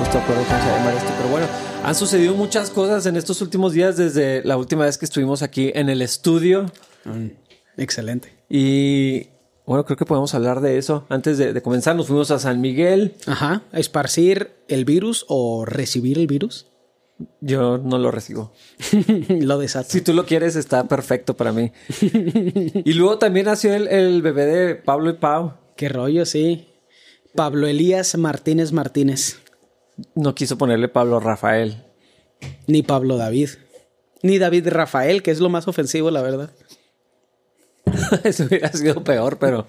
puesto 0.00 0.16
de 0.16 0.24
acuerdo 0.24 0.44
cómo 0.44 0.58
se 0.58 0.66
va 0.66 0.74
a 0.74 0.78
llamar 0.78 0.94
esto. 0.94 1.12
Pero 1.18 1.28
bueno, 1.28 1.46
han 1.84 1.94
sucedido 1.94 2.34
muchas 2.34 2.70
cosas 2.70 3.04
en 3.04 3.16
estos 3.16 3.42
últimos 3.42 3.74
días 3.74 3.98
desde 3.98 4.42
la 4.44 4.56
última 4.56 4.86
vez 4.86 4.96
que 4.96 5.04
estuvimos 5.04 5.42
aquí 5.42 5.70
en 5.74 5.90
el 5.90 6.00
estudio. 6.00 6.72
Mm, 7.04 7.26
excelente. 7.76 8.32
Y 8.48 9.28
bueno, 9.66 9.84
creo 9.84 9.98
que 9.98 10.06
podemos 10.06 10.34
hablar 10.34 10.62
de 10.62 10.78
eso. 10.78 11.04
Antes 11.10 11.36
de, 11.36 11.52
de 11.52 11.62
comenzar, 11.62 11.96
nos 11.96 12.06
fuimos 12.06 12.30
a 12.30 12.38
San 12.38 12.62
Miguel. 12.62 13.14
Ajá. 13.26 13.62
Esparcir 13.72 14.52
el 14.68 14.86
virus 14.86 15.26
o 15.28 15.66
recibir 15.66 16.18
el 16.18 16.26
virus. 16.26 16.66
Yo 17.42 17.76
no 17.76 17.98
lo 17.98 18.10
recibo. 18.10 18.52
lo 19.28 19.58
desato. 19.58 19.90
Si 19.90 20.00
tú 20.00 20.14
lo 20.14 20.24
quieres, 20.24 20.56
está 20.56 20.88
perfecto 20.88 21.36
para 21.36 21.52
mí. 21.52 21.72
y 22.00 22.94
luego 22.94 23.18
también 23.18 23.44
nació 23.44 23.74
el, 23.74 23.86
el 23.88 24.22
bebé 24.22 24.46
de 24.46 24.74
Pablo 24.76 25.10
y 25.10 25.14
Pau. 25.14 25.52
Qué 25.76 25.90
rollo, 25.90 26.24
sí. 26.24 26.68
Pablo 27.34 27.66
Elías 27.66 28.16
Martínez 28.16 28.72
Martínez. 28.72 29.36
No 30.14 30.34
quiso 30.34 30.56
ponerle 30.58 30.88
Pablo 30.88 31.20
Rafael. 31.20 31.84
Ni 32.66 32.82
Pablo 32.82 33.16
David. 33.16 33.50
Ni 34.22 34.38
David 34.38 34.68
Rafael, 34.68 35.22
que 35.22 35.30
es 35.30 35.40
lo 35.40 35.48
más 35.48 35.66
ofensivo, 35.68 36.10
la 36.10 36.22
verdad. 36.22 36.50
Eso 38.24 38.44
hubiera 38.44 38.70
sido 38.72 39.02
peor, 39.02 39.38
pero 39.38 39.66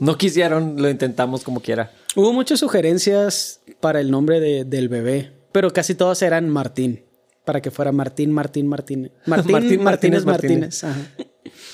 no 0.00 0.16
quisieron, 0.16 0.80
lo 0.80 0.88
intentamos 0.88 1.42
como 1.44 1.60
quiera. 1.60 1.92
Hubo 2.14 2.32
muchas 2.32 2.60
sugerencias 2.60 3.60
para 3.80 4.00
el 4.00 4.10
nombre 4.10 4.40
de, 4.40 4.64
del 4.64 4.88
bebé, 4.88 5.32
pero 5.52 5.72
casi 5.72 5.94
todas 5.94 6.22
eran 6.22 6.48
Martín. 6.48 7.04
Para 7.44 7.62
que 7.62 7.70
fuera 7.70 7.92
Martín, 7.92 8.30
Martín, 8.30 8.66
Martín. 8.68 9.10
Martín, 9.26 9.52
Martín 9.52 9.82
Martínez, 9.82 10.24
Martínez, 10.24 10.24
Martínez. 10.26 10.84
Ajá. 10.84 11.00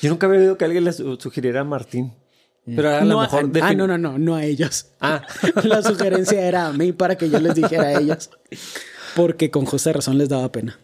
Yo 0.03 0.11
nunca 0.11 0.27
había 0.27 0.39
oído 0.41 0.57
que 0.57 0.65
alguien 0.65 0.85
le 0.85 0.93
su- 0.93 1.17
sugiriera 1.17 1.61
a 1.63 1.65
Martín. 1.65 2.13
Pero 2.67 2.89
a 2.97 3.01
lo 3.01 3.07
No, 3.07 3.21
mejor... 3.21 3.51
ah, 3.63 3.75
no, 3.75 3.87
no, 3.87 3.99
no, 3.99 4.19
no 4.19 4.35
a 4.37 4.45
ellos. 4.45 4.87
Ah. 5.01 5.23
La 5.65 5.83
sugerencia 5.83 6.41
era 6.47 6.67
a 6.67 6.73
mí 6.73 6.93
para 6.93 7.17
que 7.17 7.29
yo 7.29 7.39
les 7.41 7.55
dijera 7.55 7.85
a 7.85 8.01
ellos. 8.01 8.31
Porque 9.15 9.51
con 9.51 9.67
justa 9.67 9.93
razón 9.93 10.17
les 10.19 10.29
daba 10.29 10.51
pena. 10.51 10.79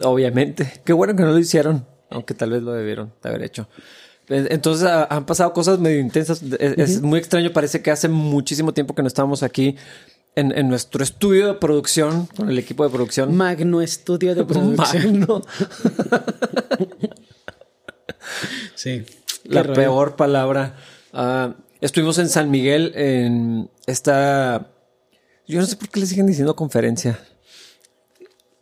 Obviamente. 0.00 0.82
Qué 0.84 0.92
bueno 0.92 1.14
que 1.14 1.22
no 1.22 1.30
lo 1.30 1.38
hicieron, 1.38 1.86
aunque 2.10 2.34
tal 2.34 2.50
vez 2.50 2.62
lo 2.62 2.72
debieron 2.72 3.12
de 3.22 3.28
haber 3.28 3.42
hecho. 3.42 3.68
Entonces 4.28 4.88
ah, 4.88 5.06
han 5.10 5.24
pasado 5.26 5.52
cosas 5.52 5.78
medio 5.78 6.00
intensas. 6.00 6.42
Es, 6.42 6.78
es 6.78 7.02
muy 7.02 7.18
extraño, 7.18 7.52
parece 7.52 7.80
que 7.82 7.90
hace 7.90 8.08
muchísimo 8.08 8.72
tiempo 8.72 8.94
que 8.94 9.02
no 9.02 9.08
estábamos 9.08 9.42
aquí 9.42 9.76
en, 10.34 10.56
en 10.56 10.68
nuestro 10.68 11.04
estudio 11.04 11.46
de 11.46 11.54
producción, 11.54 12.26
con 12.34 12.50
el 12.50 12.58
equipo 12.58 12.84
de 12.84 12.90
producción. 12.90 13.36
Magno 13.36 13.82
estudio 13.82 14.34
de 14.34 14.44
producción. 14.46 15.20
Magno. 15.20 15.42
Sí. 18.74 19.04
La 19.44 19.62
peor 19.62 20.16
palabra. 20.16 20.76
Ah, 21.14 21.54
estuvimos 21.80 22.18
en 22.18 22.28
San 22.28 22.50
Miguel 22.50 22.92
en 22.96 23.70
esta... 23.86 24.70
Yo 25.46 25.60
no 25.60 25.66
sé 25.66 25.76
por 25.76 25.88
qué 25.88 26.00
le 26.00 26.06
siguen 26.06 26.26
diciendo 26.26 26.56
conferencia. 26.56 27.18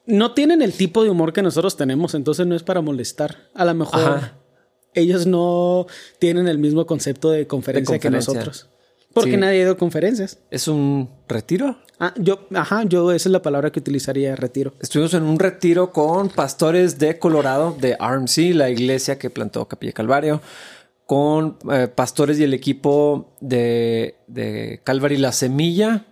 No 0.05 0.35
tienen 0.35 0.63
el 0.63 0.73
tipo 0.73 1.05
de 1.05 1.11
humor 1.11 1.33
que 1.33 1.43
nosotros 1.43 1.77
tenemos, 1.77 2.15
entonces 2.15 2.47
no 2.47 2.57
es 2.57 2.63
para 2.63 2.81
molestar. 2.81 3.37
A 3.55 3.65
lo 3.65 3.73
mejor 3.75 4.01
Ajá. 4.01 4.39
ellos 4.95 5.27
no 5.27 5.87
tienen 6.19 6.49
el 6.49 6.59
mismo 6.59 6.85
concepto 6.87 7.31
de 7.31 7.47
conferencia, 7.47 7.99
que 7.99 8.09
conferencia. 8.09 8.35
nosotros. 8.35 8.69
Porque 9.15 9.33
Sí. 9.33 9.37
nadie 9.37 9.61
ha 9.61 9.63
ido 9.63 9.73
a 9.73 9.77
conferencias. 9.77 10.39
¿Es 10.51 10.67
un 10.69 11.09
retiro? 11.29 11.79
Ah, 12.01 12.13
yo, 12.17 12.49
ajá, 12.55 12.83
yo 12.85 13.13
esa 13.13 13.29
es 13.29 13.33
la 13.33 13.43
palabra 13.43 13.71
que 13.71 13.79
utilizaría, 13.79 14.35
retiro. 14.35 14.73
Estuvimos 14.81 15.15
en 15.15 15.23
un 15.23 15.39
retiro 15.39 15.93
con 15.93 16.31
pastores 16.31 16.99
de 16.99 17.19
Colorado, 17.19 17.77
de 17.81 17.95
RMC, 17.97 18.55
la 18.55 18.71
iglesia 18.71 19.19
que 19.19 19.31
plantó 19.31 19.69
Capilla 19.69 19.93
Calvario, 19.93 20.41
con 21.13 21.59
eh, 21.71 21.89
pastores 21.89 22.41
y 22.41 22.45
el 22.45 22.55
equipo 22.55 23.37
de, 23.43 24.15
de 24.29 24.81
Calvary 24.83 25.19
La 25.19 25.33
Semilla 25.33 26.07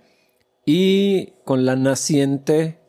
y 0.66 1.37
con 1.47 1.65
la 1.65 1.75
naciente, 1.75 2.81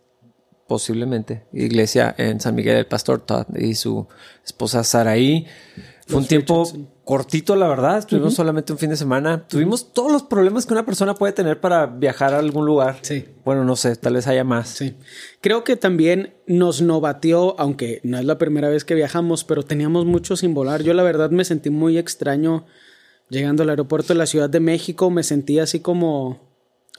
posiblemente, 0.68 1.46
iglesia 1.54 2.14
en 2.18 2.42
San 2.42 2.56
Miguel 2.56 2.76
del 2.76 2.86
Pastor 2.86 3.22
Todd 3.22 3.46
y 3.58 3.76
su 3.76 4.10
esposa 4.44 4.84
Saraí. 4.84 5.48
Fue 6.06 6.20
un 6.20 6.28
tiempo 6.28 6.64
Richardson. 6.64 6.90
Cortito, 7.12 7.58
la 7.58 7.68
verdad. 7.68 7.98
Estuvimos 7.98 8.36
solamente 8.36 8.72
un 8.72 8.80
fin 8.80 8.90
de 8.90 8.96
semana. 8.96 9.46
Tuvimos 9.46 9.92
todos 9.92 10.10
los 10.10 10.24
problemas 10.24 10.66
que 10.66 10.72
una 10.72 10.86
persona 10.86 11.14
puede 11.14 11.34
tener 11.34 11.60
para 11.60 11.86
viajar 11.86 12.34
a 12.34 12.40
algún 12.40 12.66
lugar. 12.66 13.00
Sí. 13.02 13.26
Bueno, 13.44 13.66
no 13.66 13.76
sé, 13.76 13.98
tal 13.98 14.14
vez 14.14 14.28
haya 14.28 14.46
más. 14.46 14.70
Sí. 14.70 14.96
Creo 15.42 15.66
que 15.66 15.76
también 15.76 16.34
nos 16.48 16.82
novateó, 16.82 17.60
aunque 17.60 18.00
no 18.06 18.18
es 18.18 18.24
la 18.24 18.38
primera 18.38 18.70
vez 18.70 18.86
que 18.86 18.96
viajamos, 18.96 19.44
pero 19.44 19.64
teníamos 19.64 20.06
mucho 20.06 20.38
sin 20.38 20.54
volar. 20.54 20.84
Yo 20.84 20.94
la 20.94 21.04
verdad 21.04 21.32
me 21.32 21.44
sentí 21.44 21.70
muy 21.70 21.98
extraño 21.98 22.66
llegando 23.28 23.64
al 23.64 23.72
aeropuerto 23.72 24.14
de 24.14 24.18
la 24.18 24.26
Ciudad 24.26 24.50
de 24.50 24.62
México. 24.62 25.10
Me 25.10 25.24
sentí 25.24 25.60
así 25.60 25.82
como 25.82 26.51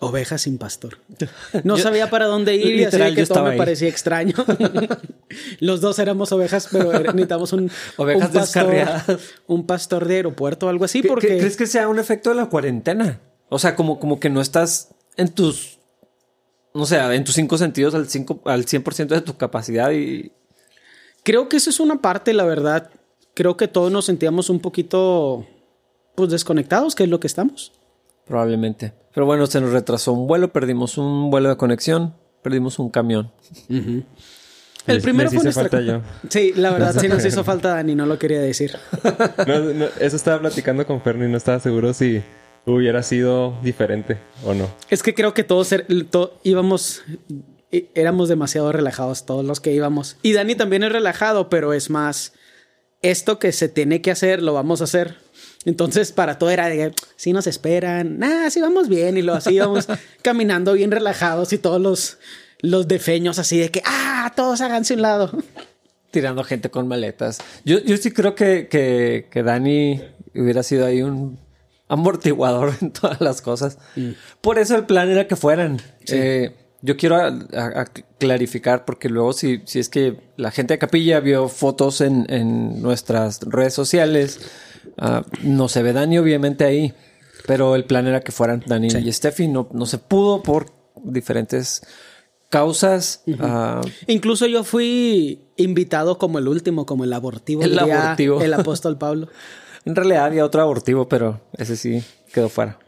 oveja 0.05 0.37
sin 0.39 0.59
pastor. 0.59 0.99
No 1.65 1.77
Yo- 1.77 1.83
sabía 1.83 2.11
para 2.11 2.27
dónde 2.27 2.57
ir 2.57 2.75
y 2.77 2.85
así 2.85 3.15
que 3.15 3.25
todo 3.27 3.45
me 3.45 3.51
ahí. 3.51 3.59
parecía 3.59 3.89
extraño. 3.89 4.35
Los 5.61 5.81
dos 5.81 5.99
éramos 5.99 6.33
ovejas, 6.33 6.69
pero 6.71 6.93
necesitamos 6.93 7.53
un, 7.53 7.71
Ovejas 7.97 8.29
un 8.29 8.35
pastor, 8.35 8.75
un 9.47 9.67
pastor 9.67 10.07
de 10.07 10.17
aeropuerto 10.17 10.67
o 10.67 10.69
algo 10.69 10.85
así, 10.85 11.03
¿Qué- 11.03 11.09
porque 11.09 11.39
¿Crees 11.39 11.57
que 11.57 11.67
sea 11.67 11.89
un 11.89 11.99
efecto 11.99 12.31
de 12.31 12.37
la 12.37 12.47
cuarentena? 12.47 13.21
O 13.49 13.59
sea, 13.59 13.75
como, 13.77 13.99
como 14.01 14.19
que 14.21 14.29
no 14.31 14.41
estás 14.41 14.89
en 15.17 15.29
tus, 15.29 15.79
no 16.75 16.85
sé, 16.87 16.97
en 16.99 17.25
tus 17.25 17.35
cinco 17.35 17.57
sentidos 17.59 17.95
al, 17.95 18.09
cinco, 18.09 18.41
al 18.45 18.65
100% 18.67 19.07
de 19.09 19.21
tu 19.21 19.37
capacidad 19.37 19.91
y 19.93 20.33
Creo 21.25 21.49
que 21.49 21.57
eso 21.59 21.71
es 21.71 21.79
una 21.79 22.01
parte, 22.03 22.33
la 22.33 22.45
verdad. 22.45 22.91
Creo 23.35 23.57
que 23.57 23.69
todos 23.69 23.93
nos 23.93 24.07
sentíamos 24.07 24.51
un 24.51 24.59
poquito 24.59 25.47
pues 26.17 26.31
desconectados, 26.31 26.95
que 26.97 27.05
es 27.05 27.09
lo 27.09 27.21
que 27.21 27.29
estamos. 27.29 27.73
probablemente. 28.27 28.93
Pero 29.15 29.27
bueno, 29.27 29.47
se 29.47 29.61
nos 29.61 29.71
retrasó 29.73 30.13
un 30.13 30.27
vuelo, 30.27 30.53
perdimos 30.53 30.97
un 30.99 31.31
vuelo 31.31 31.49
de 31.51 31.57
conexión, 31.57 32.15
perdimos 32.43 32.79
un 32.79 32.91
camión. 32.91 33.31
El 33.69 34.05
Les- 34.87 35.03
primero 35.03 35.31
les 35.31 35.35
fue 35.35 35.45
nuestra 35.45 35.63
falta 35.69 35.81
yo. 35.81 36.01
Sí, 36.29 36.53
la 36.57 36.71
verdad 36.71 36.97
sí 36.99 37.09
nos 37.09 37.25
hizo 37.25 37.45
falta 37.45 37.69
Dani, 37.75 37.95
no 37.95 38.07
lo 38.07 38.19
quería 38.19 38.41
decir. 38.41 38.77
No, 39.47 39.59
no, 39.61 39.85
eso 40.01 40.17
estaba 40.17 40.41
platicando 40.41 40.87
con 40.87 41.01
Fernie, 41.03 41.29
no 41.29 41.37
estaba 41.37 41.61
seguro 41.61 41.93
si 41.95 42.23
hubiera 42.67 43.03
sido 43.03 43.55
diferente 43.63 44.19
o 44.45 44.55
no. 44.55 44.69
Es 44.91 45.03
que 45.03 45.15
creo 45.15 45.35
que 45.35 45.45
todos 45.45 45.73
er- 45.73 46.09
to- 46.11 46.39
íbamos 46.43 47.03
í- 47.71 47.89
éramos 47.95 48.29
demasiado 48.29 48.73
relajados 48.73 49.25
todos 49.27 49.45
los 49.45 49.61
que 49.61 49.73
íbamos. 49.73 50.17
Y 50.23 50.33
Dani 50.33 50.55
también 50.57 50.83
es 50.85 50.93
relajado, 50.93 51.49
pero 51.49 51.73
es 51.75 51.89
más 51.91 52.33
esto 53.03 53.39
que 53.39 53.53
se 53.53 53.69
tiene 53.69 54.01
que 54.01 54.11
hacer, 54.11 54.43
lo 54.43 54.55
vamos 54.55 54.81
a 54.81 54.85
hacer. 54.85 55.17
Entonces, 55.65 56.11
para 56.13 56.39
todo 56.39 56.51
era 56.51 56.69
de 56.69 56.93
si 57.17 57.33
nos 57.33 57.47
esperan, 57.47 58.19
nah, 58.19 58.51
sí 58.51 58.61
vamos 58.61 58.89
bien 58.89 59.17
y 59.17 59.23
lo 59.23 59.35
así 59.35 59.55
íbamos 59.55 59.87
caminando 60.23 60.73
bien 60.73 60.91
relajados 60.91 61.53
y 61.53 61.59
todos 61.59 61.81
los 61.81 62.19
los 62.63 62.87
defeños 62.89 63.39
así 63.39 63.59
de 63.59 63.71
que 63.71 63.83
ah, 63.85 64.33
todos 64.35 64.61
háganse 64.61 64.95
un 64.95 65.03
lado. 65.03 65.31
Tirando 66.11 66.45
gente 66.45 66.71
con 66.71 66.89
maletas. 66.89 67.39
Yo, 67.65 67.81
yo 67.81 67.97
sí 67.97 68.13
creo 68.13 68.35
que, 68.35 68.69
que, 68.69 69.29
que 69.31 69.43
Dani 69.43 70.01
hubiera 70.35 70.63
sido 70.63 70.87
ahí 70.87 71.03
un 71.03 71.39
amortiguador 71.89 72.75
en 72.81 72.93
todas 72.93 73.21
las 73.21 73.43
cosas. 73.43 73.79
Por 74.41 74.59
eso 74.59 74.77
el 74.77 74.87
plan 74.87 75.11
era 75.11 75.27
que 75.27 75.37
fueran. 75.37 75.81
Eh, 76.09 76.55
yo 76.83 76.97
quiero 76.97 77.17
a- 77.17 77.29
a- 77.29 77.81
a 77.83 77.85
clarificar 78.19 78.85
porque 78.85 79.09
luego 79.09 79.33
si, 79.33 79.63
si 79.65 79.79
es 79.79 79.89
que 79.89 80.21
la 80.37 80.51
gente 80.51 80.75
de 80.75 80.79
Capilla 80.79 81.21
vio 81.21 81.49
fotos 81.49 82.01
en, 82.01 82.27
en 82.29 82.83
nuestras 82.83 83.41
redes 83.41 83.73
sociales, 83.75 84.41
ah, 84.99 85.25
no 85.43 85.69
se 85.69 85.83
ve 85.83 85.93
Dani 85.93 86.19
obviamente 86.19 86.65
ahí, 86.65 86.93
pero 87.47 87.75
el 87.77 87.85
plan 87.85 88.07
era 88.07 88.21
que 88.21 88.33
fueran 88.33 88.63
Dani 88.67 88.89
y 88.89 89.13
Steffi. 89.13 89.49
No, 89.49 89.69
no 89.73 89.87
se 89.87 89.99
pudo 89.99 90.43
por 90.43 90.67
diferentes 91.05 91.83
causas. 92.51 93.23
ah, 93.41 93.81
Incluso 94.07 94.47
yo 94.47 94.63
fui 94.65 95.41
invitado 95.57 96.19
como 96.19 96.39
el 96.39 96.49
último, 96.49 96.85
como 96.87 97.05
el 97.05 97.13
abortivo. 97.13 97.63
El 97.63 97.79
abortivo. 97.79 98.41
El 98.43 98.55
apóstol 98.55 98.99
Pablo. 98.99 99.29
En 99.85 99.97
realidad 99.97 100.27
había 100.27 100.45
otro 100.45 100.63
abortivo, 100.63 101.09
pero 101.09 101.41
ese 101.59 101.75
sí 101.77 102.05
quedó 102.33 102.49
fuera. 102.49 102.79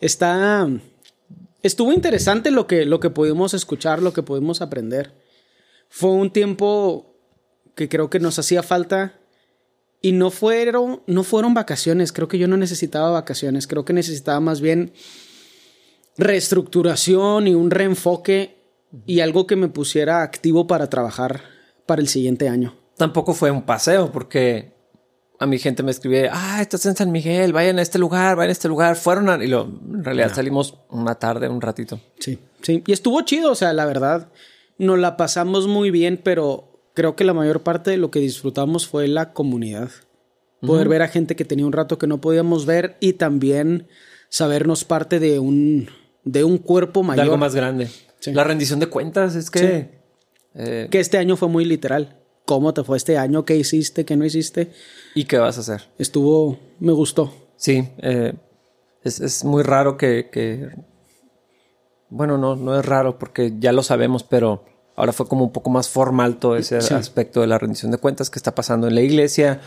Está. 0.00 0.68
Estuvo 1.62 1.92
interesante 1.92 2.50
lo 2.50 2.66
que, 2.66 2.84
lo 2.84 3.00
que 3.00 3.10
pudimos 3.10 3.54
escuchar, 3.54 4.02
lo 4.02 4.12
que 4.12 4.22
pudimos 4.22 4.62
aprender. 4.62 5.14
Fue 5.88 6.10
un 6.10 6.30
tiempo 6.30 7.16
que 7.74 7.88
creo 7.88 8.10
que 8.10 8.20
nos 8.20 8.38
hacía 8.38 8.62
falta. 8.62 9.14
Y 10.00 10.12
no 10.12 10.30
fueron, 10.30 11.02
no 11.06 11.24
fueron 11.24 11.54
vacaciones. 11.54 12.12
Creo 12.12 12.28
que 12.28 12.38
yo 12.38 12.46
no 12.46 12.56
necesitaba 12.56 13.10
vacaciones. 13.10 13.66
Creo 13.66 13.84
que 13.84 13.92
necesitaba 13.92 14.38
más 14.38 14.60
bien 14.60 14.92
reestructuración 16.16 17.48
y 17.48 17.54
un 17.54 17.70
reenfoque 17.70 18.56
y 19.06 19.20
algo 19.20 19.46
que 19.46 19.56
me 19.56 19.68
pusiera 19.68 20.22
activo 20.22 20.66
para 20.66 20.88
trabajar 20.88 21.42
para 21.86 22.00
el 22.00 22.08
siguiente 22.08 22.48
año. 22.48 22.76
Tampoco 22.96 23.34
fue 23.34 23.50
un 23.50 23.62
paseo, 23.62 24.12
porque 24.12 24.72
a 25.38 25.46
mi 25.46 25.58
gente 25.58 25.82
me 25.82 25.90
escribía, 25.90 26.30
ah, 26.32 26.60
estás 26.60 26.84
en 26.86 26.96
San 26.96 27.12
Miguel, 27.12 27.52
vayan 27.52 27.78
a 27.78 27.82
este 27.82 27.98
lugar, 27.98 28.36
vayan 28.36 28.48
a 28.48 28.52
este 28.52 28.68
lugar. 28.68 28.96
Fueron 28.96 29.28
a... 29.30 29.42
Y 29.42 29.46
lo, 29.46 29.62
en 29.62 30.04
realidad 30.04 30.34
salimos 30.34 30.74
una 30.90 31.14
tarde, 31.14 31.48
un 31.48 31.60
ratito. 31.60 32.00
Sí, 32.18 32.38
sí. 32.62 32.82
Y 32.86 32.92
estuvo 32.92 33.20
chido, 33.22 33.52
o 33.52 33.54
sea, 33.54 33.72
la 33.72 33.86
verdad, 33.86 34.28
nos 34.78 34.98
la 34.98 35.16
pasamos 35.16 35.68
muy 35.68 35.90
bien, 35.90 36.20
pero 36.22 36.82
creo 36.92 37.14
que 37.14 37.24
la 37.24 37.34
mayor 37.34 37.62
parte 37.62 37.92
de 37.92 37.98
lo 37.98 38.10
que 38.10 38.18
disfrutamos 38.18 38.88
fue 38.88 39.06
la 39.06 39.32
comunidad. 39.32 39.90
Poder 40.60 40.88
ver 40.88 41.02
a 41.02 41.08
gente 41.08 41.36
que 41.36 41.44
tenía 41.44 41.66
un 41.66 41.72
rato 41.72 41.98
que 41.98 42.08
no 42.08 42.20
podíamos 42.20 42.66
ver 42.66 42.96
y 42.98 43.12
también 43.12 43.86
sabernos 44.28 44.84
parte 44.84 45.20
de 45.20 45.38
un, 45.38 45.88
de 46.24 46.42
un 46.42 46.58
cuerpo 46.58 47.04
mayor. 47.04 47.16
De 47.16 47.22
algo 47.22 47.36
más 47.36 47.54
grande. 47.54 47.88
La 48.26 48.42
rendición 48.42 48.80
de 48.80 48.88
cuentas 48.88 49.36
es 49.36 49.50
que... 49.50 49.98
Eh, 50.56 50.88
que 50.90 50.98
este 50.98 51.18
año 51.18 51.36
fue 51.36 51.48
muy 51.48 51.64
literal. 51.64 52.17
¿Cómo 52.48 52.72
te 52.72 52.82
fue 52.82 52.96
este 52.96 53.18
año? 53.18 53.44
¿Qué 53.44 53.56
hiciste? 53.56 54.06
¿Qué 54.06 54.16
no 54.16 54.24
hiciste? 54.24 54.72
¿Y 55.14 55.26
qué 55.26 55.36
vas 55.36 55.58
a 55.58 55.60
hacer? 55.60 55.82
Estuvo... 55.98 56.58
Me 56.80 56.92
gustó. 56.92 57.30
Sí. 57.56 57.86
Eh, 57.98 58.32
es, 59.04 59.44
muy 59.44 59.62
raro 59.62 59.98
que, 59.98 60.70
Bueno, 62.08 62.38
no, 62.38 62.56
no 62.56 62.80
es 62.80 62.86
raro 62.86 63.18
porque 63.18 63.52
ya 63.58 63.72
lo 63.72 63.82
sabemos, 63.82 64.22
pero 64.22 64.64
ahora 64.96 65.12
fue 65.12 65.28
como 65.28 65.44
un 65.44 65.52
poco 65.52 65.68
más 65.68 65.90
formal 65.90 66.38
todo 66.38 66.56
ese 66.56 66.78
aspecto 66.78 67.42
de 67.42 67.48
la 67.48 67.58
rendición 67.58 67.92
de 67.92 67.98
cuentas 67.98 68.30
que 68.30 68.38
está 68.38 68.54
pasando 68.54 68.88
en 68.88 68.94
la 68.94 69.02
iglesia 69.02 69.60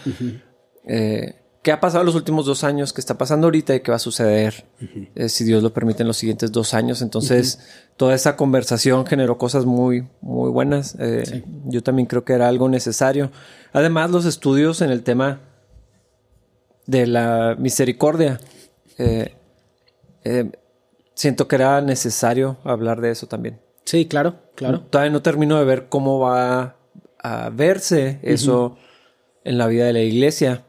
qué 1.62 1.72
ha 1.72 1.80
pasado 1.80 2.02
en 2.02 2.08
los 2.08 2.16
últimos 2.16 2.46
dos 2.46 2.64
años, 2.64 2.92
qué 2.94 3.02
está 3.02 3.18
pasando 3.18 3.48
ahorita 3.48 3.76
y 3.76 3.82
qué 3.82 3.92
va 3.92 3.98
a 3.98 4.00
suceder, 4.00 4.66
eh, 5.16 5.30
si 5.30 5.44
Dios 5.44 5.62
lo 5.62 5.74
permite, 5.74 6.04
en 6.04 6.08
los 6.08 6.18
siguientes 6.18 6.52
dos 6.52 6.74
años. 6.74 7.02
Entonces, 7.02 7.60
toda 7.98 8.16
esa 8.16 8.36
conversación 8.36 9.06
generó 9.06 9.38
cosas 9.38 9.66
muy, 9.66 10.08
muy 10.22 10.50
buenas. 10.50 10.96
Eh, 11.00 11.44
yo 11.66 11.84
también 11.84 12.08
creo 12.08 12.26
que 12.26 12.34
era 12.34 12.48
algo 12.48 12.68
necesario. 12.68 13.32
Además, 13.74 14.10
los 14.10 14.26
estudios 14.26 14.82
en 14.82 14.90
el 14.90 15.04
tema 15.04 15.42
de 16.88 17.06
la 17.06 17.56
misericordia. 17.60 18.40
Eh, 18.98 19.36
siento 21.14 21.48
que 21.48 21.56
era 21.56 21.82
necesario 21.82 22.58
hablar 22.64 23.02
de 23.02 23.12
eso 23.12 23.28
también. 23.28 23.60
Sí, 23.86 24.08
claro, 24.08 24.36
claro. 24.56 24.82
Todavía 24.82 25.12
no 25.12 25.22
termino 25.22 25.58
de 25.58 25.66
ver 25.66 25.90
cómo 25.90 26.20
va 26.20 26.78
a 27.20 27.50
verse 27.50 28.20
eso 28.24 28.78
en 29.44 29.58
la 29.58 29.68
vida 29.68 29.86
de 29.86 29.94
la 29.94 30.02
iglesia 30.02 30.66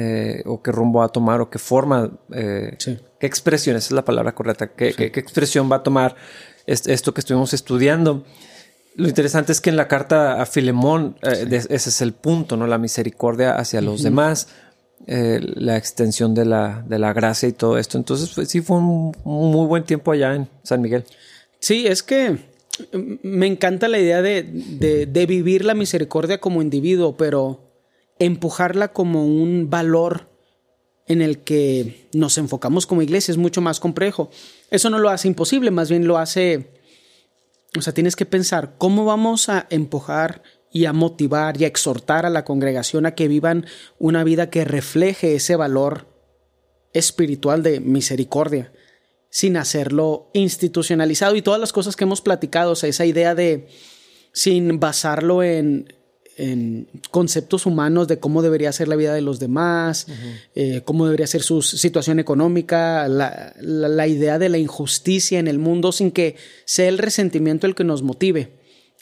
eh, 0.00 0.44
o 0.46 0.62
qué 0.62 0.70
rumbo 0.70 1.00
va 1.00 1.06
a 1.06 1.08
tomar 1.08 1.40
o 1.40 1.50
qué 1.50 1.58
forma, 1.58 2.08
eh, 2.32 2.76
qué 3.18 3.26
expresión, 3.26 3.74
esa 3.74 3.86
es 3.86 3.90
la 3.90 4.04
palabra 4.04 4.32
correcta, 4.32 4.68
qué, 4.68 4.90
expresión 4.96 5.68
va 5.68 5.76
a 5.76 5.82
tomar 5.82 6.14
esto 6.66 7.12
que 7.12 7.20
estuvimos 7.20 7.52
estudiando. 7.52 8.24
Lo 8.94 9.08
interesante 9.08 9.50
es 9.50 9.60
que 9.60 9.70
en 9.70 9.76
la 9.76 9.88
carta 9.88 10.40
a 10.40 10.46
Filemón, 10.46 11.16
eh, 11.22 11.48
ese 11.50 11.88
es 11.88 12.00
el 12.00 12.12
punto, 12.12 12.56
¿no? 12.56 12.68
La 12.68 12.78
misericordia 12.78 13.56
hacia 13.56 13.80
los 13.80 14.04
demás, 14.04 14.46
la 15.04 15.76
extensión 15.76 16.32
de 16.32 16.44
la, 16.44 16.84
de 16.86 17.00
la 17.00 17.12
gracia 17.12 17.48
y 17.48 17.52
todo 17.52 17.76
esto. 17.76 17.98
Entonces, 17.98 18.48
sí 18.48 18.60
fue 18.60 18.76
un, 18.76 19.16
muy 19.24 19.66
buen 19.66 19.82
tiempo 19.82 20.12
allá 20.12 20.32
en 20.36 20.48
San 20.62 20.80
Miguel. 20.80 21.02
Sí, 21.58 21.88
es 21.88 22.04
que 22.04 22.38
mm, 22.92 23.14
me 23.24 23.48
encanta 23.48 23.88
la 23.88 23.98
idea 23.98 24.22
de, 24.22 24.44
de 25.10 25.26
vivir 25.26 25.64
la 25.64 25.74
misericordia 25.74 26.38
como 26.38 26.62
individuo, 26.62 27.16
pero 27.16 27.67
empujarla 28.18 28.92
como 28.92 29.26
un 29.26 29.70
valor 29.70 30.28
en 31.06 31.22
el 31.22 31.42
que 31.42 32.08
nos 32.12 32.38
enfocamos 32.38 32.86
como 32.86 33.02
iglesia 33.02 33.32
es 33.32 33.38
mucho 33.38 33.60
más 33.60 33.80
complejo. 33.80 34.30
Eso 34.70 34.90
no 34.90 34.98
lo 34.98 35.08
hace 35.08 35.28
imposible, 35.28 35.70
más 35.70 35.88
bien 35.88 36.06
lo 36.06 36.18
hace, 36.18 36.70
o 37.76 37.82
sea, 37.82 37.94
tienes 37.94 38.14
que 38.14 38.26
pensar 38.26 38.74
cómo 38.78 39.04
vamos 39.04 39.48
a 39.48 39.66
empujar 39.70 40.42
y 40.70 40.84
a 40.84 40.92
motivar 40.92 41.60
y 41.60 41.64
a 41.64 41.68
exhortar 41.68 42.26
a 42.26 42.30
la 42.30 42.44
congregación 42.44 43.06
a 43.06 43.14
que 43.14 43.26
vivan 43.26 43.66
una 43.98 44.22
vida 44.22 44.50
que 44.50 44.64
refleje 44.64 45.34
ese 45.34 45.56
valor 45.56 46.06
espiritual 46.92 47.62
de 47.62 47.80
misericordia, 47.80 48.72
sin 49.30 49.56
hacerlo 49.56 50.30
institucionalizado 50.34 51.36
y 51.36 51.42
todas 51.42 51.60
las 51.60 51.72
cosas 51.72 51.96
que 51.96 52.04
hemos 52.04 52.20
platicado, 52.20 52.72
o 52.72 52.76
sea, 52.76 52.90
esa 52.90 53.06
idea 53.06 53.34
de 53.34 53.68
sin 54.32 54.78
basarlo 54.78 55.42
en 55.42 55.97
en 56.38 56.86
conceptos 57.10 57.66
humanos 57.66 58.06
de 58.06 58.20
cómo 58.20 58.42
debería 58.42 58.72
ser 58.72 58.86
la 58.86 58.94
vida 58.94 59.12
de 59.12 59.20
los 59.20 59.40
demás, 59.40 60.06
eh, 60.54 60.82
cómo 60.84 61.04
debería 61.04 61.26
ser 61.26 61.42
su 61.42 61.62
situación 61.62 62.20
económica, 62.20 63.08
la, 63.08 64.06
idea 64.06 64.38
de 64.38 64.48
la 64.48 64.58
injusticia 64.58 65.40
en 65.40 65.48
el 65.48 65.58
mundo 65.58 65.90
sin 65.90 66.12
que 66.12 66.36
sea 66.64 66.88
el 66.88 66.98
resentimiento 66.98 67.66
el 67.66 67.74
que 67.74 67.84
nos 67.84 68.02
motive. 68.02 68.52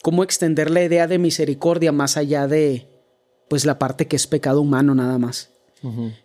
Cómo 0.02 0.24
extender 0.24 0.70
la 0.70 0.82
idea 0.82 1.06
de 1.06 1.18
misericordia 1.18 1.92
más 1.92 2.16
allá 2.16 2.48
de 2.48 2.88
pues 3.48 3.66
la 3.66 3.78
parte 3.78 4.06
que 4.06 4.16
es 4.16 4.26
pecado 4.26 4.62
humano 4.62 4.94
nada 4.94 5.18
más. 5.18 5.50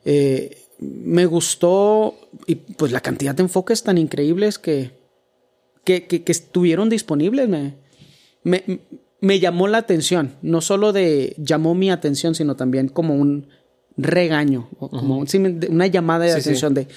Eh, 0.06 0.58
me 0.80 1.26
gustó 1.26 2.16
y 2.48 2.56
pues 2.56 2.94
la 2.94 3.02
cantidad 3.02 3.36
de 3.36 3.44
enfoques 3.44 3.84
tan 3.84 3.98
increíbles 3.98 4.58
que, 4.58 4.92
que, 5.84 6.08
que, 6.08 6.24
estuvieron 6.32 6.90
disponibles. 6.90 7.50
Me, 7.50 7.76
me, 8.44 8.64
me 9.22 9.40
llamó 9.40 9.68
la 9.68 9.78
atención, 9.78 10.36
no 10.42 10.62
solo 10.62 10.92
de 10.92 11.36
llamó 11.38 11.74
mi 11.74 11.90
atención, 11.90 12.36
sino 12.36 12.56
también 12.56 12.90
como 12.90 13.16
un 13.16 13.48
regaño, 13.96 14.70
como 14.80 15.24
una 15.70 15.88
llamada 15.88 16.26
de 16.26 16.34
atención 16.34 16.74
de 16.74 16.88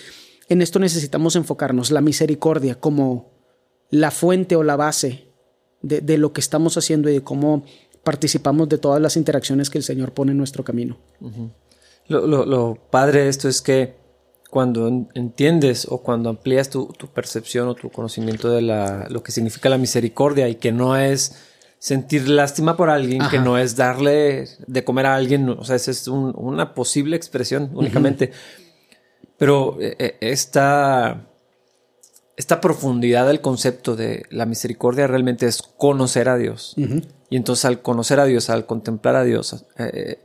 en 0.49 0.62
esto 0.62 0.79
necesitamos 0.79 1.37
enfocarnos, 1.37 1.91
la 1.91 2.00
misericordia 2.00 2.75
como 2.75 3.32
la 3.91 4.11
fuente 4.11 4.56
o 4.56 4.62
la 4.62 4.76
base 4.76 5.29
de, 5.82 6.19
lo 6.19 6.32
que 6.32 6.41
estamos 6.41 6.76
haciendo 6.76 7.11
y 7.11 7.15
de 7.15 7.23
cómo 7.23 7.65
participamos 8.03 8.69
de 8.69 8.79
todas 8.79 9.00
las 9.00 9.17
interacciones 9.17 9.70
que 9.70 9.79
el 9.79 9.85
Señor 9.85 10.12
pone 10.12 10.32
en 10.32 10.38
nuestro 10.38 10.65
camino. 10.65 10.99
lo, 12.09 12.79
padre 12.91 13.25
de 13.25 13.29
esto 13.29 13.49
es 13.49 13.62
que 13.62 13.97
cuando 14.50 14.88
entiendes 15.15 15.87
o 15.88 15.99
cuando 15.99 16.31
amplías 16.31 16.70
tu, 16.70 16.88
percepción 17.12 17.69
o 17.69 17.75
tu 17.75 17.91
conocimiento 17.91 18.50
de 18.50 18.62
la, 18.62 19.06
lo 19.11 19.23
que 19.23 19.32
significa 19.32 19.69
la 19.69 19.79
misericordia 19.79 20.49
y 20.49 20.56
que 20.56 20.73
no 20.73 20.97
es 20.97 21.37
sentir 21.85 22.31
lástima 22.31 22.79
por 22.79 22.89
alguien 22.89 23.21
que 23.31 23.39
no 23.39 23.59
es 23.59 23.77
darle 23.77 24.49
de 24.67 24.85
comer 24.85 25.05
a 25.05 25.17
alguien, 25.17 25.51
o 25.51 25.65
sea, 25.65 25.77
esa 25.77 25.91
es 25.91 26.09
una 26.09 26.73
posible 26.73 27.15
expresión 27.15 27.73
únicamente. 27.75 28.33
Pero 29.37 29.77
eh, 29.79 29.95
eh, 29.99 30.17
esta, 30.23 31.27
esta 32.39 32.63
profundidad 32.63 33.27
del 33.27 33.43
concepto 33.43 33.97
de 33.97 34.25
la 34.31 34.47
misericordia 34.47 35.07
realmente 35.07 35.45
es 35.45 35.61
conocer 35.61 36.31
a 36.31 36.39
Dios. 36.39 36.75
Y 37.29 37.37
entonces 37.37 37.67
al 37.67 37.83
conocer 37.83 38.19
a 38.19 38.25
Dios, 38.25 38.49
al 38.49 38.65
contemplar 38.65 39.17
a 39.17 39.25
Dios, 39.25 39.67
eh, 39.77 40.21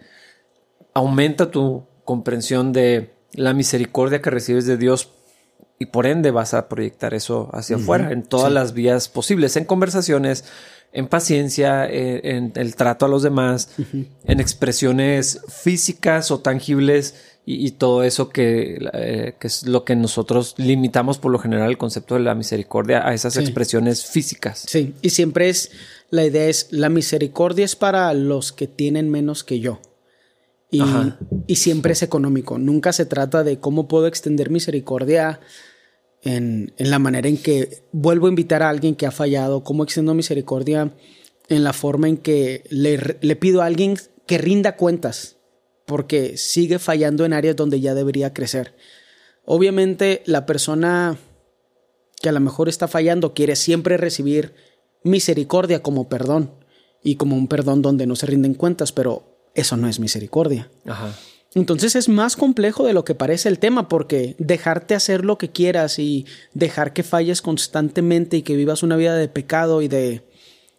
aumenta 0.93 1.51
tu 1.51 1.83
comprensión 2.05 2.71
de 2.71 3.13
la 3.33 3.53
misericordia 3.53 4.21
que 4.21 4.29
recibes 4.29 4.65
de 4.65 4.77
Dios 4.77 5.09
y 5.77 5.87
por 5.87 6.05
ende 6.07 6.31
vas 6.31 6.53
a 6.53 6.69
proyectar 6.69 7.13
eso 7.13 7.49
hacia 7.53 7.77
afuera 7.77 8.11
en 8.11 8.23
todas 8.23 8.51
las 8.51 8.73
vías 8.73 9.07
posibles, 9.07 9.55
en 9.55 9.65
conversaciones, 9.65 10.45
en 10.91 11.07
paciencia, 11.07 11.87
en, 11.87 12.51
el 12.55 12.75
trato 12.75 13.05
a 13.05 13.09
los 13.09 13.23
demás, 13.23 13.69
en 14.23 14.39
expresiones 14.39 15.41
físicas 15.47 16.31
o 16.31 16.39
tangibles 16.39 17.15
y, 17.51 17.71
todo 17.71 18.03
eso 18.03 18.29
eh, 18.35 19.33
que, 19.39 19.47
es 19.47 19.65
lo 19.65 19.83
que 19.83 19.95
nosotros 19.95 20.53
limitamos 20.57 21.17
por 21.17 21.31
lo 21.31 21.39
general 21.39 21.69
el 21.69 21.79
concepto 21.79 22.13
de 22.13 22.21
la 22.21 22.35
misericordia 22.35 23.07
a 23.07 23.15
esas 23.15 23.37
expresiones 23.37 24.05
físicas. 24.05 24.65
Sí, 24.67 24.93
y 25.01 25.09
siempre 25.09 25.49
es, 25.49 25.71
la 26.11 26.25
idea 26.25 26.47
es, 26.47 26.67
la 26.69 26.89
misericordia 26.89 27.65
es 27.65 27.75
para 27.75 28.13
los 28.13 28.51
que 28.51 28.67
tienen 28.67 29.09
menos 29.09 29.43
que 29.43 29.59
yo. 29.59 29.79
Y, 30.69 30.83
y 31.47 31.55
siempre 31.55 31.93
es 31.93 32.03
económico. 32.03 32.59
Nunca 32.59 32.93
se 32.93 33.07
trata 33.07 33.43
de 33.43 33.59
cómo 33.59 33.87
puedo 33.87 34.05
extender 34.05 34.51
misericordia 34.51 35.39
en, 36.23 36.73
la 36.77 36.99
manera 36.99 37.29
en 37.29 37.37
que 37.37 37.83
vuelvo 37.91 38.27
a 38.27 38.29
invitar 38.29 38.63
a 38.63 38.69
alguien 38.69 38.95
que 38.95 39.05
ha 39.05 39.11
fallado, 39.11 39.63
cómo 39.63 39.83
extiendo 39.83 40.13
misericordia 40.13 40.93
en 41.47 41.63
la 41.63 41.73
forma 41.73 42.07
en 42.07 42.17
que 42.17 42.63
le, 42.69 43.35
pido 43.35 43.61
a 43.61 43.65
alguien 43.65 43.97
que 44.25 44.37
rinda 44.37 44.75
cuentas, 44.75 45.37
porque 45.85 46.37
sigue 46.37 46.77
fallando 46.79 47.25
en 47.25 47.33
áreas 47.33 47.55
donde 47.55 47.79
ya 47.79 47.95
debería 47.95 48.33
crecer. 48.33 48.75
Obviamente 49.45 50.21
la 50.25 50.45
persona 50.45 51.17
que 52.21 52.29
a 52.29 52.33
lo 52.33 52.39
mejor 52.39 52.69
está 52.69 52.87
fallando 52.87 53.33
quiere 53.33 53.55
siempre 53.55 53.97
recibir 53.97 54.53
misericordia 55.03 55.81
como 55.81 56.09
perdón 56.09 56.53
y 57.01 57.15
como 57.15 57.35
un 57.35 57.47
perdón 57.47 57.81
donde 57.81 58.05
no 58.05 58.15
se 58.15 58.27
rinden 58.27 58.53
cuentas, 58.53 58.91
pero 58.91 59.49
eso 59.55 59.77
no 59.77 59.87
es 59.87 59.99
misericordia. 59.99 60.69
Ajá. 60.85 61.15
Entonces 61.55 61.95
es 61.95 62.09
más 62.09 62.35
complejo 62.35 62.85
de 62.85 62.93
lo 62.93 63.03
que 63.03 63.15
parece 63.15 63.49
el 63.49 63.57
tema 63.57 63.89
porque 63.89 64.35
dejarte 64.37 64.93
hacer 64.93 65.25
lo 65.25 65.37
que 65.37 65.49
quieras 65.49 65.97
y 65.97 66.25
dejar 66.53 66.93
que 66.93 67.03
falles 67.03 67.41
constantemente 67.41 68.37
y 68.37 68.41
que 68.43 68.55
vivas 68.55 68.83
una 68.83 68.97
vida 68.97 69.15
de 69.15 69.27
pecado 69.27 69.81
y 69.81 69.87
de, 69.87 70.21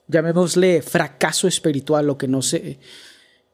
llamémosle, 0.06 0.82
fracaso 0.82 1.48
espiritual, 1.48 2.06
lo 2.06 2.18
que 2.18 2.28
no 2.28 2.40
sé, 2.40 2.78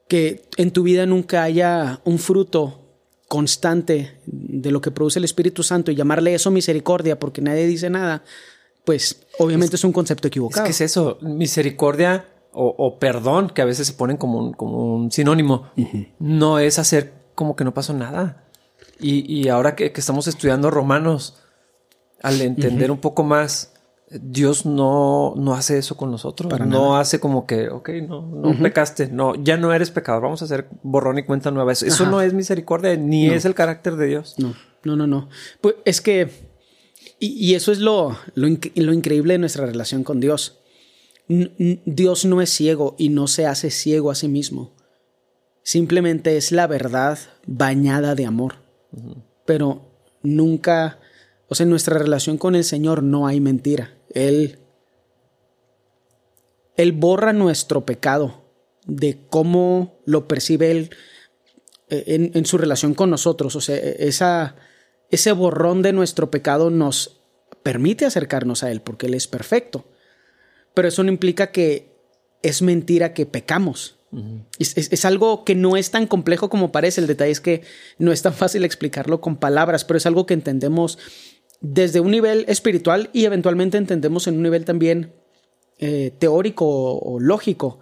que 0.07 0.43
en 0.57 0.71
tu 0.71 0.83
vida 0.83 1.07
nunca 1.07 1.43
haya 1.43 2.01
un 2.05 2.19
fruto 2.19 2.83
constante 3.27 4.19
de 4.25 4.71
lo 4.71 4.79
que 4.79 4.91
produce 4.91 5.19
el 5.19 5.25
Espíritu 5.25 5.63
Santo 5.63 5.91
y 5.91 5.95
llamarle 5.95 6.35
eso 6.35 6.51
misericordia 6.51 7.19
porque 7.19 7.41
nadie 7.41 7.65
dice 7.65 7.89
nada, 7.89 8.23
pues 8.85 9.25
obviamente 9.39 9.75
es, 9.75 9.83
un 9.83 9.91
concepto 9.91 10.27
equivocado. 10.27 10.67
Es 10.67 10.77
que 10.77 10.83
es 10.83 10.91
eso, 10.91 11.17
misericordia 11.21 12.25
o, 12.59 12.99
perdón, 12.99 13.49
que 13.49 13.61
a 13.61 13.65
veces 13.65 13.87
se 13.87 13.93
ponen 13.93 14.17
como 14.17 14.39
un, 14.39 14.53
como 14.53 14.95
un 14.95 15.11
sinónimo, 15.11 15.69
no 16.19 16.59
es 16.59 16.79
hacer 16.79 17.13
como 17.35 17.55
que 17.55 17.63
no 17.63 17.73
pasó 17.73 17.93
nada. 17.93 18.43
Y, 18.99 19.47
ahora 19.49 19.75
que, 19.75 19.91
estamos 19.95 20.27
estudiando 20.27 20.71
Romanos, 20.71 21.37
al 22.21 22.41
entender 22.41 22.89
un 22.89 22.97
poco 22.97 23.23
más, 23.23 23.73
Dios 24.09 24.65
no, 24.65 25.33
no 25.35 25.53
hace 25.53 25.77
eso 25.77 25.97
con 25.97 26.11
nosotros. 26.11 26.59
no 26.61 26.97
hace 26.97 27.19
como 27.19 27.45
que, 27.45 27.69
ok, 27.69 27.89
no, 28.07 28.21
no 28.21 28.57
pecaste, 28.57 29.09
no, 29.09 29.35
ya 29.35 29.57
no 29.57 29.73
eres 29.73 29.91
pecador, 29.91 30.23
vamos 30.23 30.41
a 30.41 30.45
hacer 30.45 30.67
borrón 30.81 31.19
y 31.19 31.23
cuenta 31.23 31.51
nueva. 31.51 31.73
Eso, 31.73 32.05
no 32.05 32.21
es 32.21 32.33
misericordia, 32.33 32.95
ni 32.95 33.29
es 33.29 33.45
el 33.45 33.53
carácter 33.53 33.97
de 33.97 34.07
Dios. 34.07 34.35
No, 34.37 34.55
no, 34.83 34.95
no, 34.95 35.07
no. 35.07 35.29
Pues 35.61 35.75
es 35.85 36.01
que 36.01 36.31
Y, 37.19 37.53
eso 37.55 37.71
es 37.71 37.79
lo, 37.79 38.17
lo, 38.35 38.47
increíble 38.47 39.33
de 39.33 39.39
nuestra 39.39 39.65
relación 39.65 40.03
con 40.03 40.19
Dios. 40.19 40.56
Dios 41.27 42.25
no 42.25 42.41
es 42.41 42.49
ciego 42.49 42.95
y 42.97 43.09
no 43.09 43.27
se 43.27 43.45
hace 43.45 43.69
ciego 43.69 44.11
a 44.11 44.15
sí 44.15 44.27
mismo. 44.27 44.73
Simplemente 45.63 46.37
es 46.37 46.51
la 46.53 46.67
verdad 46.67 47.19
bañada 47.45 48.15
de 48.15 48.25
amor. 48.25 48.55
Pero 49.45 49.81
nunca, 50.23 50.99
o 51.49 51.55
sea, 51.55 51.65
en 51.65 51.69
nuestra 51.69 51.97
relación 51.97 52.37
con 52.37 52.55
el 52.55 52.63
Señor 52.63 53.03
no 53.03 53.27
hay 53.27 53.41
mentira. 53.41 53.97
Él, 54.13 54.59
Él 56.77 56.93
borra 56.93 57.33
nuestro 57.33 57.85
pecado 57.85 58.45
de 58.85 59.19
cómo 59.29 59.99
lo 60.05 60.27
percibe 60.29 60.71
Él 60.71 60.89
eh, 61.89 62.31
en, 62.33 62.45
su 62.45 62.57
relación 62.57 62.93
con 62.93 63.09
nosotros. 63.09 63.55
O 63.57 63.61
sea, 63.61 63.75
esa, 63.75 64.55
ese 65.11 65.33
borrón 65.33 65.81
de 65.81 65.91
nuestro 65.91 66.31
pecado 66.31 66.69
nos 66.69 67.19
permite 67.63 68.05
acercarnos 68.05 68.63
a 68.63 68.71
Él 68.71 68.81
porque 68.81 69.07
Él 69.07 69.13
es 69.13 69.27
perfecto. 69.27 69.85
Pero 70.77 70.89
eso 70.89 71.01
no 71.01 71.09
implica 71.09 71.47
que 71.47 71.89
es 72.43 72.61
mentira 72.61 73.15
que 73.15 73.25
pecamos. 73.25 73.95
es, 74.59 75.05
algo 75.05 75.43
que 75.43 75.55
no 75.55 75.75
es 75.75 75.89
tan 75.89 76.05
complejo 76.05 76.51
como 76.51 76.71
parece. 76.71 77.01
El 77.01 77.07
detalle 77.07 77.31
es 77.31 77.41
que 77.41 77.63
no 77.97 78.11
es 78.11 78.21
tan 78.21 78.35
fácil 78.35 78.63
explicarlo 78.63 79.19
con 79.19 79.37
palabras, 79.37 79.85
pero 79.85 79.97
es 79.97 80.05
algo 80.05 80.27
que 80.27 80.35
entendemos 80.35 80.99
desde 81.61 81.99
un 81.99 82.11
nivel 82.11 82.45
espiritual 82.47 83.09
y 83.11 83.25
eventualmente 83.25 83.79
entendemos 83.79 84.27
en 84.27 84.35
un 84.35 84.43
nivel 84.43 84.65
también 84.65 85.15
eh, 85.79 86.13
teórico 86.19 86.67
o, 86.67 87.19
lógico. 87.19 87.79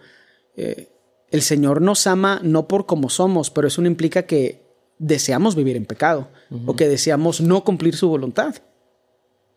Eh, 0.55 0.87
el 1.31 1.41
Señor 1.41 1.81
nos 1.81 2.07
ama 2.07 2.39
no 2.43 2.69
por 2.69 2.85
como 2.85 3.09
somos, 3.09 3.49
pero 3.49 3.67
eso 3.67 3.81
no 3.81 3.89
implica 3.89 4.25
que 4.25 4.61
deseamos 4.99 5.57
vivir 5.57 5.75
en 5.75 5.85
pecado 5.85 6.29
o 6.65 6.77
que 6.77 6.87
deseamos 6.87 7.41
no 7.41 7.65
cumplir 7.65 7.97
su 7.97 8.07
voluntad. 8.07 8.55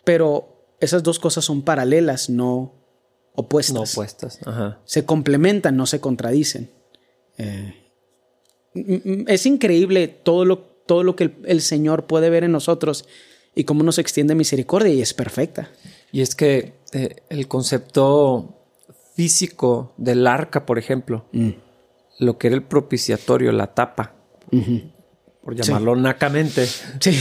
Pero 0.02 0.74
esas 0.80 1.04
dos 1.04 1.20
cosas 1.20 1.44
son 1.44 1.62
paralelas, 1.62 2.30
no 2.30 2.77
opuestas. 3.38 3.74
No 3.74 3.82
opuestas. 3.82 4.40
Se 4.84 5.04
complementan, 5.04 5.76
no 5.76 5.86
se 5.86 6.00
contradicen. 6.00 6.70
Eh, 7.38 7.74
es 8.74 9.46
increíble 9.46 10.08
todo 10.08 10.44
lo, 10.44 10.58
todo 10.58 11.02
lo 11.04 11.14
que 11.16 11.36
el, 11.44 11.60
Señor 11.60 12.06
puede 12.06 12.30
ver 12.30 12.44
en 12.44 12.52
nosotros 12.52 13.06
y 13.54 13.64
cómo 13.64 13.82
nos 13.82 13.98
extiende 13.98 14.34
misericordia 14.34 14.92
y 14.92 15.00
es 15.00 15.14
perfecta. 15.14 15.70
Y 16.12 16.20
es 16.20 16.34
que 16.34 16.74
eh, 16.92 17.22
el 17.28 17.46
concepto 17.48 18.58
físico 19.14 19.94
del 19.96 20.26
arca, 20.26 20.66
por 20.66 20.78
ejemplo, 20.78 21.26
mm. 21.32 21.50
lo 22.18 22.38
que 22.38 22.48
era 22.48 22.56
el 22.56 22.62
propiciatorio, 22.62 23.52
la 23.52 23.74
tapa, 23.74 24.14
por 25.42 25.54
llamarlo 25.54 25.94
nacamente. 25.96 26.66
Sí. 27.00 27.16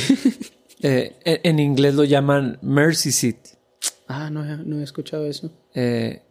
Eh, 0.80 1.16
en, 1.24 1.58
inglés 1.58 1.96
lo 1.96 2.04
llaman 2.04 2.60
mercy 2.62 3.12
seat. 3.12 3.57
Ah, 4.08 4.30
no, 4.30 4.44
no 4.44 4.80
he 4.80 4.84
escuchado 4.84 5.26
eso. 5.26 5.52
Eh, 5.74 6.22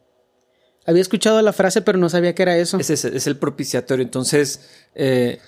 Había 0.86 1.02
escuchado 1.02 1.40
la 1.42 1.52
frase, 1.52 1.82
pero 1.82 1.98
no 1.98 2.08
sabía 2.08 2.34
que 2.34 2.42
era 2.42 2.56
eso. 2.56 2.78
Es, 2.78 2.90
es, 2.90 3.26
el 3.26 3.36
propiciatorio. 3.36 4.02
Entonces, 4.02 4.68
eh, 4.94 5.40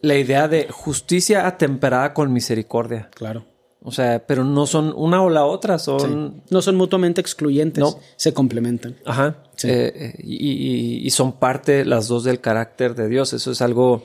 la 0.00 0.16
idea 0.16 0.48
de 0.48 0.68
justicia 0.70 1.46
atemperada 1.46 2.12
con 2.12 2.32
misericordia. 2.32 3.10
Claro. 3.14 3.46
O 3.80 3.92
sea, 3.92 4.26
pero 4.26 4.44
no 4.44 4.66
son 4.66 4.92
una 4.96 5.22
o 5.22 5.30
la 5.30 5.44
otra, 5.46 5.78
son... 5.78 6.42
No 6.50 6.60
son 6.60 6.74
mutuamente 6.76 7.20
excluyentes, 7.20 7.82
no. 7.82 7.98
se 8.16 8.34
complementan. 8.34 8.96
Ajá. 9.06 9.44
y, 9.62 11.06
y, 11.06 11.10
son 11.10 11.38
parte 11.38 11.84
las 11.84 12.08
dos 12.08 12.24
del 12.24 12.40
carácter 12.40 12.96
de 12.96 13.08
Dios. 13.08 13.32
Eso 13.32 13.52
es 13.52 13.62
algo 13.62 14.04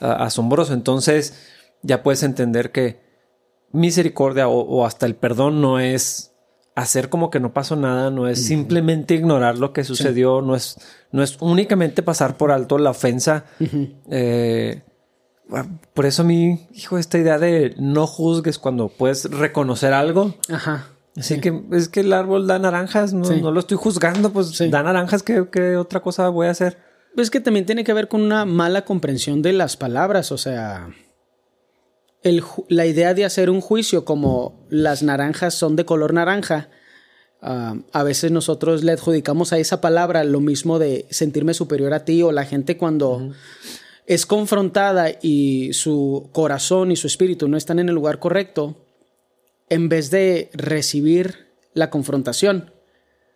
asombroso. 0.00 0.72
Entonces 0.72 1.34
ya 1.82 2.02
puedes 2.02 2.22
entender 2.22 2.70
que 2.70 3.00
misericordia 3.72 4.48
o, 4.48 4.84
hasta 4.84 5.06
el 5.06 5.14
perdón 5.14 5.60
no 5.60 5.78
es 5.78 6.27
hacer 6.78 7.08
como 7.08 7.28
que 7.28 7.40
no 7.40 7.52
pasó 7.52 7.74
nada, 7.74 8.10
no 8.10 8.28
es 8.28 8.46
simplemente 8.46 9.14
ignorar 9.14 9.58
lo 9.58 9.72
que 9.72 9.82
sucedió, 9.82 10.42
no, 10.42 10.54
es, 10.54 10.78
no 11.10 11.24
es 11.24 11.36
únicamente 11.40 12.04
pasar 12.04 12.36
por 12.36 12.52
alto 12.52 12.78
la 12.78 12.90
ofensa. 12.90 13.44
Eh, 14.10 14.82
por 15.92 16.06
eso 16.06 16.22
a 16.22 16.24
mí, 16.24 16.68
hijo, 16.72 16.98
esta 16.98 17.18
idea 17.18 17.38
de 17.38 17.74
no 17.78 18.06
juzgues 18.06 18.58
cuando 18.58 18.88
puedes 18.88 19.28
reconocer 19.28 19.92
algo. 19.92 20.36
Ajá. 20.50 20.86
Así 21.16 21.40
que 21.40 21.64
es 21.72 21.88
que 21.88 22.00
el 22.00 22.12
árbol 22.12 22.46
da 22.46 22.60
naranjas, 22.60 23.12
no, 23.12 23.50
lo 23.50 23.58
estoy 23.58 23.76
juzgando, 23.76 24.30
pues 24.32 24.56
da 24.70 24.82
naranjas, 24.84 25.24
¿qué, 25.24 25.48
¿qué, 25.50 25.76
otra 25.76 26.00
cosa 26.00 26.28
voy 26.28 26.46
a 26.46 26.50
hacer? 26.50 26.78
Pues 27.16 27.28
que 27.30 27.40
también 27.40 27.66
tiene 27.66 27.82
que 27.82 27.92
ver 27.92 28.06
con 28.06 28.20
una 28.20 28.44
mala 28.44 28.84
comprensión 28.84 29.42
de 29.42 29.52
las 29.52 29.76
palabras, 29.76 30.30
o 30.30 30.38
sea, 30.38 30.90
la 32.22 32.86
idea 32.86 33.14
de 33.14 33.24
hacer 33.24 33.50
un 33.50 33.60
juicio 33.60 34.04
como 34.04 34.66
las 34.70 35.02
naranjas 35.02 35.54
son 35.54 35.76
de 35.76 35.84
color 35.84 36.12
naranja, 36.12 36.68
ah, 37.40 37.76
a 37.92 38.02
veces 38.02 38.30
nosotros 38.30 38.84
le 38.84 38.92
adjudicamos 38.92 39.52
a 39.52 39.58
esa 39.58 39.80
palabra 39.80 40.24
lo 40.24 40.40
mismo 40.40 40.78
de 40.78 41.06
sentirme 41.10 41.54
superior 41.54 41.94
a 41.94 42.04
ti 42.04 42.22
o 42.22 42.32
la 42.32 42.44
gente 42.44 42.76
cuando 42.76 43.32
es 44.06 44.26
confrontada 44.26 45.10
y 45.22 45.72
su 45.72 46.30
corazón 46.32 46.90
y 46.90 46.96
su 46.96 47.06
espíritu 47.06 47.48
no 47.48 47.56
están 47.56 47.78
en 47.78 47.88
el 47.88 47.94
lugar 47.94 48.18
correcto, 48.18 48.76
en 49.68 49.88
vez 49.88 50.10
de 50.10 50.50
recibir 50.54 51.48
la 51.74 51.90
confrontación, 51.90 52.72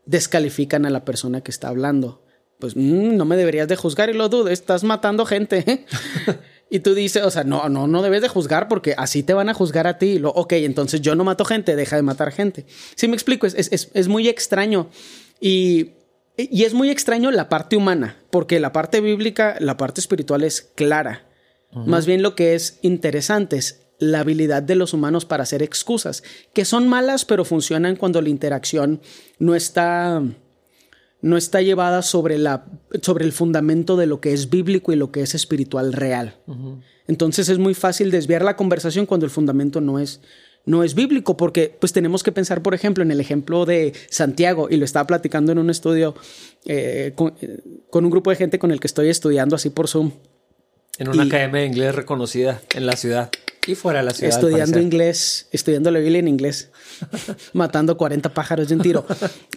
descalifican 0.06 0.86
a 0.86 0.90
la 0.90 1.04
persona 1.04 1.42
que 1.42 1.50
está 1.50 1.68
hablando 1.68 2.22
pues 2.62 2.76
mm, 2.76 3.16
no 3.16 3.24
me 3.24 3.36
deberías 3.36 3.66
de 3.66 3.74
juzgar 3.74 4.08
y 4.08 4.12
lo 4.12 4.28
dudes, 4.28 4.52
estás 4.60 4.84
matando 4.84 5.26
gente. 5.26 5.84
y 6.72 6.80
tú 6.80 6.94
dices, 6.94 7.22
o 7.22 7.30
sea, 7.30 7.44
no, 7.44 7.68
no, 7.68 7.86
no 7.86 8.00
debes 8.00 8.22
de 8.22 8.28
juzgar 8.28 8.66
porque 8.66 8.94
así 8.96 9.22
te 9.22 9.34
van 9.34 9.50
a 9.50 9.54
juzgar 9.54 9.86
a 9.86 9.98
ti. 9.98 10.18
Lo, 10.18 10.30
ok, 10.30 10.54
entonces 10.54 11.02
yo 11.02 11.14
no 11.14 11.22
mato 11.22 11.44
gente, 11.44 11.76
deja 11.76 11.96
de 11.96 12.02
matar 12.02 12.32
gente. 12.32 12.64
Sí 12.94 13.08
me 13.08 13.14
explico, 13.14 13.46
es, 13.46 13.54
es, 13.54 13.90
es 13.92 14.08
muy 14.08 14.26
extraño. 14.26 14.88
Y, 15.38 15.90
y 16.38 16.64
es 16.64 16.72
muy 16.72 16.88
extraño 16.88 17.30
la 17.30 17.50
parte 17.50 17.76
humana, 17.76 18.16
porque 18.30 18.58
la 18.58 18.72
parte 18.72 19.02
bíblica, 19.02 19.56
la 19.60 19.76
parte 19.76 20.00
espiritual 20.00 20.44
es 20.44 20.62
clara. 20.62 21.26
Más 21.74 22.06
bien 22.06 22.22
lo 22.22 22.34
que 22.34 22.54
es 22.54 22.78
interesante 22.80 23.58
es 23.58 23.82
la 23.98 24.20
habilidad 24.20 24.62
de 24.62 24.74
los 24.74 24.94
humanos 24.94 25.26
para 25.26 25.42
hacer 25.42 25.62
excusas, 25.62 26.22
que 26.54 26.64
son 26.64 26.88
malas, 26.88 27.26
pero 27.26 27.44
funcionan 27.44 27.96
cuando 27.96 28.22
la 28.22 28.30
interacción 28.30 29.02
no 29.38 29.54
está 29.54 30.22
no 31.22 31.36
está 31.36 31.62
llevada 31.62 32.02
sobre, 32.02 32.36
la, 32.36 32.66
sobre 33.00 33.24
el 33.24 33.32
fundamento 33.32 33.96
de 33.96 34.06
lo 34.06 34.20
que 34.20 34.32
es 34.32 34.50
bíblico 34.50 34.92
y 34.92 34.96
lo 34.96 35.12
que 35.12 35.22
es 35.22 35.34
espiritual 35.34 35.92
real. 35.92 36.36
Entonces 37.06 37.48
es 37.48 37.58
muy 37.58 37.74
fácil 37.74 38.10
desviar 38.10 38.42
la 38.42 38.56
conversación 38.56 39.06
cuando 39.06 39.24
el 39.24 39.30
fundamento 39.30 39.80
no 39.80 40.00
es, 40.00 40.20
no 40.66 40.82
es 40.82 40.94
bíblico, 40.94 41.36
porque 41.36 41.74
pues 41.78 41.92
tenemos 41.92 42.24
que 42.24 42.32
pensar, 42.32 42.60
por 42.62 42.74
ejemplo, 42.74 43.04
en 43.04 43.12
el 43.12 43.20
ejemplo 43.20 43.64
de 43.64 43.92
Santiago, 44.10 44.68
y 44.68 44.76
lo 44.76 44.84
estaba 44.84 45.06
platicando 45.06 45.52
en 45.52 45.58
un 45.58 45.70
estudio 45.70 46.14
eh, 46.64 47.12
con, 47.14 48.04
un 48.04 48.10
grupo 48.10 48.30
de 48.30 48.36
gente 48.36 48.58
con 48.58 48.72
el 48.72 48.80
que 48.80 48.88
estoy 48.88 49.08
estudiando 49.08 49.54
así 49.54 49.70
por 49.70 49.88
Zoom. 49.88 50.10
En 50.98 51.08
una 51.08 51.22
academia 51.22 51.62
de 51.62 51.66
inglés 51.66 51.94
reconocida 51.94 52.60
en 52.74 52.84
la 52.84 52.96
ciudad 52.96 53.30
y 53.66 53.74
fuera 53.74 54.00
de 54.00 54.06
la 54.06 54.12
ciudad. 54.12 54.34
Estudiando 54.34 54.80
inglés, 54.80 55.48
estudiando 55.52 55.90
la 55.90 56.00
Biblia 56.00 56.18
en 56.18 56.28
inglés. 56.28 56.70
matando 57.52 57.96
40 57.96 58.32
pájaros 58.34 58.68
de 58.68 58.74
un 58.74 58.80
tiro. 58.80 59.06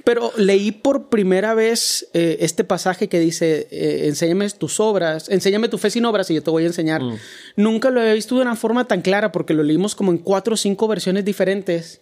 Pero 0.03 0.31
leí 0.37 0.71
por 0.71 1.09
primera 1.09 1.53
vez 1.53 2.07
eh, 2.13 2.37
este 2.41 2.63
pasaje 2.63 3.07
que 3.07 3.19
dice, 3.19 3.67
eh, 3.71 4.07
enséñame 4.07 4.49
tus 4.51 4.79
obras, 4.79 5.29
enséñame 5.29 5.69
tu 5.69 5.77
fe 5.77 5.89
sin 5.89 6.05
obras 6.05 6.29
y 6.29 6.35
yo 6.35 6.43
te 6.43 6.51
voy 6.51 6.63
a 6.63 6.67
enseñar. 6.67 7.01
Mm. 7.01 7.17
Nunca 7.55 7.89
lo 7.89 8.01
había 8.01 8.13
visto 8.13 8.35
de 8.35 8.41
una 8.41 8.55
forma 8.55 8.87
tan 8.87 9.01
clara 9.01 9.31
porque 9.31 9.53
lo 9.53 9.63
leímos 9.63 9.95
como 9.95 10.11
en 10.11 10.17
cuatro 10.17 10.53
o 10.53 10.57
cinco 10.57 10.87
versiones 10.87 11.25
diferentes. 11.25 12.01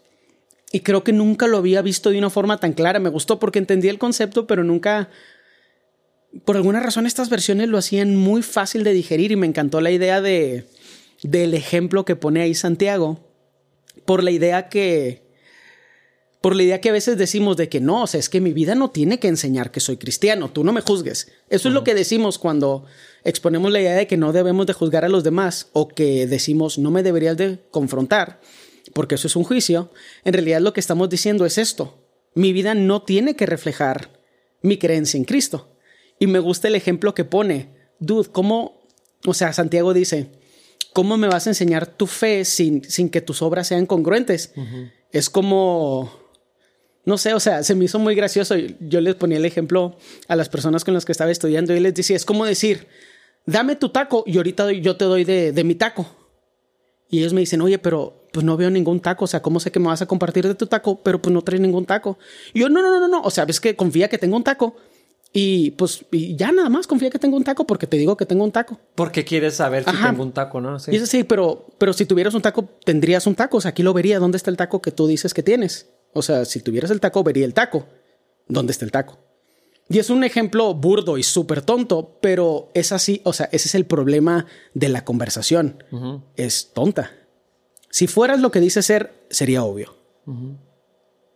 Y 0.71 0.79
creo 0.79 1.03
que 1.03 1.13
nunca 1.13 1.47
lo 1.47 1.57
había 1.57 1.81
visto 1.81 2.09
de 2.09 2.17
una 2.17 2.29
forma 2.29 2.59
tan 2.59 2.73
clara. 2.73 2.99
Me 2.99 3.09
gustó 3.09 3.39
porque 3.39 3.59
entendí 3.59 3.89
el 3.89 3.99
concepto, 3.99 4.47
pero 4.47 4.63
nunca... 4.63 5.09
Por 6.45 6.55
alguna 6.55 6.79
razón 6.79 7.05
estas 7.05 7.29
versiones 7.29 7.69
lo 7.69 7.77
hacían 7.77 8.15
muy 8.15 8.41
fácil 8.41 8.83
de 8.83 8.91
digerir 8.91 9.31
y 9.31 9.35
me 9.35 9.45
encantó 9.45 9.81
la 9.81 9.91
idea 9.91 10.19
de, 10.19 10.65
del 11.23 11.53
ejemplo 11.53 12.05
que 12.05 12.15
pone 12.15 12.41
ahí 12.41 12.53
Santiago. 12.53 13.19
Por 14.05 14.23
la 14.23 14.31
idea 14.31 14.69
que 14.69 15.23
por 16.43 16.57
la 16.57 16.63
idea 16.63 16.81
que 16.81 16.89
a 16.89 16.91
veces 16.91 17.17
decimos 17.17 17.55
de 17.55 17.69
que 17.69 17.79
no, 17.79 18.03
o 18.03 18.07
sea, 18.07 18.19
es 18.19 18.27
que 18.27 18.41
mi 18.41 18.51
vida 18.51 18.75
no 18.75 18.89
tiene 18.91 19.17
que 19.17 19.29
enseñar 19.29 19.71
que 19.71 19.79
soy 19.79 19.95
cristiano, 19.95 20.51
tú 20.51 20.65
no 20.65 20.73
me 20.73 20.81
juzgues. 20.81 21.31
Eso 21.49 21.69
es 21.69 21.73
lo 21.73 21.85
que 21.85 21.95
decimos 21.95 22.37
cuando 22.37 22.83
exponemos 23.23 23.71
la 23.71 23.79
idea 23.79 23.95
de 23.95 24.07
que 24.07 24.17
no 24.17 24.33
debemos 24.33 24.65
de 24.65 24.73
juzgar 24.73 25.05
a 25.05 25.09
los 25.09 25.23
demás 25.23 25.69
o 25.71 25.87
que 25.87 26.27
decimos 26.27 26.77
no 26.77 26.91
me 26.91 27.01
deberías 27.01 27.37
de 27.37 27.59
confrontar, 27.71 28.41
porque 28.93 29.15
eso 29.15 29.27
es 29.27 29.37
un 29.37 29.45
juicio. 29.45 29.93
En 30.25 30.33
realidad 30.33 30.59
lo 30.59 30.73
que 30.73 30.81
estamos 30.81 31.09
diciendo 31.09 31.45
es 31.45 31.57
esto. 31.57 32.03
Mi 32.35 32.51
vida 32.51 32.75
no 32.75 33.03
tiene 33.03 33.37
que 33.37 33.45
reflejar 33.45 34.09
mi 34.61 34.77
creencia 34.77 35.17
en 35.17 35.23
Cristo. 35.23 35.77
Y 36.19 36.27
me 36.27 36.39
gusta 36.39 36.67
el 36.67 36.75
ejemplo 36.75 37.15
que 37.15 37.23
pone. 37.23 37.69
Dude, 37.99 38.29
¿cómo? 38.29 38.81
O 39.25 39.33
sea, 39.33 39.53
Santiago 39.53 39.93
dice, 39.93 40.29
¿cómo 40.93 41.17
me 41.17 41.27
vas 41.27 41.47
a 41.47 41.49
enseñar 41.49 41.87
tu 41.87 42.07
fe 42.07 42.45
sin, 42.45 42.83
sin 42.83 43.09
que 43.09 43.21
tus 43.21 43.41
obras 43.41 43.67
sean 43.67 43.85
congruentes? 43.85 44.53
Es 45.11 45.29
como 45.29 46.23
no 47.05 47.17
sé, 47.17 47.33
o 47.33 47.39
sea, 47.39 47.63
se 47.63 47.75
me 47.75 47.85
hizo 47.85 47.99
muy 47.99 48.15
gracioso. 48.15 48.55
Yo 48.79 49.01
les 49.01 49.15
ponía 49.15 49.37
el 49.37 49.45
ejemplo 49.45 49.97
a 50.27 50.35
las 50.35 50.49
personas 50.49 50.83
con 50.85 50.93
las 50.93 51.05
que 51.05 51.11
estaba 51.11 51.31
estudiando 51.31 51.75
y 51.75 51.79
les 51.79 51.93
decía, 51.93 52.15
es 52.15 52.23
como 52.23 52.45
decir, 52.45 52.87
dame 53.45 53.75
tu 53.75 53.89
taco 53.89 54.23
y 54.25 54.37
ahorita 54.37 54.71
yo 54.71 54.95
te 54.95 55.05
doy 55.05 55.25
de, 55.25 55.63
mi 55.63 55.75
taco. 55.75 56.05
Y 57.09 57.19
ellos 57.19 57.33
me 57.33 57.41
dicen, 57.41 57.61
oye, 57.61 57.77
pero 57.77 58.27
pues 58.31 58.45
no 58.45 58.55
veo 58.57 58.69
ningún 58.69 59.01
taco. 59.01 59.25
O 59.25 59.27
sea, 59.27 59.41
¿cómo 59.41 59.59
sé 59.59 59.71
que 59.71 59.79
me 59.79 59.87
vas 59.87 60.01
a 60.01 60.07
compartir 60.07 60.47
de 60.47 60.55
tu 60.55 60.65
taco? 60.65 61.03
Pero 61.03 61.21
pues 61.21 61.33
no 61.33 61.41
traes 61.41 61.61
ningún 61.61 61.85
taco. 61.85 62.17
Y 62.53 62.61
yo, 62.61 62.69
no, 62.69 62.81
no, 62.81 62.89
no, 62.89 62.99
no, 63.01 63.07
no. 63.07 63.21
O 63.21 63.29
sea, 63.29 63.45
ves 63.45 63.59
que 63.59 63.75
confía 63.75 64.07
que 64.07 64.17
tengo 64.17 64.37
un 64.37 64.43
taco. 64.43 64.77
Y 65.35 65.71
pues 65.71 66.05
y 66.11 66.35
ya 66.35 66.51
nada 66.51 66.69
más 66.69 66.85
confía 66.85 67.09
que 67.09 67.17
tengo 67.17 67.35
un 67.35 67.43
taco 67.43 67.65
porque 67.65 67.87
te 67.87 67.97
digo 67.97 68.15
que 68.15 68.27
tengo 68.27 68.43
un 68.43 68.51
taco. 68.51 68.79
Porque 68.93 69.25
quieres 69.25 69.55
saber 69.55 69.83
si 69.83 69.89
Ajá. 69.89 70.11
tengo 70.11 70.21
un 70.21 70.31
taco, 70.31 70.61
¿no? 70.61 70.77
Sí. 70.79 70.91
Y 70.91 70.97
así, 70.97 71.23
pero, 71.23 71.65
pero 71.79 71.91
si 71.91 72.05
tuvieras 72.05 72.35
un 72.35 72.43
taco, 72.43 72.65
tendrías 72.85 73.25
un 73.25 73.33
taco. 73.33 73.57
O 73.57 73.61
sea, 73.61 73.69
aquí 73.69 73.81
lo 73.81 73.93
vería. 73.93 74.19
¿Dónde 74.19 74.37
está 74.37 74.51
el 74.51 74.57
taco 74.57 74.79
que 74.79 74.91
tú 74.91 75.07
dices 75.07 75.33
que 75.33 75.41
tienes? 75.41 75.89
O 76.13 76.21
sea, 76.21 76.45
si 76.45 76.59
tuvieras 76.59 76.91
el 76.91 76.99
taco, 76.99 77.23
vería 77.23 77.45
el 77.45 77.55
taco. 77.55 77.87
¿Dónde 78.47 78.71
está 78.73 78.85
el 78.85 78.91
taco? 78.91 79.17
Y 79.89 79.97
es 79.97 80.11
un 80.11 80.23
ejemplo 80.23 80.73
burdo 80.75 81.17
y 81.17 81.23
súper 81.23 81.63
tonto, 81.63 82.19
pero 82.21 82.69
es 82.75 82.91
así. 82.91 83.21
O 83.25 83.33
sea, 83.33 83.49
ese 83.51 83.67
es 83.67 83.75
el 83.75 83.85
problema 83.85 84.45
de 84.75 84.89
la 84.89 85.03
conversación. 85.03 85.83
Es 86.35 86.73
tonta. 86.73 87.11
Si 87.89 88.05
fueras 88.05 88.39
lo 88.39 88.51
que 88.51 88.59
dices 88.59 88.85
ser, 88.85 89.25
sería 89.31 89.63
obvio. 89.63 89.95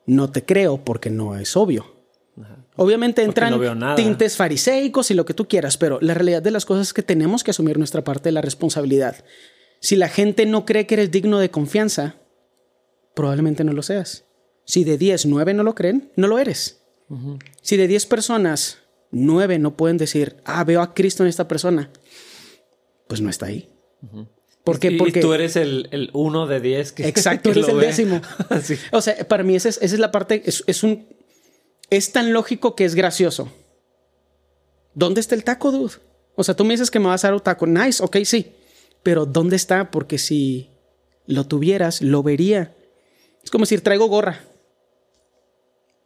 No 0.06 0.30
te 0.30 0.46
creo 0.46 0.84
porque 0.86 1.10
no 1.10 1.36
es 1.36 1.58
obvio. 1.58 1.97
Obviamente 2.78 3.24
entran 3.24 3.60
no 3.80 3.96
tintes 3.96 4.38
fariseicos 4.38 5.12
y 5.12 5.14
lo 5.16 5.26
que 5.26 5.34
tú 5.34 5.48
quieras, 5.48 5.78
pero 5.78 5.98
la 6.02 6.14
realidad 6.14 6.42
de 6.42 6.52
las 6.52 6.66
cosas 6.66 6.88
es 6.88 6.94
que 6.94 7.04
tenemos 7.04 7.44
que 7.44 7.52
asumir 7.52 7.78
nuestra 7.78 8.04
parte 8.04 8.30
de 8.30 8.34
la 8.34 8.42
responsabilidad. 8.42 9.26
Si 9.80 9.96
la 9.96 10.10
gente 10.10 10.46
no 10.46 10.66
cree 10.66 10.86
que 10.88 10.96
eres 10.96 11.12
digno 11.12 11.40
de 11.40 11.50
confianza, 11.52 12.16
probablemente 13.16 13.64
no 13.64 13.74
lo 13.74 13.82
seas. 13.82 14.26
Si 14.66 14.84
de 14.84 14.98
10, 14.98 15.26
9 15.28 15.54
no 15.54 15.64
lo 15.64 15.76
creen, 15.76 16.12
no 16.16 16.28
lo 16.28 16.40
eres. 16.40 16.84
Si 17.62 17.78
de 17.78 17.88
10 17.88 18.06
personas, 18.06 18.80
9 19.12 19.60
no 19.60 19.76
pueden 19.78 19.98
decir, 19.98 20.38
ah, 20.46 20.64
veo 20.64 20.82
a 20.82 20.94
Cristo 20.94 21.24
en 21.24 21.30
esta 21.30 21.48
persona, 21.48 21.90
pues 23.08 23.22
no 23.22 23.30
está 23.30 23.46
ahí. 23.48 23.70
¿Por 24.64 24.80
qué? 24.80 24.90
Y- 24.92 24.96
y 24.96 24.98
Porque 24.98 25.22
tú 25.22 25.34
eres 25.34 25.56
el, 25.56 25.88
el 25.92 26.10
uno 26.14 26.46
de 26.48 26.60
diez 26.60 26.92
que 26.92 27.08
Exacto, 27.08 27.44
que 27.54 27.60
eres 27.60 27.68
lo 27.68 27.74
el 27.76 27.80
ve. 27.80 27.88
décimo. 27.88 28.22
Sí. 28.62 28.76
O 28.92 29.00
sea, 29.02 29.16
para 29.28 29.44
mí 29.44 29.56
esa 29.56 29.70
es, 29.70 29.78
esa 29.82 29.96
es 29.96 30.00
la 30.00 30.12
parte, 30.12 30.44
es, 30.46 30.64
es 30.68 30.84
un... 30.84 31.08
Es 31.90 32.12
tan 32.12 32.34
lógico 32.34 32.76
que 32.76 32.86
es 32.86 32.96
gracioso. 32.96 33.50
¿Dónde 34.94 35.22
está 35.22 35.36
el 35.36 35.44
taco, 35.44 35.72
dude? 35.72 35.96
O 36.36 36.44
sea, 36.44 36.56
tú 36.56 36.66
me 36.66 36.74
dices 36.74 36.92
que 36.92 37.00
me 37.00 37.08
vas 37.08 37.24
a 37.24 37.28
dar 37.28 37.36
un 37.36 37.42
taco. 37.42 37.66
Nice, 37.66 38.04
ok, 38.04 38.18
sí. 38.24 38.54
Pero 39.04 39.26
¿dónde 39.26 39.56
está? 39.56 39.92
Porque 39.92 40.18
si 40.18 40.70
lo 41.26 41.46
tuvieras, 41.46 42.02
lo 42.02 42.24
vería. 42.24 42.76
Es 43.44 43.52
como 43.52 43.64
decir, 43.64 43.82
traigo 43.82 44.08
gorra. 44.08 44.42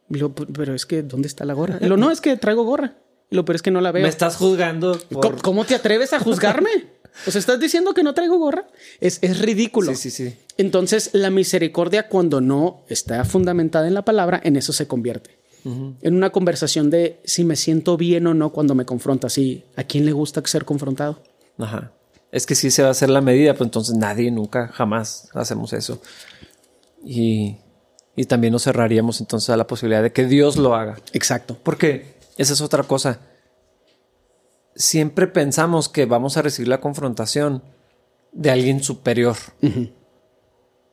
Lo, 0.08 0.34
pero 0.34 0.74
es 0.74 0.86
que, 0.86 1.02
¿dónde 1.02 1.28
está 1.28 1.44
la 1.44 1.54
gorra? 1.54 1.78
Lo, 1.80 1.96
no, 1.96 2.10
es 2.10 2.20
que 2.20 2.36
traigo 2.36 2.64
gorra. 2.64 2.96
Lo, 3.30 3.44
pero 3.44 3.56
es 3.56 3.62
que 3.62 3.70
no 3.70 3.80
la 3.80 3.92
veo. 3.92 4.02
Me 4.02 4.08
estás 4.08 4.36
juzgando 4.36 4.98
por... 5.10 5.22
¿Cómo, 5.22 5.42
cómo 5.42 5.64
te 5.64 5.74
atreves 5.74 6.12
a 6.12 6.20
juzgarme? 6.20 6.70
O 7.26 7.30
sea, 7.30 7.40
¿estás 7.40 7.60
diciendo 7.60 7.92
que 7.92 8.02
no 8.02 8.14
traigo 8.14 8.38
gorra? 8.38 8.66
Es, 8.98 9.18
es 9.20 9.38
ridículo. 9.40 9.94
Sí, 9.94 10.08
sí, 10.08 10.30
sí. 10.30 10.34
Entonces, 10.56 11.10
la 11.12 11.28
misericordia, 11.28 12.08
cuando 12.08 12.40
no 12.40 12.84
está 12.88 13.22
fundamentada 13.26 13.86
en 13.86 13.92
la 13.92 14.02
palabra, 14.02 14.40
en 14.42 14.56
eso 14.56 14.72
se 14.72 14.86
convierte. 14.86 15.41
En 15.64 16.14
una 16.14 16.30
conversación 16.30 16.90
de 16.90 17.20
si 17.24 17.44
me 17.44 17.56
siento 17.56 17.96
bien 17.96 18.26
o 18.26 18.34
no 18.34 18.50
cuando 18.50 18.74
me 18.74 18.84
confrontas. 18.84 19.38
Y 19.38 19.64
a 19.76 19.84
quién 19.84 20.04
le 20.04 20.12
gusta 20.12 20.42
ser 20.44 20.64
confrontado. 20.64 21.22
Ajá. 21.58 21.92
Es 22.32 22.46
que 22.46 22.54
sí 22.54 22.70
se 22.70 22.82
va 22.82 22.88
a 22.88 22.92
hacer 22.92 23.10
la 23.10 23.20
medida, 23.20 23.52
pero 23.52 23.66
entonces 23.66 23.94
nadie, 23.94 24.30
nunca, 24.30 24.68
jamás 24.68 25.28
hacemos 25.34 25.72
eso. 25.72 26.00
Y, 27.04 27.58
y 28.16 28.24
también 28.24 28.52
nos 28.52 28.64
cerraríamos 28.64 29.20
entonces 29.20 29.50
a 29.50 29.56
la 29.56 29.66
posibilidad 29.66 30.02
de 30.02 30.12
que 30.12 30.26
Dios 30.26 30.56
lo 30.56 30.74
haga. 30.74 30.96
Exacto. 31.12 31.56
Porque 31.62 32.16
esa 32.38 32.54
es 32.54 32.60
otra 32.60 32.82
cosa. 32.84 33.20
Siempre 34.74 35.26
pensamos 35.26 35.88
que 35.88 36.06
vamos 36.06 36.36
a 36.36 36.42
recibir 36.42 36.68
la 36.68 36.80
confrontación 36.80 37.62
de 38.32 38.50
alguien 38.50 38.82
superior. 38.82 39.36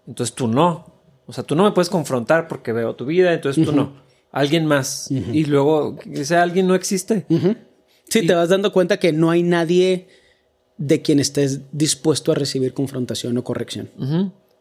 Entonces 0.06 0.36
tú 0.36 0.48
no. 0.48 1.02
O 1.26 1.34
sea, 1.34 1.44
tú 1.44 1.56
no 1.56 1.64
me 1.64 1.72
puedes 1.72 1.90
confrontar 1.90 2.48
porque 2.48 2.74
veo 2.74 2.96
tu 2.96 3.06
vida, 3.06 3.34
entonces 3.34 3.64
tú 3.64 3.72
no. 3.72 3.94
Alguien 4.32 4.66
más. 4.66 5.10
Y 5.10 5.46
luego 5.46 5.98
ese 6.12 6.36
alguien 6.36 6.68
no 6.68 6.76
existe. 6.76 7.26
Sí, 8.08 8.26
te 8.26 8.34
vas 8.34 8.50
dando 8.50 8.72
cuenta 8.72 8.98
que 8.98 9.12
no 9.12 9.30
hay 9.32 9.44
nadie 9.44 10.08
de 10.78 11.02
quien 11.02 11.20
estés 11.20 11.62
dispuesto 11.72 12.32
a 12.32 12.36
recibir 12.36 12.74
confrontación 12.74 13.38
o 13.38 13.44
corrección. 13.44 13.90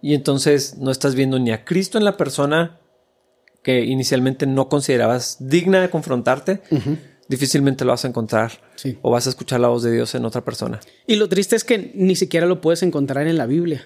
Y 0.01 0.15
entonces 0.15 0.79
no 0.79 0.91
estás 0.91 1.15
viendo 1.15 1.39
ni 1.39 1.51
a 1.51 1.65
Cristo 1.65 1.99
en 1.99 2.05
la 2.05 2.17
persona 2.17 2.81
que 3.63 3.85
inicialmente 3.85 4.47
no 4.47 4.69
considerabas 4.69 5.37
digna 5.41 5.81
de 5.81 5.91
confrontarte. 5.91 6.61
Difícilmente 7.29 7.85
lo 7.85 7.91
vas 7.91 8.05
a 8.05 8.09
encontrar. 8.09 8.53
Sí. 8.77 8.99
O 9.03 9.11
vas 9.11 9.27
a 9.27 9.31
escuchar 9.31 9.61
la 9.61 9.69
voz 9.69 9.83
de 9.83 9.93
Dios 9.93 10.15
en 10.15 10.25
otra 10.25 10.45
persona. 10.45 10.81
Y 11.07 11.17
lo 11.17 11.29
triste 11.29 11.57
es 11.57 11.65
que 11.65 11.93
ni 11.95 12.17
siquiera 12.17 12.47
lo 12.47 12.61
puedes 12.61 12.83
encontrar 12.83 13.27
en 13.27 13.37
la 13.37 13.47
Biblia. 13.47 13.85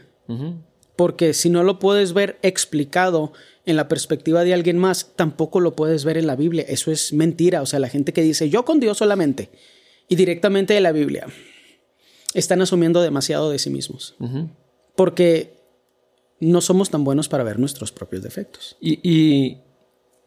Porque 1.03 1.35
si 1.35 1.51
no 1.51 1.65
lo 1.65 1.81
puedes 1.81 2.13
ver 2.13 2.39
explicado 2.43 3.33
en 3.67 3.75
la 3.75 3.89
perspectiva 3.89 4.45
de 4.45 4.55
alguien 4.55 4.79
más, 4.79 5.11
tampoco 5.17 5.59
lo 5.59 5.75
puedes 5.75 6.05
ver 6.05 6.17
en 6.17 6.29
la 6.29 6.37
Biblia. 6.37 6.65
Eso 6.69 6.93
es 6.93 7.13
mentira. 7.13 7.61
O 7.61 7.67
sea, 7.67 7.81
la 7.81 7.89
gente 7.89 8.13
que 8.13 8.23
dice 8.23 8.49
yo 8.51 8.65
con 8.65 8.79
Dios 8.79 8.99
solamente 8.99 9.51
y 10.09 10.15
directamente 10.15 10.75
de 10.75 10.81
la 10.81 10.93
Biblia 10.93 11.27
están 12.35 12.63
asumiendo 12.63 13.03
demasiado 13.03 13.51
de 13.51 13.59
sí 13.59 13.69
mismos. 13.69 14.15
Porque 14.95 15.57
no 16.39 16.61
somos 16.61 16.91
tan 16.91 17.03
buenos 17.03 17.29
para 17.29 17.43
ver 17.43 17.59
nuestros 17.59 17.91
propios 17.91 18.23
defectos. 18.23 18.77
Y, 18.81 19.01
y- 19.03 19.59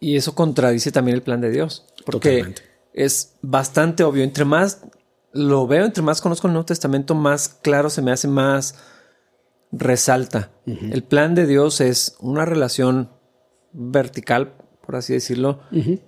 y 0.01 0.17
eso 0.17 0.35
contradice 0.35 0.91
también 0.91 1.15
el 1.15 1.23
plan 1.23 1.39
de 1.39 1.51
Dios. 1.51 1.85
Porque 2.05 2.31
Totalmente. 2.31 2.61
es 2.93 3.38
bastante 3.41 4.03
obvio. 4.03 4.23
Entre 4.23 4.43
más 4.43 4.81
lo 5.31 5.67
veo, 5.67 5.85
entre 5.85 6.03
más 6.03 6.19
conozco 6.21 6.47
el 6.47 6.53
Nuevo 6.53 6.65
Testamento, 6.65 7.15
más 7.15 7.47
claro 7.49 7.89
se 7.89 8.01
me 8.01 8.11
hace, 8.11 8.27
más 8.27 8.75
resalta. 9.71 10.51
El 10.65 11.04
plan 11.04 11.36
de 11.36 11.45
Dios 11.45 11.82
es 11.82 12.15
una 12.19 12.45
relación 12.45 13.10
vertical, 13.71 14.54
por 14.86 14.95
así 14.95 15.13
decirlo, 15.13 15.60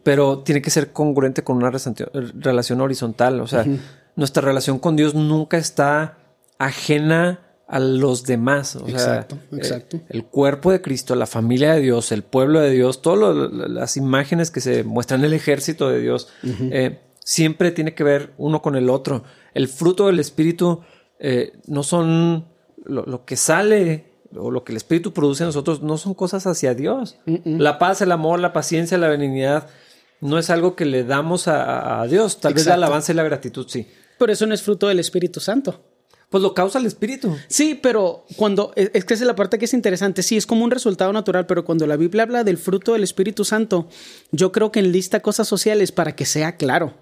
pero 0.04 0.40
tiene 0.40 0.62
que 0.62 0.70
ser 0.70 0.92
congruente 0.92 1.44
con 1.44 1.58
una 1.58 1.72
relación 1.72 2.82
horizontal. 2.82 3.42
O 3.42 3.48
sea, 3.48 3.66
nuestra 4.16 4.42
relación 4.42 4.80
con 4.80 4.96
Dios 4.96 5.14
nunca 5.16 5.58
está 5.58 6.18
ajena 6.58 7.42
a 7.68 7.80
los 7.80 8.24
demás. 8.24 8.76
O 8.76 8.86
sea, 8.88 8.96
Exacto, 8.96 9.36
eh, 9.36 9.58
exacto. 9.58 10.00
el 10.10 10.24
cuerpo 10.26 10.72
de 10.72 10.82
Cristo, 10.82 11.16
la 11.16 11.28
familia 11.28 11.74
de 11.74 11.82
Dios, 11.82 12.12
el 12.12 12.24
pueblo 12.24 12.62
de 12.62 12.72
Dios, 12.72 13.02
todas 13.02 13.52
las 13.52 13.98
imágenes 13.98 14.52
que 14.52 14.62
se 14.62 14.84
muestran, 14.84 15.24
el 15.24 15.34
ejército 15.34 15.90
de 15.90 16.00
Dios, 16.00 16.30
eh, 16.44 17.02
siempre 17.24 17.72
tiene 17.72 17.94
que 17.94 18.04
ver 18.04 18.34
uno 18.38 18.62
con 18.62 18.76
el 18.76 18.90
otro. 18.90 19.24
El 19.54 19.68
fruto 19.68 20.08
del 20.08 20.20
Espíritu 20.20 20.82
eh, 21.20 21.60
no 21.68 21.84
son 21.84 22.48
lo, 22.88 23.04
lo 23.06 23.26
que 23.26 23.36
sale 23.36 24.06
o 24.36 24.52
lo 24.52 24.64
que 24.64 24.74
el 24.74 24.78
Espíritu 24.78 25.14
produce 25.14 25.44
en 25.44 25.48
nosotros, 25.48 25.82
no 25.82 25.98
son 25.98 26.14
cosas 26.14 26.46
hacia 26.48 26.74
Dios. 26.74 27.18
La 27.46 27.80
paz, 27.80 28.02
el 28.02 28.12
amor, 28.12 28.40
la 28.40 28.54
paciencia, 28.54 28.98
la 28.98 29.08
benignidad, 29.08 29.68
no 30.20 30.38
es 30.38 30.50
algo 30.50 30.76
que 30.76 30.86
le 30.86 31.04
damos 31.04 31.48
a, 31.48 32.02
a 32.02 32.08
Dios. 32.08 32.40
Tal 32.40 32.54
vez 32.54 32.66
la 32.66 32.74
alabanza 32.74 33.12
y 33.12 33.16
la 33.16 33.24
gratitud, 33.24 33.68
sí. 33.70 33.88
Pero 34.18 34.34
eso 34.34 34.46
no 34.46 34.54
es 34.54 34.62
fruto 34.62 34.88
del 34.88 35.00
Espíritu 35.00 35.40
Santo. 35.40 35.80
Pues 36.30 36.44
lo 36.44 36.54
causa 36.54 36.78
el 36.80 36.86
Espíritu. 36.86 37.34
Sí, 37.48 37.80
pero 37.82 38.26
cuando 38.36 38.74
es 38.76 38.92
es 38.94 39.06
que 39.06 39.14
esa 39.14 39.24
es 39.24 39.28
la 39.28 39.36
parte 39.36 39.58
que 39.58 39.64
es 39.66 39.74
interesante. 39.74 40.24
Sí, 40.24 40.36
es 40.36 40.46
como 40.46 40.66
un 40.66 40.72
resultado 40.72 41.14
natural, 41.14 41.46
pero 41.46 41.64
cuando 41.64 41.88
la 41.88 41.96
Biblia 41.96 42.24
habla 42.24 42.44
del 42.44 42.58
fruto 42.58 42.92
del 42.94 43.04
Espíritu 43.04 43.46
Santo, 43.46 43.88
yo 44.32 44.52
creo 44.52 44.70
que 44.72 44.80
enlista 44.82 45.22
cosas 45.22 45.48
sociales 45.48 45.94
para 45.94 46.16
que 46.18 46.26
sea 46.26 46.58
claro. 46.58 46.96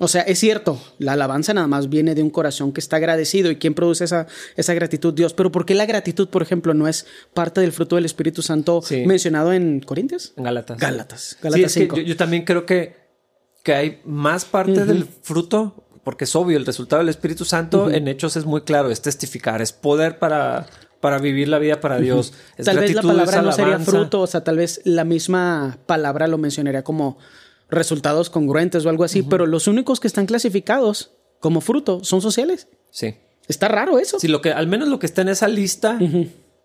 O 0.00 0.08
sea, 0.08 0.22
es 0.22 0.38
cierto, 0.38 0.80
la 0.98 1.12
alabanza 1.12 1.52
nada 1.52 1.66
más 1.66 1.90
viene 1.90 2.14
de 2.14 2.22
un 2.22 2.30
corazón 2.30 2.72
que 2.72 2.80
está 2.80 2.96
agradecido 2.96 3.50
y 3.50 3.56
quién 3.56 3.74
produce 3.74 4.04
esa, 4.04 4.26
esa 4.56 4.72
gratitud, 4.72 5.12
Dios. 5.12 5.34
Pero 5.34 5.52
¿por 5.52 5.66
qué 5.66 5.74
la 5.74 5.84
gratitud, 5.84 6.28
por 6.28 6.40
ejemplo, 6.40 6.72
no 6.72 6.88
es 6.88 7.06
parte 7.34 7.60
del 7.60 7.72
fruto 7.72 7.96
del 7.96 8.06
Espíritu 8.06 8.40
Santo 8.40 8.80
Sí. 8.80 9.04
mencionado 9.04 9.52
en 9.52 9.80
Corintios? 9.80 10.32
En 10.38 10.44
Gálatas. 10.44 10.78
Gálatas. 10.78 11.20
Sí, 11.20 11.36
Gálatas 11.42 11.64
es 11.66 11.74
que 11.74 11.80
5. 11.80 11.96
yo, 11.96 12.02
yo 12.02 12.16
también 12.16 12.44
creo 12.44 12.64
que, 12.64 12.96
que 13.62 13.74
hay 13.74 14.00
más 14.04 14.44
parte 14.46 14.84
del 14.86 15.04
fruto, 15.04 15.83
porque 16.04 16.24
es 16.24 16.36
obvio, 16.36 16.56
el 16.56 16.66
resultado 16.66 17.00
del 17.00 17.08
Espíritu 17.08 17.44
Santo 17.44 17.90
en 17.90 18.08
hechos 18.08 18.36
es 18.36 18.44
muy 18.44 18.60
claro, 18.60 18.90
es 18.90 19.02
testificar, 19.02 19.62
es 19.62 19.72
poder 19.72 20.18
para, 20.18 20.66
para 21.00 21.18
vivir 21.18 21.48
la 21.48 21.58
vida 21.58 21.80
para 21.80 21.98
Dios. 21.98 22.34
Es 22.56 22.66
Tal 22.66 22.78
vez 22.78 22.94
la 22.94 23.02
gratitud, 23.02 23.08
palabra 23.08 23.42
no 23.42 23.52
sería 23.52 23.78
fruto, 23.78 24.20
o 24.20 24.26
sea, 24.26 24.44
tal 24.44 24.58
vez 24.58 24.80
la 24.84 25.04
misma 25.04 25.78
palabra 25.86 26.26
lo 26.28 26.38
mencionaría 26.38 26.84
como 26.84 27.18
resultados 27.70 28.30
congruentes 28.30 28.84
o 28.86 28.90
algo 28.90 29.04
así, 29.04 29.22
pero 29.22 29.46
los 29.46 29.66
únicos 29.66 29.98
que 29.98 30.06
están 30.06 30.26
clasificados 30.26 31.12
como 31.40 31.60
fruto 31.60 32.04
son 32.04 32.20
sociales. 32.20 32.68
Sí. 32.90 33.16
Está 33.48 33.68
raro 33.68 33.98
eso. 33.98 34.18
Sí, 34.18 34.28
lo 34.28 34.40
que, 34.40 34.52
al 34.52 34.66
menos 34.66 34.88
lo 34.88 34.98
que 34.98 35.06
está 35.06 35.22
en 35.22 35.28
esa 35.28 35.48
lista, 35.48 35.98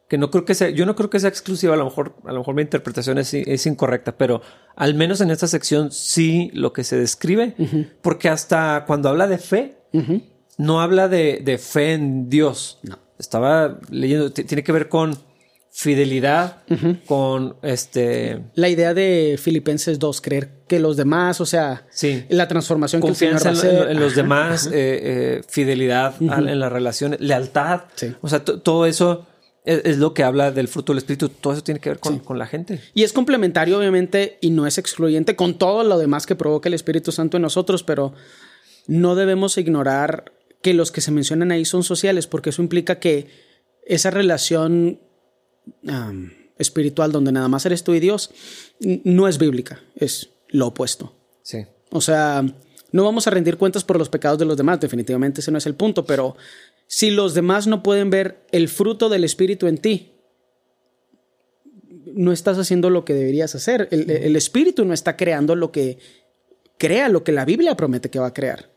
que 0.10 0.17
no 0.17 0.30
creo 0.32 0.43
que 0.43 0.56
sea, 0.56 0.69
yo 0.69 0.86
no 0.86 0.95
creo 0.95 1.10
que 1.10 1.19
sea 1.19 1.30
exclusiva, 1.30 1.76
a 1.76 1.78
lo 1.78 1.86
mejor, 1.86 2.15
a 2.26 2.34
lo 2.34 2.39
mejor 2.39 2.56
mi 2.56 2.62
interpretación 2.63 3.17
es, 3.19 3.34
es 3.34 3.65
incorrecta, 3.65 4.17
pero 4.17 4.41
al 4.76 4.93
menos 4.95 5.22
en 5.22 5.30
esta 5.32 5.48
sección 5.48 5.91
sí 5.91 6.50
lo 6.54 6.74
que 6.74 6.84
se 6.84 6.98
describe, 6.98 7.56
porque 8.02 8.28
hasta 8.28 8.84
cuando 8.88 9.08
habla 9.10 9.28
de 9.28 9.38
fe, 9.38 9.78
no 10.58 10.82
habla 10.82 11.08
de, 11.08 11.41
de 11.45 11.58
fe 11.58 11.93
en 11.93 12.30
Dios. 12.30 12.80
No. 12.84 12.98
Estaba 13.19 13.80
leyendo, 13.91 14.32
tiene 14.32 14.63
que 14.63 14.72
ver 14.72 14.89
con 14.89 15.15
fidelidad, 15.72 16.63
con 17.06 17.56
este 17.62 18.41
La 18.56 18.69
idea 18.69 18.93
de 18.93 19.38
Filipenses 19.41 20.00
2, 20.00 20.22
creer 20.22 20.50
que 20.67 20.80
los 20.80 20.98
demás, 20.98 21.39
o 21.41 21.45
sea, 21.45 21.86
Sí. 21.91 22.26
la 22.30 22.48
transformación 22.48 23.02
confianza 23.02 23.43
que 23.43 23.50
el 23.52 23.56
en, 23.56 23.62
Señor 23.62 23.76
va 23.76 23.80
a 23.80 23.82
en- 23.84 23.88
hacer. 23.88 23.95
en 23.98 24.00
los 24.04 24.15
demás, 24.15 24.65
eh, 24.67 24.72
eh, 24.74 25.41
fidelidad 25.48 26.15
a- 26.30 26.38
en 26.39 26.60
las 26.60 26.72
relaciones, 26.72 27.19
lealtad. 27.22 27.82
Sí. 27.95 28.13
O 28.22 28.28
sea, 28.28 28.43
todo 28.43 28.86
eso 28.86 29.26
es, 29.65 29.82
es 29.86 29.98
lo 29.98 30.13
que 30.13 30.24
habla 30.24 30.52
del 30.52 30.67
fruto 30.67 30.93
del 30.93 31.00
Espíritu. 31.00 31.30
Todo 31.30 31.54
eso 31.54 31.63
tiene 31.63 31.80
que 31.80 31.89
ver 31.89 32.00
con, 32.00 32.19
con 32.19 32.38
la 32.38 32.48
gente. 32.48 32.82
Y 32.93 33.04
es 33.04 33.13
complementario, 33.13 33.78
obviamente, 33.78 34.38
y 34.41 34.50
no 34.50 34.67
es 34.67 34.78
excluyente 34.78 35.36
con 35.36 35.58
todo 35.58 35.84
lo 35.84 35.98
demás 35.98 36.26
que 36.26 36.36
provoca 36.36 36.69
el 36.69 36.74
Espíritu 36.74 37.12
Santo 37.12 37.38
en 37.38 37.43
nosotros, 37.43 37.84
pero 37.84 38.13
no 38.88 39.15
debemos 39.15 39.58
ignorar 39.58 40.34
que 40.62 40.74
los 40.74 40.91
que 40.91 41.02
se 41.02 41.12
mencionan 41.12 41.52
ahí 41.52 41.65
son 41.65 41.84
sociales, 41.84 42.28
porque 42.28 42.50
eso 42.50 42.62
implica 42.62 43.00
que 43.00 43.28
esa 43.86 44.12
relación 44.12 45.00
espiritual 46.58 47.12
donde 47.12 47.32
nada 47.32 47.48
más 47.48 47.65
eres 47.65 47.84
tú 47.84 47.93
y 47.93 48.00
Dios 48.00 48.32
no 48.80 49.28
es 49.28 49.38
bíblica, 49.38 49.82
es 49.95 50.30
lo 50.50 50.67
opuesto. 50.67 51.15
Sí. 51.41 51.65
O 51.91 52.02
sea, 52.02 52.43
no 52.91 53.04
vamos 53.04 53.28
a 53.28 53.32
rendir 53.32 53.58
cuentas 53.58 53.84
por 53.84 53.98
los 53.98 54.10
pecados 54.10 54.39
de 54.39 54.45
los 54.45 54.58
demás, 54.58 54.80
definitivamente 54.80 55.41
ese 55.41 55.52
no 55.52 55.58
es 55.58 55.65
el 55.65 55.76
punto, 55.76 56.06
pero 56.06 56.36
si 56.91 57.12
los 57.12 57.36
demás 57.36 57.67
no 57.67 57.84
pueden 57.84 58.10
ver 58.10 58.39
el 58.52 58.67
fruto 58.67 59.10
del 59.10 59.23
Espíritu 59.23 59.67
en 59.67 59.78
ti, 59.78 60.12
no 62.13 62.32
estás 62.32 62.58
haciendo 62.58 62.89
lo 62.89 63.06
que 63.06 63.13
deberías 63.13 63.54
hacer. 63.56 63.88
El, 63.91 64.10
el 64.10 64.36
Espíritu 64.36 64.86
no 64.86 64.93
está 64.93 65.15
creando 65.15 65.56
lo 65.56 65.71
que 65.71 65.99
crea, 66.80 67.10
lo 67.10 67.23
que 67.23 67.32
la 67.32 67.45
Biblia 67.45 67.75
promete 67.75 68.10
que 68.10 68.19
va 68.19 68.28
a 68.28 68.34
crear. 68.34 68.71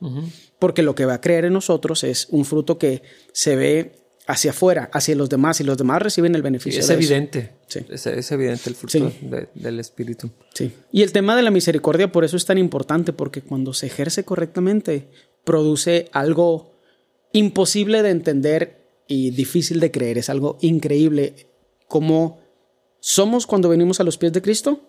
Porque 0.59 0.83
lo 0.83 0.95
que 0.95 1.07
va 1.07 1.15
a 1.15 1.21
crear 1.21 1.45
en 1.47 1.55
nosotros 1.55 2.05
es 2.05 2.27
un 2.31 2.45
fruto 2.45 2.77
que 2.79 3.03
se 3.33 3.57
ve 3.57 3.93
hacia 4.27 4.51
afuera, 4.51 4.91
hacia 4.93 5.17
los 5.17 5.29
demás, 5.31 5.61
y 5.61 5.65
los 5.65 5.79
demás 5.79 6.03
reciben 6.03 6.35
el 6.35 6.43
beneficio. 6.43 6.81
es 6.81 6.87
de 6.89 6.95
eso. 6.95 7.01
evidente. 7.03 7.53
Sí. 7.67 7.81
Es, 7.91 8.07
es 8.07 8.31
evidente 8.31 8.69
el 8.71 8.77
fruto 8.77 8.93
Sí. 8.93 9.19
de- 9.23 9.49
del 9.55 9.81
Espíritu. 9.81 10.31
Sí. 10.55 10.71
Y 10.93 11.03
el 11.03 11.13
tema 11.13 11.35
de 11.35 11.43
la 11.43 11.51
misericordia 11.51 12.13
por 12.13 12.25
eso 12.25 12.37
es 12.37 12.45
tan 12.45 12.59
importante, 12.59 13.13
porque 13.13 13.41
cuando 13.41 13.73
se 13.73 13.87
ejerce 13.87 14.25
correctamente, 14.25 15.09
produce 15.45 16.09
algo 16.13 16.72
imposible 17.33 18.03
de 18.03 18.11
entender 18.11 18.83
y 19.09 19.31
difícil 19.31 19.81
de 19.81 19.91
creer. 19.91 20.19
Es 20.19 20.29
algo 20.31 20.59
increíble 20.61 21.49
como 21.89 22.41
somos 23.01 23.47
cuando 23.47 23.69
venimos 23.69 24.01
a 24.01 24.05
los 24.05 24.17
pies 24.19 24.33
de 24.33 24.43
Cristo 24.43 24.81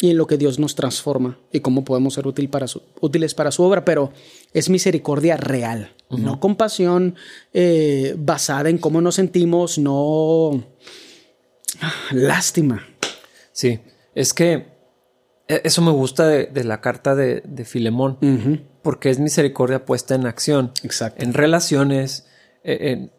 y 0.00 0.10
en 0.10 0.16
lo 0.16 0.26
que 0.26 0.38
Dios 0.38 0.58
nos 0.58 0.74
transforma 0.74 1.38
y 1.52 1.60
cómo 1.60 1.84
podemos 1.84 2.14
ser 2.14 2.26
útil 2.26 2.48
para 2.48 2.66
su- 2.68 2.82
útiles 3.00 3.34
para 3.34 3.50
su 3.50 3.62
obra, 3.64 3.84
pero 3.84 4.12
es 4.54 4.68
misericordia 4.70 5.36
real, 5.36 5.92
no 6.08 6.40
compasión 6.40 7.16
eh, 7.52 8.14
basada 8.16 8.70
en 8.70 8.78
cómo 8.78 9.00
nos 9.00 9.16
sentimos, 9.16 9.76
no 9.78 10.64
lástima. 12.12 12.86
Sí. 13.52 13.80
Es 14.14 14.32
que 14.34 14.66
e- 15.48 15.60
eso 15.64 15.82
me 15.82 15.90
gusta 15.90 16.26
de, 16.26 16.46
de 16.46 16.64
la 16.64 16.80
carta 16.80 17.14
de, 17.14 17.42
de 17.44 17.64
Filemón. 17.64 18.18
Porque 18.88 19.10
es 19.10 19.18
misericordia 19.18 19.84
puesta 19.84 20.14
en 20.14 20.24
acción. 20.24 20.72
Exacto. 20.82 21.22
En 21.22 21.34
relaciones. 21.34 22.24
eh, 22.64 22.78
en- 22.92 23.12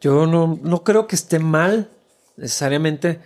yo 0.00 0.26
no, 0.26 0.58
no 0.64 0.82
creo 0.82 1.06
que 1.06 1.14
esté 1.14 1.38
mal 1.38 1.90
necesariamente 2.36 3.20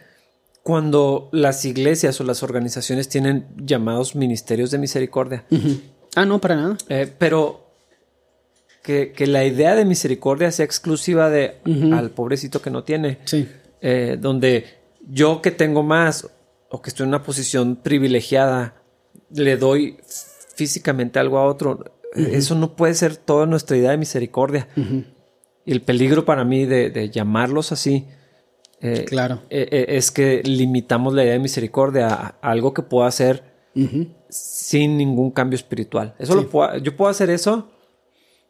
cuando 0.62 1.30
las 1.32 1.64
iglesias 1.64 2.20
o 2.20 2.24
las 2.24 2.42
organizaciones 2.42 3.08
tienen 3.08 3.46
llamados 3.56 4.14
ministerios 4.14 4.70
de 4.72 4.76
misericordia. 4.76 5.46
Ah, 6.14 6.26
no, 6.26 6.38
para 6.38 6.56
nada. 6.56 6.76
Eh, 6.90 7.10
pero 7.16 7.70
que, 8.82 9.12
que 9.12 9.26
la 9.26 9.46
idea 9.46 9.74
de 9.74 9.86
misericordia 9.86 10.52
sea 10.52 10.66
exclusiva 10.66 11.30
de 11.30 11.62
al 11.94 12.10
pobrecito 12.10 12.60
que 12.60 12.68
no 12.70 12.84
tiene. 12.84 13.20
Sí. 13.24 13.48
Eh, 13.80 14.18
donde 14.20 14.66
yo 15.08 15.40
que 15.40 15.50
tengo 15.50 15.82
más 15.82 16.28
o 16.68 16.82
que 16.82 16.90
estoy 16.90 17.04
en 17.04 17.08
una 17.08 17.22
posición 17.22 17.76
privilegiada, 17.76 18.82
le 19.30 19.56
doy 19.56 19.96
físicamente 20.54 21.18
algo 21.18 21.38
a 21.38 21.44
otro. 21.46 21.84
Eso 22.14 22.54
no 22.54 22.76
puede 22.76 22.94
ser 22.94 23.16
toda 23.16 23.44
nuestra 23.46 23.76
idea 23.76 23.90
de 23.90 23.96
misericordia. 23.96 24.68
Y 25.66 25.72
el 25.72 25.82
peligro 25.82 26.24
para 26.24 26.44
mí 26.44 26.64
de, 26.66 26.90
de 26.90 27.10
llamarlos 27.10 27.72
así 27.72 28.06
eh, 28.80 29.04
Claro. 29.06 29.42
eh, 29.50 29.66
eh, 29.70 29.86
es 29.88 30.10
que 30.10 30.42
limitamos 30.44 31.14
la 31.14 31.24
idea 31.24 31.32
de 31.32 31.38
misericordia 31.38 32.08
a, 32.08 32.38
a 32.40 32.50
algo 32.50 32.72
que 32.74 32.82
pueda 32.82 33.06
hacer 33.08 33.42
sin 34.28 34.96
ningún 34.96 35.30
cambio 35.32 35.56
espiritual. 35.56 36.14
Eso 36.18 36.34
lo 36.34 36.48
puedo, 36.48 36.76
yo 36.78 36.94
puedo 36.96 37.10
hacer 37.10 37.30
eso 37.30 37.70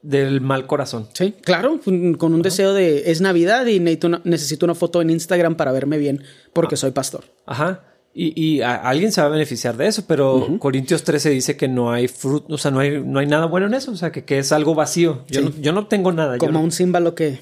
del 0.02 0.42
mal 0.42 0.66
corazón. 0.66 1.08
Sí, 1.14 1.32
claro, 1.40 1.80
con 1.82 2.14
con 2.14 2.34
un 2.34 2.42
deseo 2.42 2.74
de 2.74 3.10
es 3.10 3.22
Navidad 3.22 3.64
y 3.66 3.80
necesito 3.80 4.06
una, 4.08 4.20
necesito 4.24 4.66
una 4.66 4.74
foto 4.74 5.00
en 5.00 5.08
Instagram 5.08 5.54
para 5.56 5.72
verme 5.72 5.96
bien 5.96 6.22
porque 6.52 6.76
soy 6.76 6.90
pastor. 6.90 7.24
Ajá. 7.46 7.84
Y, 8.16 8.40
y 8.40 8.60
a- 8.62 8.76
alguien 8.76 9.10
se 9.10 9.20
va 9.20 9.26
a 9.26 9.30
beneficiar 9.30 9.76
de 9.76 9.88
eso, 9.88 10.04
pero 10.06 10.46
Corintios 10.60 11.02
13 11.02 11.30
dice 11.30 11.56
que 11.56 11.66
no 11.66 11.90
hay 11.90 12.06
fruto, 12.06 12.54
o 12.54 12.58
sea, 12.58 12.70
no 12.70 12.78
hay, 12.78 13.02
no 13.04 13.18
hay 13.18 13.26
nada 13.26 13.46
bueno 13.46 13.66
en 13.66 13.74
eso, 13.74 13.90
o 13.90 13.96
sea, 13.96 14.12
que, 14.12 14.24
que 14.24 14.38
es 14.38 14.52
algo 14.52 14.74
vacío. 14.76 15.24
Yo, 15.28 15.40
Sí. 15.40 15.46
no, 15.56 15.62
yo 15.62 15.72
no 15.72 15.86
tengo 15.88 16.12
nada, 16.12 16.34
yo 16.34 16.38
Como 16.38 16.52
no- 16.52 16.60
un 16.60 16.70
címbalo 16.70 17.14
que 17.14 17.40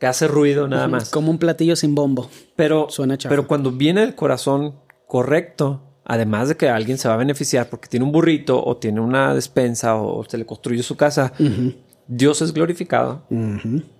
que 0.00 0.06
hace 0.06 0.26
ruido 0.26 0.66
nada 0.66 0.88
más. 0.88 1.10
como 1.10 1.30
un 1.30 1.36
platillo 1.38 1.76
sin 1.76 1.94
bombo. 1.94 2.30
Pero, 2.56 2.86
Suena 2.88 3.18
chafa. 3.18 3.28
pero 3.30 3.46
cuando 3.46 3.70
viene 3.70 4.02
el 4.02 4.14
corazón 4.14 4.76
correcto, 5.06 5.82
además 6.06 6.48
de 6.48 6.56
que 6.56 6.68
alguien 6.70 6.96
se 6.96 7.06
va 7.06 7.14
a 7.14 7.18
beneficiar 7.18 7.68
porque 7.68 7.86
tiene 7.88 8.06
un 8.06 8.10
burrito 8.10 8.64
o 8.64 8.78
tiene 8.78 9.00
una 9.02 9.34
despensa 9.34 9.96
o 9.96 10.24
se 10.24 10.38
le 10.38 10.46
construyó 10.46 10.82
su 10.82 10.96
casa, 10.96 11.32
Dios 12.08 12.40
es 12.42 12.52
glorificado 12.54 13.26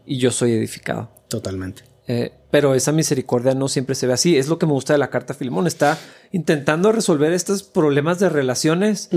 y 0.06 0.16
yo 0.18 0.30
soy 0.30 0.52
edificado. 0.52 1.10
Totalmente. 1.28 1.82
Eh, 2.12 2.32
pero 2.50 2.74
esa 2.74 2.90
misericordia 2.90 3.54
no 3.54 3.68
siempre 3.68 3.94
se 3.94 4.08
ve 4.08 4.14
así. 4.14 4.36
Es 4.36 4.48
lo 4.48 4.58
que 4.58 4.66
me 4.66 4.72
gusta 4.72 4.92
de 4.92 4.98
la 4.98 5.10
carta 5.10 5.32
a 5.32 5.36
Filemón. 5.36 5.68
Está 5.68 5.96
intentando 6.32 6.90
resolver 6.90 7.32
estos 7.32 7.62
problemas 7.62 8.18
de 8.18 8.28
relaciones, 8.28 9.10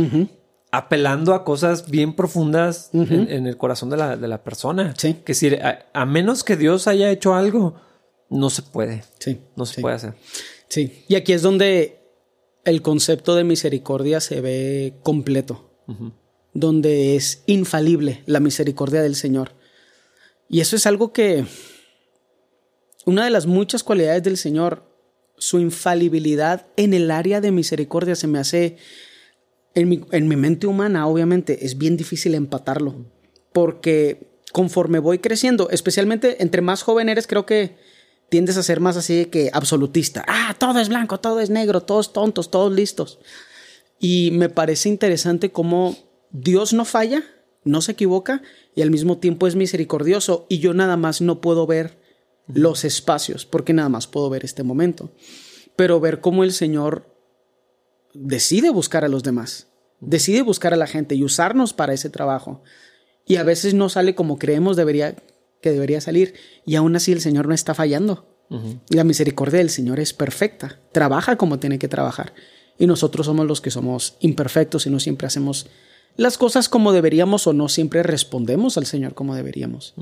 apelando 0.72 1.34
a 1.34 1.44
cosas 1.44 1.90
bien 1.90 2.16
profundas 2.16 2.92
en, 2.94 3.32
en 3.32 3.48
el 3.48 3.58
corazón 3.58 3.90
de 3.90 3.98
la, 3.98 4.16
de 4.16 4.28
la 4.28 4.44
persona. 4.44 4.94
Sí. 4.96 5.18
Que 5.26 5.34
si 5.34 5.56
a, 5.56 5.88
a 5.92 6.06
menos 6.06 6.44
que 6.44 6.56
Dios 6.56 6.88
haya 6.88 7.10
hecho 7.10 7.34
algo, 7.34 7.82
no 8.30 8.52
se 8.52 8.62
puede. 8.62 9.04
Sí. 9.18 9.42
No 9.56 9.66
se 9.66 9.76
sí. 9.76 9.82
puede 9.82 9.96
hacer. 9.96 10.14
Sí. 10.68 11.04
Y 11.08 11.16
aquí 11.16 11.34
es 11.34 11.42
donde 11.42 12.00
el 12.66 12.84
concepto 12.84 13.34
de 13.34 13.44
misericordia 13.44 14.20
se 14.20 14.40
ve 14.40 15.00
completo. 15.02 15.72
Donde 16.54 17.16
es 17.16 17.42
infalible 17.48 18.22
la 18.28 18.40
misericordia 18.40 19.02
del 19.02 19.16
Señor. 19.16 19.54
Y 20.48 20.60
eso 20.60 20.76
es 20.76 20.86
algo 20.86 21.12
que 21.12 21.46
una 23.06 23.26
de 23.26 23.30
las 23.30 23.46
muchas 23.46 23.84
cualidades 23.84 24.24
del 24.24 24.38
Señor, 24.38 24.84
su 25.38 25.60
infalibilidad 25.60 26.68
en 26.78 26.94
el 26.94 27.12
área 27.12 27.42
de 27.42 27.52
misericordia 27.52 28.16
se 28.16 28.28
me 28.28 28.40
hace, 28.40 28.78
en 29.76 29.90
mi, 29.90 30.02
en 30.12 30.28
mi 30.28 30.36
mente 30.36 30.68
humana 30.68 31.08
obviamente 31.08 31.66
es 31.66 31.78
bien 31.78 31.98
difícil 31.98 32.36
empatarlo, 32.36 33.06
porque 33.52 34.34
conforme 34.52 35.00
voy 35.00 35.20
creciendo, 35.20 35.70
especialmente 35.70 36.42
entre 36.42 36.62
más 36.62 36.84
joven 36.84 37.10
eres, 37.10 37.28
creo 37.28 37.46
que 37.46 37.76
tiendes 38.30 38.58
a 38.58 38.64
ser 38.64 38.80
más 38.80 38.98
así 38.98 39.26
que 39.26 39.50
absolutista. 39.54 40.24
Ah, 40.28 40.56
todo 40.58 40.80
es 40.80 40.90
blanco, 40.90 41.20
todo 41.20 41.40
es 41.40 41.50
negro, 41.50 41.82
todos 41.82 42.14
tontos, 42.14 42.50
todos 42.50 42.72
listos. 42.72 43.20
Y 44.00 44.32
me 44.32 44.50
parece 44.50 44.90
interesante 44.90 45.52
cómo 45.52 45.96
Dios 46.32 46.74
no 46.74 46.86
falla, 46.86 47.24
no 47.64 47.82
se 47.82 47.94
equivoca 47.94 48.42
y 48.76 48.82
al 48.82 48.92
mismo 48.92 49.18
tiempo 49.18 49.48
es 49.48 49.56
misericordioso 49.56 50.46
y 50.50 50.60
yo 50.60 50.74
nada 50.74 50.98
más 50.98 51.22
no 51.22 51.42
puedo 51.42 51.68
ver 51.68 52.03
los 52.48 52.84
espacios 52.84 53.46
porque 53.46 53.74
nada 53.74 53.90
más 53.90 54.08
puedo 54.08 54.30
ver 54.30 54.44
este 54.44 54.64
momento. 54.64 55.12
Pero 55.76 56.00
ver 56.00 56.22
cómo 56.22 56.44
el 56.44 56.54
Señor 56.54 57.14
decide 58.14 58.70
buscar 58.70 59.04
a 59.04 59.08
los 59.08 59.24
demás, 59.24 59.68
decide 60.00 60.42
buscar 60.42 60.74
a 60.74 60.78
la 60.78 60.88
gente 60.88 61.16
y 61.16 61.24
usarnos 61.24 61.74
para 61.74 61.94
ese 61.94 62.10
trabajo. 62.10 62.62
Y 63.26 63.38
a 63.38 63.44
veces 63.44 63.74
no 63.74 63.90
sale 63.90 64.16
como 64.16 64.38
creemos 64.38 64.76
debería, 64.76 65.16
que 65.62 65.72
debería 65.72 66.02
salir 66.02 66.36
y 66.66 66.76
aún 66.76 66.96
así 66.96 67.12
el 67.12 67.22
Señor 67.22 67.48
no 67.48 67.54
está 67.54 67.74
fallando. 67.74 68.30
La 68.90 69.04
misericordia 69.04 69.58
del 69.58 69.72
Señor 69.72 70.00
es 70.00 70.14
perfecta, 70.14 70.80
trabaja 70.92 71.38
como 71.38 71.58
tiene 71.58 71.80
que 71.80 71.88
trabajar. 71.88 72.36
Y 72.78 72.86
nosotros 72.86 73.26
somos 73.26 73.48
los 73.48 73.62
que 73.62 73.72
somos 73.72 74.16
imperfectos 74.20 74.86
y 74.86 74.92
no 74.92 75.00
siempre 75.00 75.26
hacemos 75.26 75.68
las 76.18 76.38
cosas 76.38 76.70
como 76.70 76.92
deberíamos 76.92 77.48
o 77.48 77.54
no 77.54 77.70
siempre 77.70 78.04
respondemos 78.04 78.78
al 78.78 78.86
Señor 78.86 79.16
como 79.16 79.34
deberíamos. 79.36 79.96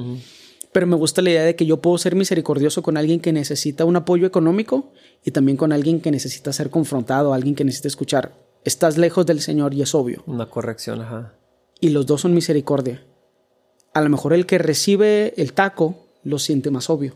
Pero 0.71 0.87
me 0.87 0.95
gusta 0.95 1.21
la 1.21 1.31
idea 1.31 1.43
de 1.43 1.55
que 1.55 1.65
yo 1.65 1.81
puedo 1.81 1.97
ser 1.97 2.15
misericordioso 2.15 2.81
con 2.81 2.95
alguien 2.95 3.19
que 3.19 3.33
necesita 3.33 3.83
un 3.83 3.97
apoyo 3.97 4.25
económico 4.25 4.93
y 5.23 5.31
también 5.31 5.57
con 5.57 5.73
alguien 5.73 5.99
que 5.99 6.11
necesita 6.11 6.53
ser 6.53 6.69
confrontado, 6.69 7.33
alguien 7.33 7.55
que 7.55 7.65
necesita 7.65 7.89
escuchar. 7.89 8.33
Estás 8.63 8.97
lejos 8.97 9.25
del 9.25 9.41
Señor 9.41 9.73
y 9.73 9.81
es 9.81 9.93
obvio. 9.93 10.23
Una 10.27 10.49
corrección, 10.49 11.01
ajá. 11.01 11.35
Y 11.79 11.89
los 11.89 12.05
dos 12.05 12.21
son 12.21 12.33
misericordia. 12.33 13.03
A 13.93 14.01
lo 14.01 14.09
mejor 14.09 14.33
el 14.33 14.45
que 14.45 14.59
recibe 14.59 15.33
el 15.35 15.53
taco 15.53 16.07
lo 16.23 16.39
siente 16.39 16.71
más 16.71 16.89
obvio. 16.89 17.15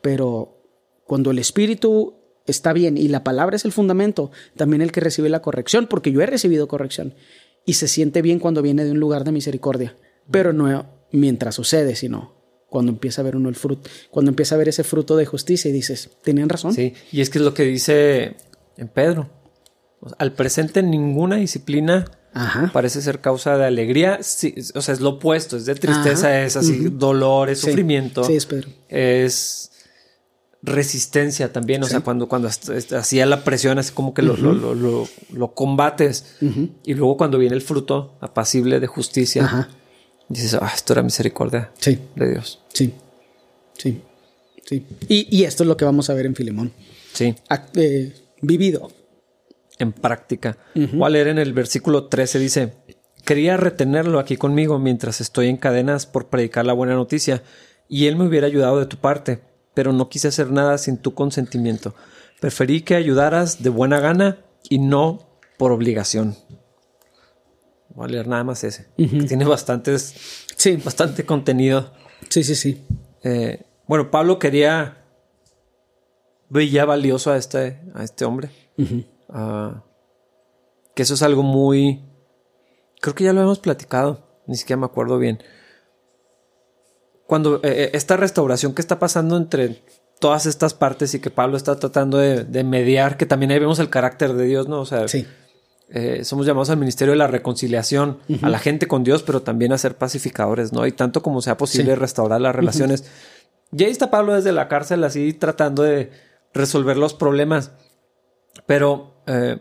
Pero 0.00 0.62
cuando 1.04 1.30
el 1.32 1.38
espíritu 1.38 2.14
está 2.46 2.72
bien 2.72 2.96
y 2.96 3.08
la 3.08 3.24
palabra 3.24 3.56
es 3.56 3.64
el 3.64 3.72
fundamento, 3.72 4.30
también 4.56 4.80
el 4.80 4.92
que 4.92 5.00
recibe 5.00 5.28
la 5.28 5.42
corrección, 5.42 5.86
porque 5.86 6.12
yo 6.12 6.22
he 6.22 6.26
recibido 6.26 6.68
corrección 6.68 7.14
y 7.66 7.74
se 7.74 7.88
siente 7.88 8.22
bien 8.22 8.38
cuando 8.38 8.62
viene 8.62 8.84
de 8.84 8.92
un 8.92 9.00
lugar 9.00 9.24
de 9.24 9.32
misericordia, 9.32 9.96
pero 10.30 10.54
no 10.54 10.86
mientras 11.12 11.54
sucede, 11.54 11.96
sino 11.96 12.37
cuando 12.68 12.92
empieza 12.92 13.22
a 13.22 13.24
ver 13.24 13.36
uno 13.36 13.48
el 13.48 13.54
fruto, 13.56 13.88
cuando 14.10 14.30
empieza 14.30 14.54
a 14.54 14.58
ver 14.58 14.68
ese 14.68 14.84
fruto 14.84 15.16
de 15.16 15.26
justicia 15.26 15.68
y 15.68 15.72
dices, 15.72 16.10
¿tenían 16.22 16.48
razón? 16.48 16.74
Sí, 16.74 16.94
y 17.12 17.20
es 17.20 17.30
que 17.30 17.38
es 17.38 17.44
lo 17.44 17.54
que 17.54 17.62
dice 17.64 18.36
en 18.76 18.88
Pedro. 18.88 19.30
O 20.00 20.08
sea, 20.08 20.16
Al 20.20 20.32
presente 20.32 20.82
ninguna 20.82 21.36
disciplina 21.36 22.04
Ajá. 22.34 22.70
parece 22.72 23.00
ser 23.02 23.20
causa 23.20 23.56
de 23.56 23.64
alegría. 23.64 24.18
Sí, 24.22 24.54
o 24.74 24.80
sea, 24.82 24.94
es 24.94 25.00
lo 25.00 25.10
opuesto, 25.10 25.56
es 25.56 25.64
de 25.64 25.74
tristeza, 25.74 26.28
Ajá. 26.28 26.42
es 26.42 26.56
así, 26.56 26.88
dolor, 26.90 27.48
es 27.50 27.60
Sí. 27.60 27.66
sufrimiento. 27.66 28.22
Sí, 28.24 28.36
es 28.36 28.46
Pedro. 28.46 28.68
Es 28.88 29.72
resistencia 30.62 31.52
también. 31.52 31.82
O 31.82 31.86
sea, 31.86 32.00
cuando, 32.00 32.28
cuando 32.28 32.48
hacía 32.48 33.26
la 33.26 33.44
presión, 33.44 33.78
así 33.78 33.92
como 33.92 34.12
que 34.14 34.22
lo, 34.22 34.36
lo, 34.36 35.54
combates. 35.54 36.36
Y 36.84 36.94
luego 36.94 37.16
cuando 37.16 37.38
viene 37.38 37.54
el 37.56 37.62
fruto 37.62 38.16
apacible 38.20 38.80
de 38.80 38.86
justicia, 38.86 39.68
dices, 40.28 40.54
ah, 40.60 40.70
esto 40.74 40.92
era 40.92 41.02
misericordia 41.02 41.70
de 41.84 42.30
Dios. 42.30 42.60
Sí. 42.72 42.94
Sí. 43.76 44.02
Sí. 44.64 44.84
Y, 45.08 45.44
esto 45.44 45.62
es 45.62 45.66
lo 45.66 45.76
que 45.76 45.86
vamos 45.86 46.10
a 46.10 46.14
ver 46.14 46.26
en 46.26 46.34
Filemón. 46.34 46.72
Sí. 47.14 47.34
Eh, 47.74 48.12
vivido. 48.42 48.90
En 49.78 49.92
práctica. 49.92 50.58
Voy 50.74 51.06
a 51.06 51.08
leer 51.10 51.28
en 51.28 51.38
el 51.38 51.52
versículo 51.52 52.06
13, 52.06 52.38
dice, 52.38 52.72
quería 53.24 53.56
retenerlo 53.56 54.18
aquí 54.18 54.36
conmigo 54.36 54.78
mientras 54.78 55.20
estoy 55.20 55.48
en 55.48 55.56
cadenas 55.56 56.04
por 56.06 56.26
predicar 56.26 56.66
la 56.66 56.72
buena 56.72 56.94
noticia, 56.94 57.42
y 57.88 58.06
él 58.06 58.16
me 58.16 58.26
hubiera 58.26 58.46
ayudado 58.46 58.78
de 58.78 58.86
tu 58.86 58.98
parte, 58.98 59.40
pero 59.72 59.92
no 59.92 60.08
quise 60.08 60.28
hacer 60.28 60.50
nada 60.50 60.76
sin 60.76 60.98
tu 60.98 61.14
consentimiento. 61.14 61.94
Preferí 62.40 62.82
que 62.82 62.94
ayudaras 62.94 63.62
de 63.62 63.70
buena 63.70 64.00
gana 64.00 64.38
y 64.68 64.78
no 64.78 65.28
por 65.56 65.72
obligación. 65.72 66.36
Voy 67.98 68.06
a 68.06 68.10
leer 68.10 68.28
nada 68.28 68.44
más 68.44 68.62
ese. 68.62 68.86
Tiene 68.96 69.44
bastantes, 69.44 70.46
sí. 70.56 70.76
bastante 70.76 71.26
contenido. 71.26 71.90
Sí, 72.28 72.44
sí, 72.44 72.54
sí. 72.54 72.86
Eh, 73.24 73.66
bueno, 73.88 74.12
Pablo 74.12 74.38
quería, 74.38 75.04
veía 76.48 76.84
valioso 76.84 77.32
a 77.32 77.36
este, 77.36 77.80
a 77.94 78.04
este 78.04 78.24
hombre. 78.24 78.50
Ah, 79.28 79.82
que 80.94 81.02
eso 81.02 81.14
es 81.14 81.22
algo 81.22 81.42
muy, 81.42 82.04
creo 83.00 83.16
que 83.16 83.24
ya 83.24 83.32
lo 83.32 83.40
hemos 83.40 83.58
platicado, 83.58 84.42
ni 84.46 84.54
siquiera 84.54 84.78
me 84.78 84.86
acuerdo 84.86 85.18
bien. 85.18 85.42
Cuando 87.26 87.56
eh, 87.56 87.60
eh, 87.64 87.90
esta 87.94 88.16
restauración 88.16 88.76
que 88.76 88.80
está 88.80 89.00
pasando 89.00 89.36
entre 89.36 89.82
todas 90.20 90.46
estas 90.46 90.72
partes 90.72 91.14
y 91.14 91.20
que 91.20 91.30
Pablo 91.30 91.56
está 91.56 91.74
tratando 91.80 92.18
de, 92.18 92.62
mediar, 92.62 93.16
que 93.16 93.26
también 93.26 93.50
ahí 93.50 93.58
vemos 93.58 93.80
el 93.80 93.90
carácter 93.90 94.34
de 94.34 94.44
Dios, 94.44 94.68
¿no? 94.68 94.80
O 94.82 94.86
sea, 94.86 95.04
eh, 95.90 96.22
somos 96.24 96.46
llamados 96.46 96.68
al 96.70 96.76
ministerio 96.76 97.12
de 97.12 97.18
la 97.18 97.26
reconciliación, 97.26 98.18
a 98.42 98.48
la 98.50 98.58
gente 98.58 98.86
con 98.86 99.04
Dios, 99.04 99.22
pero 99.22 99.42
también 99.42 99.72
a 99.72 99.78
ser 99.78 99.96
pacificadores, 99.96 100.72
¿no? 100.72 100.86
Y 100.86 100.92
tanto 100.92 101.22
como 101.22 101.40
sea 101.40 101.56
posible 101.56 101.96
restaurar 101.96 102.40
las 102.40 102.54
relaciones. 102.54 103.10
Y 103.72 103.84
ahí 103.84 103.90
está 103.90 104.10
Pablo 104.10 104.34
desde 104.34 104.52
la 104.52 104.68
cárcel 104.68 105.02
así 105.04 105.32
tratando 105.32 105.82
de 105.82 106.10
resolver 106.52 106.96
los 106.96 107.14
problemas. 107.14 107.72
Pero 108.66 109.22
eh, 109.26 109.58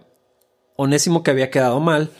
Onésimo 0.75 1.23
que 1.23 1.31
había 1.31 1.49
quedado 1.49 1.79
mal, 1.79 2.11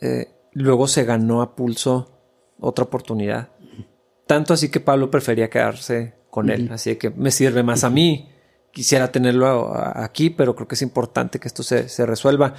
eh, 0.00 0.28
luego 0.52 0.88
se 0.88 1.04
ganó 1.04 1.42
a 1.42 1.54
pulso 1.54 2.10
otra 2.58 2.84
oportunidad. 2.84 3.50
Tanto 4.26 4.54
así 4.54 4.70
que 4.70 4.80
Pablo 4.80 5.10
prefería 5.10 5.48
quedarse 5.48 6.14
con 6.30 6.50
él. 6.50 6.70
Así 6.72 6.96
que 6.96 7.10
me 7.10 7.30
sirve 7.30 7.62
más 7.62 7.84
a 7.84 7.90
mí. 7.90 8.30
Quisiera 8.74 9.12
tenerlo 9.12 9.72
aquí, 9.74 10.30
pero 10.30 10.54
creo 10.56 10.66
que 10.66 10.74
es 10.74 10.82
importante 10.82 11.38
que 11.38 11.48
esto 11.48 11.62
se, 11.62 12.06
resuelva. 12.06 12.54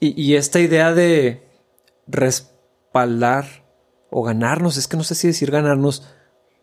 y, 0.00 0.22
y, 0.22 0.36
esta 0.36 0.60
idea 0.60 0.92
de 0.92 1.48
respaldar 2.06 3.46
o 4.10 4.22
ganarnos, 4.22 4.76
es 4.76 4.86
que 4.86 4.96
no 4.96 5.02
sé 5.02 5.14
si 5.14 5.28
decir 5.28 5.50
ganarnos, 5.50 6.06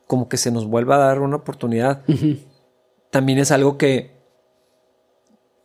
como 0.06 0.30
que 0.30 0.38
se 0.38 0.52
nos 0.52 0.68
vuelva 0.68 0.96
a 0.96 1.00
dar 1.00 1.22
una 1.22 1.38
oportunidad, 1.38 2.04
también 3.10 3.40
es 3.40 3.52
algo 3.52 3.78
que 3.78 4.18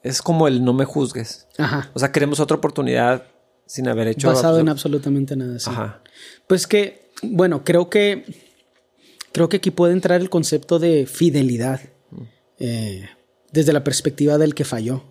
es 0.02 0.22
como 0.22 0.48
el 0.48 0.64
no 0.64 0.72
me 0.72 0.84
juzgues. 0.84 1.46
Ajá. 1.58 1.90
O 1.94 1.98
sea, 1.98 2.12
queremos 2.12 2.40
otra 2.40 2.56
oportunidad 2.56 3.24
sin 3.66 3.88
haber 3.88 4.08
hecho. 4.08 4.28
Basado 4.28 4.58
en 4.58 4.68
absolutamente 4.68 5.36
nada. 5.36 5.58
Sí. 5.58 5.70
Ajá. 5.70 6.02
Pues 6.46 6.66
que, 6.66 7.10
bueno, 7.22 7.62
creo 7.64 7.88
que 7.88 8.24
creo 9.32 9.48
que 9.48 9.58
aquí 9.58 9.70
puede 9.70 9.92
entrar 9.92 10.20
el 10.20 10.30
concepto 10.30 10.78
de 10.78 11.06
fidelidad 11.06 11.80
eh, 12.64 13.08
desde 13.50 13.72
la 13.72 13.82
perspectiva 13.82 14.38
del 14.38 14.54
que 14.54 14.64
falló. 14.64 15.02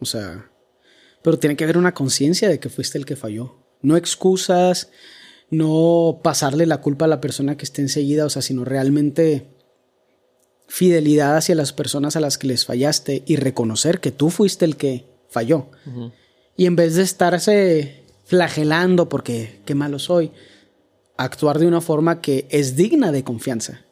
O 0.00 0.04
sea, 0.04 0.50
pero 1.22 1.38
tiene 1.38 1.54
que 1.54 1.62
haber 1.62 1.78
una 1.78 1.94
conciencia 1.94 2.48
de 2.48 2.58
que 2.58 2.68
fuiste 2.68 2.98
el 2.98 3.06
que 3.06 3.14
falló. 3.14 3.54
No 3.82 3.96
excusas, 3.96 4.90
no 5.48 6.18
pasarle 6.24 6.66
la 6.66 6.80
culpa 6.80 7.04
a 7.04 7.08
la 7.08 7.20
persona 7.20 7.56
que 7.56 7.64
esté 7.64 7.82
enseguida, 7.82 8.26
o 8.26 8.30
sea, 8.30 8.42
sino 8.42 8.64
realmente 8.64 9.46
fidelidad 10.66 11.36
hacia 11.36 11.54
las 11.54 11.72
personas 11.72 12.16
a 12.16 12.20
las 12.20 12.36
que 12.36 12.48
les 12.48 12.66
fallaste 12.66 13.22
y 13.26 13.36
reconocer 13.36 14.00
que 14.00 14.10
tú 14.10 14.30
fuiste 14.30 14.64
el 14.64 14.76
que 14.76 15.04
falló. 15.28 15.68
Y 16.56 16.66
en 16.66 16.74
vez 16.74 16.96
de 16.96 17.02
estarse 17.02 18.06
flagelando 18.24 19.08
porque 19.08 19.60
qué 19.64 19.76
malo 19.76 20.00
soy, 20.00 20.32
actuar 21.16 21.60
de 21.60 21.68
una 21.68 21.80
forma 21.80 22.20
que 22.20 22.48
es 22.50 22.74
digna 22.74 23.12
de 23.12 23.22
confianza. 23.22 23.84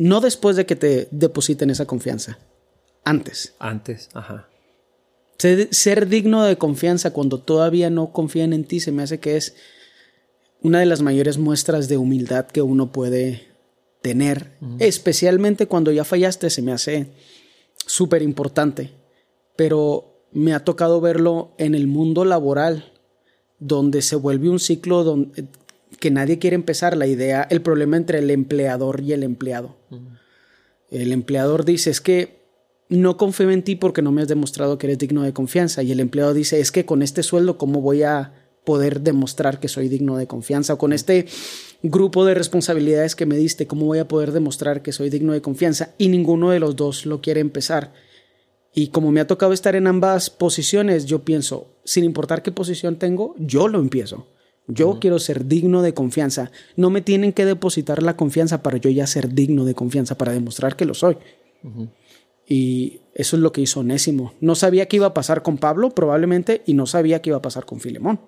No 0.00 0.22
después 0.22 0.56
de 0.56 0.64
que 0.64 0.76
te 0.76 1.08
depositen 1.10 1.68
esa 1.68 1.84
confianza, 1.84 2.38
antes. 3.04 3.54
Antes, 3.58 4.08
ajá. 4.14 4.48
Ser, 5.36 6.08
digno 6.08 6.42
de 6.44 6.56
confianza 6.56 7.12
cuando 7.12 7.40
todavía 7.40 7.90
no 7.90 8.12
confían 8.12 8.52
en 8.52 8.64
ti 8.64 8.80
se 8.80 8.92
me 8.92 9.02
hace 9.02 9.20
que 9.20 9.36
es 9.36 9.54
una 10.60 10.80
de 10.80 10.86
las 10.86 11.00
mayores 11.00 11.38
muestras 11.38 11.88
de 11.88 11.96
humildad 11.96 12.46
que 12.46 12.60
uno 12.62 12.92
puede 12.92 13.48
tener, 14.02 14.52
especialmente 14.78 15.66
cuando 15.66 15.92
ya 15.92 16.04
fallaste, 16.04 16.48
se 16.50 16.62
me 16.62 16.72
hace 16.72 17.08
súper 17.86 18.22
importante. 18.22 18.92
Pero 19.56 20.26
me 20.32 20.54
ha 20.54 20.64
tocado 20.64 21.00
verlo 21.00 21.54
en 21.58 21.74
el 21.74 21.86
mundo 21.86 22.24
laboral, 22.24 22.92
donde 23.58 24.00
se 24.00 24.16
vuelve 24.16 24.48
un 24.48 24.60
ciclo 24.60 25.04
donde, 25.04 25.46
que 26.00 26.10
nadie 26.10 26.38
quiere 26.38 26.56
empezar, 26.56 26.96
la 26.96 27.06
idea, 27.06 27.46
el 27.50 27.60
problema 27.62 27.96
entre 27.96 28.18
el 28.18 28.30
empleador 28.30 29.00
y 29.02 29.12
el 29.12 29.22
empleado. 29.22 29.76
El 30.90 31.12
empleador 31.12 31.64
dice, 31.64 31.90
es 31.90 32.00
que 32.00 32.40
no 32.88 33.16
confío 33.16 33.50
en 33.50 33.62
ti 33.62 33.76
porque 33.76 34.02
no 34.02 34.10
me 34.10 34.22
has 34.22 34.28
demostrado 34.28 34.78
que 34.78 34.88
eres 34.88 34.98
digno 34.98 35.22
de 35.22 35.32
confianza. 35.32 35.82
Y 35.82 35.92
el 35.92 36.00
empleado 36.00 36.34
dice, 36.34 36.58
es 36.58 36.72
que 36.72 36.84
con 36.84 37.02
este 37.02 37.22
sueldo, 37.22 37.58
¿cómo 37.58 37.80
voy 37.80 38.02
a 38.02 38.32
poder 38.64 39.02
demostrar 39.02 39.60
que 39.60 39.68
soy 39.68 39.88
digno 39.88 40.16
de 40.16 40.26
confianza? 40.26 40.74
O 40.74 40.78
con 40.78 40.92
este 40.92 41.26
grupo 41.82 42.24
de 42.24 42.34
responsabilidades 42.34 43.14
que 43.14 43.26
me 43.26 43.36
diste, 43.36 43.66
¿cómo 43.66 43.86
voy 43.86 43.98
a 43.98 44.08
poder 44.08 44.32
demostrar 44.32 44.82
que 44.82 44.92
soy 44.92 45.10
digno 45.10 45.34
de 45.34 45.42
confianza? 45.42 45.94
Y 45.98 46.08
ninguno 46.08 46.50
de 46.50 46.60
los 46.60 46.76
dos 46.76 47.06
lo 47.06 47.20
quiere 47.20 47.40
empezar. 47.40 47.92
Y 48.74 48.88
como 48.88 49.12
me 49.12 49.20
ha 49.20 49.26
tocado 49.26 49.52
estar 49.52 49.76
en 49.76 49.86
ambas 49.86 50.30
posiciones, 50.30 51.04
yo 51.04 51.24
pienso, 51.24 51.68
sin 51.84 52.04
importar 52.04 52.42
qué 52.42 52.52
posición 52.52 52.96
tengo, 52.96 53.34
yo 53.38 53.68
lo 53.68 53.78
empiezo. 53.78 54.26
Yo 54.72 54.98
quiero 55.00 55.18
ser 55.18 55.46
digno 55.46 55.82
de 55.82 55.94
confianza. 55.94 56.50
No 56.76 56.90
me 56.90 57.00
tienen 57.00 57.32
que 57.32 57.44
depositar 57.44 58.02
la 58.02 58.16
confianza 58.16 58.62
para 58.62 58.78
yo 58.78 58.90
ya 58.90 59.06
ser 59.06 59.34
digno 59.34 59.64
de 59.64 59.74
confianza, 59.74 60.16
para 60.16 60.32
demostrar 60.32 60.76
que 60.76 60.84
lo 60.84 60.94
soy. 60.94 61.16
Y 62.46 63.02
eso 63.14 63.36
es 63.36 63.42
lo 63.42 63.52
que 63.52 63.60
hizo 63.60 63.80
Onésimo. 63.80 64.34
No 64.40 64.54
sabía 64.54 64.86
qué 64.86 64.96
iba 64.96 65.06
a 65.06 65.14
pasar 65.14 65.42
con 65.42 65.58
Pablo, 65.58 65.90
probablemente, 65.90 66.62
y 66.66 66.74
no 66.74 66.86
sabía 66.86 67.22
qué 67.22 67.30
iba 67.30 67.38
a 67.38 67.42
pasar 67.42 67.64
con 67.64 67.80
Filemón. 67.80 68.20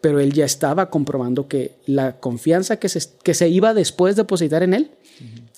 Pero 0.00 0.20
él 0.20 0.32
ya 0.32 0.44
estaba 0.44 0.90
comprobando 0.90 1.48
que 1.48 1.80
la 1.84 2.20
confianza 2.20 2.78
que 2.78 2.88
se, 2.88 3.00
que 3.24 3.34
se 3.34 3.48
iba 3.48 3.74
después 3.74 4.14
de 4.14 4.22
depositar 4.22 4.62
en 4.62 4.74
él, 4.74 4.90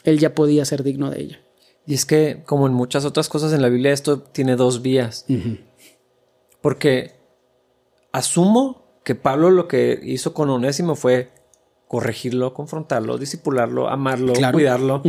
él 0.05 0.19
ya 0.19 0.35
podía 0.35 0.65
ser 0.65 0.83
digno 0.83 1.11
de 1.11 1.21
ella. 1.21 1.41
Y 1.87 1.95
es 1.95 2.07
que, 2.07 2.43
como 2.47 2.67
en 2.67 2.73
muchas 2.73 3.05
otras 3.05 3.29
cosas 3.29 3.53
en 3.53 3.63
la 3.63 3.69
Biblia, 3.69 3.93
esto 3.93 4.21
tiene 4.21 4.57
dos 4.57 4.81
vías. 4.81 5.27
Porque 6.63 7.15
asumo 8.13 8.80
que 9.05 9.15
Pablo 9.15 9.51
lo 9.51 9.69
que 9.69 9.99
hizo 10.03 10.35
con 10.35 10.51
Onésimo 10.51 10.95
fue 10.95 11.31
corregirlo, 11.89 12.55
confrontarlo, 12.55 13.19
disipularlo, 13.19 13.89
amarlo, 13.89 14.33
cuidarlo. 14.53 15.03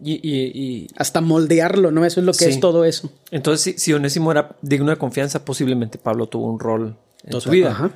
Y, 0.00 0.86
Hasta 0.96 1.20
moldearlo, 1.20 1.90
¿no? 1.90 2.04
Eso 2.04 2.20
es 2.20 2.26
lo 2.26 2.32
que 2.32 2.44
es 2.44 2.60
todo 2.60 2.84
eso. 2.84 3.10
Entonces, 3.30 3.82
si, 3.82 3.92
Onésimo 3.92 4.30
era 4.30 4.56
digno 4.62 4.90
de 4.90 4.96
confianza, 4.96 5.44
posiblemente 5.44 5.98
Pablo 5.98 6.28
tuvo 6.28 6.46
un 6.46 6.60
rol 6.60 6.96
en 7.24 7.40
su 7.40 7.50
vida. 7.50 7.92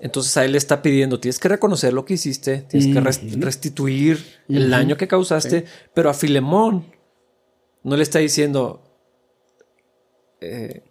Entonces 0.00 0.34
a 0.38 0.44
él 0.46 0.52
le 0.52 0.58
está 0.58 0.80
pidiendo, 0.80 1.20
tienes 1.20 1.38
que 1.38 1.48
reconocer 1.48 1.92
lo 1.92 2.06
que 2.06 2.14
hiciste, 2.14 2.62
tienes 2.62 2.92
que 2.92 3.36
restituir 3.38 4.24
el 4.48 4.70
daño 4.70 4.96
que 4.96 5.06
causaste, 5.06 5.66
pero 5.92 6.08
a 6.08 6.14
Filemón 6.14 6.86
no 7.82 7.96
le 7.96 8.02
está 8.02 8.18
diciendo, 8.18 8.82
eh, 10.40 10.82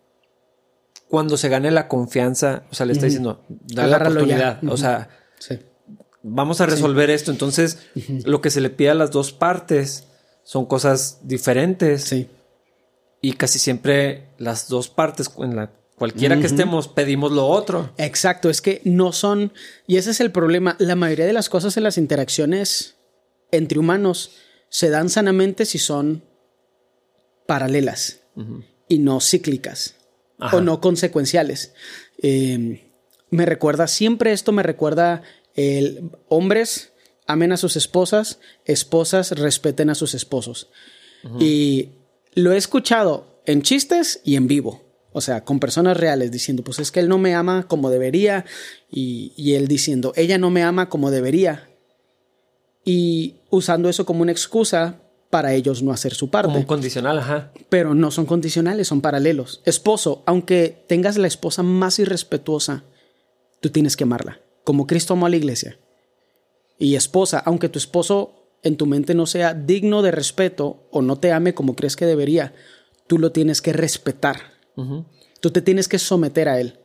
cuando 1.10 1.38
se 1.38 1.50
gane 1.50 1.72
la 1.72 1.88
confianza, 1.88 2.64
o 2.72 2.76
sea, 2.76 2.86
le 2.86 2.94
está 2.94 3.08
diciendo, 3.08 3.44
dale 3.50 3.90
la 3.90 3.98
oportunidad, 3.98 4.64
o 4.64 4.78
sea, 4.78 5.10
vamos 6.22 6.62
a 6.62 6.68
resolver 6.68 7.10
esto. 7.10 7.32
Entonces, 7.32 7.80
lo 8.26 8.42
que 8.42 8.52
se 8.52 8.62
le 8.62 8.70
pide 8.70 8.92
a 8.92 8.94
las 8.94 9.10
dos 9.10 9.34
partes 9.34 10.06
son 10.44 10.68
cosas 10.68 11.20
diferentes. 11.24 12.04
Sí. 12.04 12.30
Y 13.22 13.34
casi 13.34 13.58
siempre 13.58 14.30
las 14.38 14.70
dos 14.70 14.88
partes, 14.88 15.32
en 15.40 15.56
la 15.56 15.72
cualquiera 15.98 16.40
que 16.40 16.46
estemos, 16.46 16.88
pedimos 16.88 17.32
lo 17.32 17.48
otro. 17.48 17.92
Exacto, 17.98 18.50
es 18.50 18.62
que 18.62 18.82
no 18.86 19.12
son, 19.12 19.52
y 19.88 19.98
ese 19.98 20.12
es 20.12 20.22
el 20.22 20.32
problema, 20.32 20.76
la 20.78 20.96
mayoría 20.96 21.26
de 21.26 21.34
las 21.34 21.50
cosas 21.50 21.76
en 21.76 21.84
las 21.84 21.98
interacciones 21.98 22.98
entre 23.52 23.80
humanos 23.80 24.32
se 24.70 24.92
dan 24.92 25.10
sanamente 25.10 25.66
si 25.66 25.80
son 25.80 26.24
paralelas 27.48 28.20
y 28.88 29.00
no 29.00 29.20
cíclicas 29.20 29.96
o 30.40 30.62
no 30.62 30.82
consecuenciales. 30.82 31.74
Em, 32.18 32.80
me 33.30 33.46
recuerda, 33.46 33.88
siempre 33.88 34.32
esto 34.32 34.52
me 34.52 34.64
recuerda 34.64 35.22
el 35.56 36.12
hombres 36.28 36.92
amen 37.30 37.52
a 37.52 37.58
sus 37.58 37.76
esposas, 37.76 38.40
esposas 38.66 39.32
respeten 39.32 39.90
a 39.90 39.96
sus 39.96 40.16
esposos. 40.16 40.70
Y 41.40 41.90
lo 42.34 42.54
he 42.54 42.58
escuchado 42.58 43.42
en 43.46 43.62
chistes 43.62 44.22
y 44.24 44.36
en 44.36 44.48
vivo. 44.48 44.82
O 45.12 45.22
sea, 45.22 45.44
con 45.44 45.60
personas 45.60 45.98
reales 45.98 46.32
diciendo, 46.32 46.64
pues 46.64 46.80
es 46.80 46.92
que 46.92 47.00
él 47.00 47.10
no 47.10 47.18
me 47.18 47.36
ama 47.36 47.68
como 47.68 47.90
debería. 47.90 48.46
Y, 48.90 49.34
y 49.36 49.54
él 49.54 49.68
diciendo, 49.68 50.14
ella 50.16 50.38
no 50.38 50.50
me 50.50 50.64
ama 50.64 50.90
como 50.90 51.12
debería. 51.12 51.70
Y 52.86 53.36
usando 53.50 53.90
eso 53.90 54.06
como 54.06 54.22
una 54.22 54.32
excusa 54.32 55.02
para 55.30 55.54
ellos 55.54 55.84
no 55.84 55.92
hacer 55.92 56.14
su 56.14 56.30
parte. 56.30 56.48
Como 56.48 56.60
un 56.60 56.66
condicional, 56.66 57.20
ajá. 57.20 57.52
Pero 57.70 57.94
no 57.94 58.12
son 58.12 58.26
condicionales, 58.26 58.88
son 58.88 59.02
paralelos. 59.02 59.62
Esposo, 59.66 60.24
aunque 60.26 60.84
tengas 60.88 61.18
la 61.18 61.28
esposa 61.28 61.64
más 61.64 62.00
irrespetuosa, 62.00 62.84
tú 63.60 63.70
tienes 63.70 63.96
que 63.96 64.06
amarla, 64.06 64.42
como 64.64 64.88
Cristo 64.88 65.14
amó 65.14 65.26
a 65.26 65.30
la 65.30 65.38
iglesia. 65.38 65.78
Y 66.78 66.96
esposa, 66.96 67.40
aunque 67.46 67.70
tu 67.70 67.78
esposo 67.78 68.34
en 68.64 68.78
tu 68.78 68.86
mente 68.86 69.14
no 69.14 69.26
sea 69.26 69.54
digno 69.54 70.02
de 70.02 70.12
respeto 70.12 70.88
o 70.92 71.02
no 71.02 71.18
te 71.18 71.32
ame 71.32 71.54
como 71.54 71.76
crees 71.76 71.96
que 71.96 72.06
debería, 72.06 72.54
tú 73.08 73.20
lo 73.20 73.32
tienes 73.32 73.62
que 73.62 73.74
respetar. 73.74 74.58
Tú 75.42 75.52
te 75.52 75.62
tienes 75.62 75.90
que 75.90 76.00
someter 76.00 76.48
a 76.48 76.60
él 76.60 76.80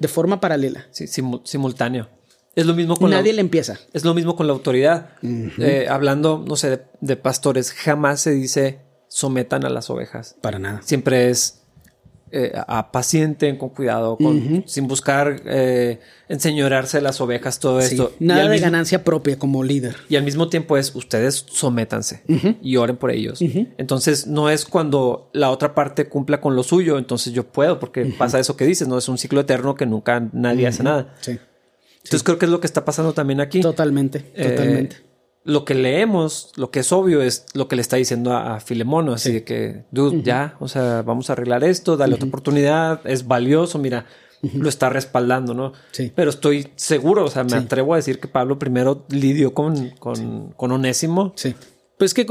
de 0.00 0.08
forma 0.08 0.40
paralela. 0.40 0.86
Sí, 0.90 1.06
simultáneo. 1.06 2.08
Es 2.58 2.66
lo 2.66 2.74
mismo 2.74 2.96
con 2.96 3.10
Nadie 3.10 3.32
le 3.32 3.40
empieza. 3.40 3.78
Es 3.92 4.04
lo 4.04 4.14
mismo 4.14 4.34
con 4.34 4.48
la 4.48 4.52
autoridad. 4.52 5.10
Eh, 5.22 5.86
hablando, 5.88 6.44
no 6.44 6.56
sé, 6.56 6.82
de, 7.00 7.16
pastores, 7.16 7.72
jamás 7.72 8.20
se 8.20 8.32
dice 8.32 8.80
sometan 9.06 9.64
a 9.64 9.68
las 9.68 9.90
ovejas. 9.90 10.34
Para 10.40 10.58
nada. 10.58 10.82
Siempre 10.82 11.30
es 11.30 11.62
eh, 12.32 12.52
paciente, 12.90 13.56
con 13.56 13.68
cuidado, 13.68 14.16
con, 14.16 14.64
sin 14.66 14.88
buscar 14.88 15.40
eh, 15.46 16.00
enseñorearse 16.28 17.00
las 17.00 17.20
ovejas, 17.20 17.60
todo 17.60 17.78
esto. 17.78 18.12
Nada 18.18 18.48
de 18.48 18.58
ganancia 18.58 19.04
propia 19.04 19.38
como 19.38 19.62
líder. 19.62 19.94
Y 20.08 20.16
al 20.16 20.24
mismo 20.24 20.48
tiempo 20.48 20.76
es 20.76 20.92
ustedes 20.96 21.46
sométanse 21.48 22.24
y 22.60 22.76
oren 22.76 22.96
por 22.96 23.12
ellos. 23.12 23.40
Entonces 23.78 24.26
no 24.26 24.50
es 24.50 24.64
cuando 24.64 25.30
la 25.32 25.50
otra 25.50 25.76
parte 25.76 26.08
cumpla 26.08 26.40
con 26.40 26.56
lo 26.56 26.64
suyo, 26.64 26.98
entonces 26.98 27.32
yo 27.32 27.44
puedo, 27.44 27.78
porque 27.78 28.04
pasa 28.18 28.40
eso 28.40 28.56
que 28.56 28.64
dices, 28.64 28.88
no 28.88 28.98
es 28.98 29.08
un 29.08 29.16
ciclo 29.16 29.42
eterno 29.42 29.76
que 29.76 29.86
nunca 29.86 30.28
nadie 30.32 30.66
hace 30.66 30.82
nada. 30.82 31.14
Sí. 31.20 31.38
Entonces 32.08 32.22
creo 32.24 32.38
que 32.38 32.46
es 32.46 32.50
lo 32.50 32.60
que 32.60 32.66
está 32.66 32.86
pasando 32.86 33.12
también 33.12 33.40
aquí. 33.40 33.60
Totalmente, 33.60 34.24
eh, 34.34 34.48
totalmente. 34.48 34.96
Lo 35.44 35.66
que 35.66 35.74
leemos, 35.74 36.52
lo 36.56 36.70
que 36.70 36.80
es 36.80 36.90
obvio 36.90 37.20
es 37.20 37.44
lo 37.52 37.68
que 37.68 37.76
le 37.76 37.82
está 37.82 37.96
diciendo 37.96 38.34
a, 38.34 38.60
Filemono, 38.60 39.12
así 39.12 39.32
de 39.32 39.44
que, 39.44 39.84
dude, 39.90 40.22
ya, 40.22 40.56
o 40.58 40.68
sea, 40.68 41.02
vamos 41.02 41.28
a 41.28 41.34
arreglar 41.34 41.64
esto, 41.64 41.98
dale 41.98 42.14
otra 42.14 42.28
oportunidad, 42.28 43.00
es 43.06 43.26
valioso, 43.26 43.78
mira, 43.78 44.06
lo 44.54 44.68
está 44.68 44.88
respaldando, 44.88 45.52
¿no? 45.52 45.74
Sí. 45.90 46.12
Pero 46.14 46.30
estoy 46.30 46.68
seguro, 46.76 47.24
o 47.24 47.28
sea, 47.28 47.44
me 47.44 47.56
atrevo 47.56 47.92
a 47.92 47.96
decir 47.96 48.20
que 48.20 48.28
Pablo 48.28 48.58
primero 48.58 49.04
lidió 49.10 49.52
con, 49.52 49.90
con, 49.98 50.52
con 50.52 50.72
Onésimo. 50.72 51.32
Sí. 51.36 51.54
Pues 51.98 52.14
que 52.14 52.26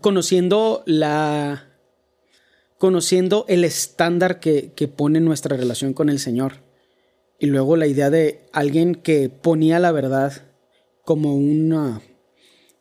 conociendo 0.00 0.82
la. 0.84 1.68
Conociendo 2.78 3.46
el 3.48 3.64
estándar 3.64 4.40
que, 4.40 4.72
que 4.74 4.88
pone 4.88 5.20
nuestra 5.20 5.56
relación 5.56 5.94
con 5.94 6.10
el 6.10 6.18
Señor 6.18 6.63
y 7.44 7.46
luego 7.46 7.76
la 7.76 7.86
idea 7.86 8.08
de 8.08 8.46
alguien 8.54 8.94
que 8.94 9.28
ponía 9.28 9.78
la 9.78 9.92
verdad 9.92 10.32
como 11.04 11.34
una. 11.34 12.00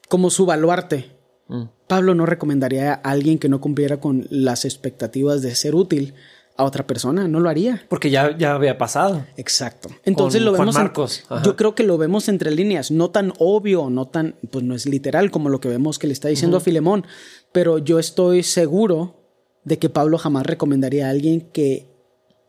como 0.08 0.30
su 0.30 0.46
baluarte. 0.46 1.18
Mm. 1.50 1.64
Pablo 1.88 2.16
no 2.16 2.26
recomendaría 2.26 2.94
a 2.94 3.12
alguien 3.12 3.40
que 3.40 3.50
no 3.50 3.60
cumpliera 3.60 4.00
con 4.00 4.26
las 4.30 4.64
expectativas 4.64 5.42
de 5.42 5.54
ser 5.54 5.76
útil 5.76 6.14
a 6.56 6.64
otra 6.64 6.88
persona, 6.88 7.28
no 7.28 7.42
lo 7.42 7.50
haría. 7.50 7.86
Porque 7.90 8.10
ya, 8.10 8.38
ya 8.38 8.54
había 8.54 8.78
pasado. 8.78 9.26
Exacto. 9.36 9.90
Entonces 10.06 10.42
lo 10.42 10.54
vemos. 10.54 10.76
Marcos. 10.76 11.26
yo 11.44 11.58
creo 11.58 11.76
que 11.76 11.84
lo 11.84 11.98
vemos 11.98 12.30
entre 12.30 12.50
líneas, 12.52 12.90
no 12.90 13.10
tan 13.10 13.34
obvio, 13.40 13.90
no 13.90 14.08
tan, 14.08 14.36
pues 14.50 14.64
no 14.64 14.76
es 14.76 14.86
literal 14.86 15.30
como 15.30 15.50
lo 15.50 15.60
que 15.60 15.68
vemos 15.68 16.00
que 16.00 16.08
le 16.08 16.14
está 16.14 16.30
diciendo 16.30 16.56
a 16.56 16.62
Filemón, 16.62 17.06
pero 17.52 17.80
yo 17.80 18.00
estoy 18.00 18.44
seguro 18.44 19.28
de 19.66 19.78
que 19.78 19.90
Pablo 19.90 20.18
jamás 20.18 20.46
recomendaría 20.46 21.08
a 21.08 21.10
alguien 21.10 21.42
que 21.52 21.90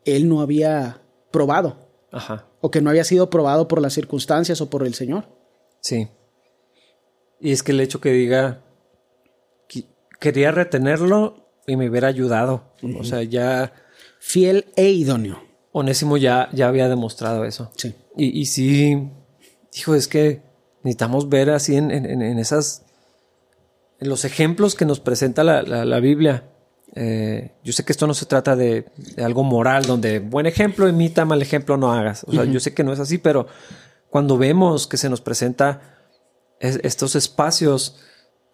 él 0.05 0.29
no 0.29 0.39
había 0.39 1.01
probado. 1.31 1.84
O 2.61 2.71
que 2.71 2.81
no 2.81 2.89
había 2.89 3.03
sido 3.03 3.29
probado 3.29 3.67
por 3.67 3.81
las 3.81 3.93
circunstancias 3.93 4.61
o 4.61 4.69
por 4.69 4.85
el 4.85 4.93
Señor. 4.93 5.25
Sí. 5.81 6.07
Y 7.39 7.51
es 7.51 7.63
que 7.63 7.73
el 7.73 7.81
hecho 7.81 7.99
que 8.01 8.11
diga, 8.11 8.63
quería 10.19 10.51
retenerlo 10.51 11.49
y 11.67 11.75
me 11.75 11.89
hubiera 11.89 12.07
ayudado. 12.07 12.71
O 12.99 13.03
sea, 13.03 13.23
ya... 13.23 13.73
Fiel 14.19 14.65
e 14.75 14.89
idóneo. 14.89 15.43
Onésimo 15.71 16.17
ya, 16.17 16.49
ya 16.51 16.67
había 16.67 16.89
demostrado 16.89 17.45
eso. 17.45 17.71
Sí. 17.75 17.93
Y, 18.17 18.39
y 18.39 18.45
sí, 18.45 19.09
hijo, 19.73 19.93
es 19.93 20.07
que 20.07 20.41
necesitamos 20.83 21.29
ver 21.29 21.49
así 21.51 21.75
en, 21.75 21.91
esas... 22.39 22.85
En 23.99 24.09
los 24.09 24.25
ejemplos 24.25 24.75
que 24.75 24.85
nos 24.85 24.99
presenta 24.99 25.43
la, 25.43 25.61
la 25.63 25.99
Biblia 25.99 26.54
eh, 26.95 27.51
yo 27.61 27.73
sé 27.73 27.83
que 27.83 27.91
esto 27.91 28.07
no 28.07 28.13
se 28.13 28.25
trata 28.25 28.55
de, 28.55 28.85
algo 29.17 29.43
moral, 29.43 29.83
donde 29.83 30.19
buen 30.19 30.45
ejemplo 30.45 30.87
imita, 30.87 31.25
mal 31.25 31.41
ejemplo 31.41 31.75
no 31.75 31.91
hagas. 31.91 32.23
O 32.27 32.31
sea, 32.31 32.45
yo 32.45 32.59
sé 32.61 32.73
que 32.73 32.85
no 32.85 32.93
es 32.93 32.99
así, 32.99 33.17
pero 33.17 33.47
cuando 34.09 34.37
vemos 34.37 34.87
que 34.87 34.95
se 34.95 35.09
nos 35.09 35.19
presenta 35.19 35.81
estos 36.59 37.15
espacios, 37.15 37.97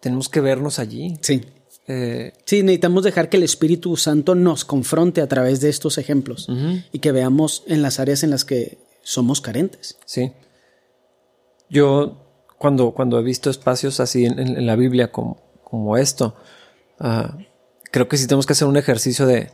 tenemos 0.00 0.28
que 0.28 0.40
vernos 0.40 0.80
allí. 0.80 1.16
Sí. 1.20 1.42
Eh, 1.86 2.32
sí, 2.44 2.62
necesitamos 2.62 3.04
dejar 3.04 3.28
que 3.28 3.36
el 3.36 3.44
Espíritu 3.44 3.96
Santo 3.96 4.34
nos 4.34 4.64
confronte 4.64 5.20
a 5.20 5.28
través 5.28 5.60
de 5.60 5.68
estos 5.68 5.98
ejemplos 5.98 6.48
y 6.92 6.98
que 6.98 7.12
veamos 7.12 7.62
en 7.66 7.82
las 7.82 8.00
áreas 8.00 8.24
en 8.24 8.30
las 8.30 8.44
que 8.44 8.78
somos 9.02 9.40
carentes. 9.40 9.98
Sí. 10.04 10.32
Yo, 11.70 12.16
cuando, 12.58 12.90
cuando 12.90 13.18
he 13.18 13.22
visto 13.22 13.50
espacios 13.50 14.00
así 14.00 14.24
en, 14.24 14.66
la 14.66 14.76
Biblia 14.76 15.10
como, 15.10 15.40
como 15.64 15.96
esto, 15.96 16.34
uh, 17.00 17.42
creo 17.92 18.08
que 18.08 18.16
sí 18.16 18.26
tenemos 18.26 18.46
que 18.46 18.54
hacer 18.54 18.66
un 18.66 18.76
ejercicio 18.76 19.26
de 19.26 19.50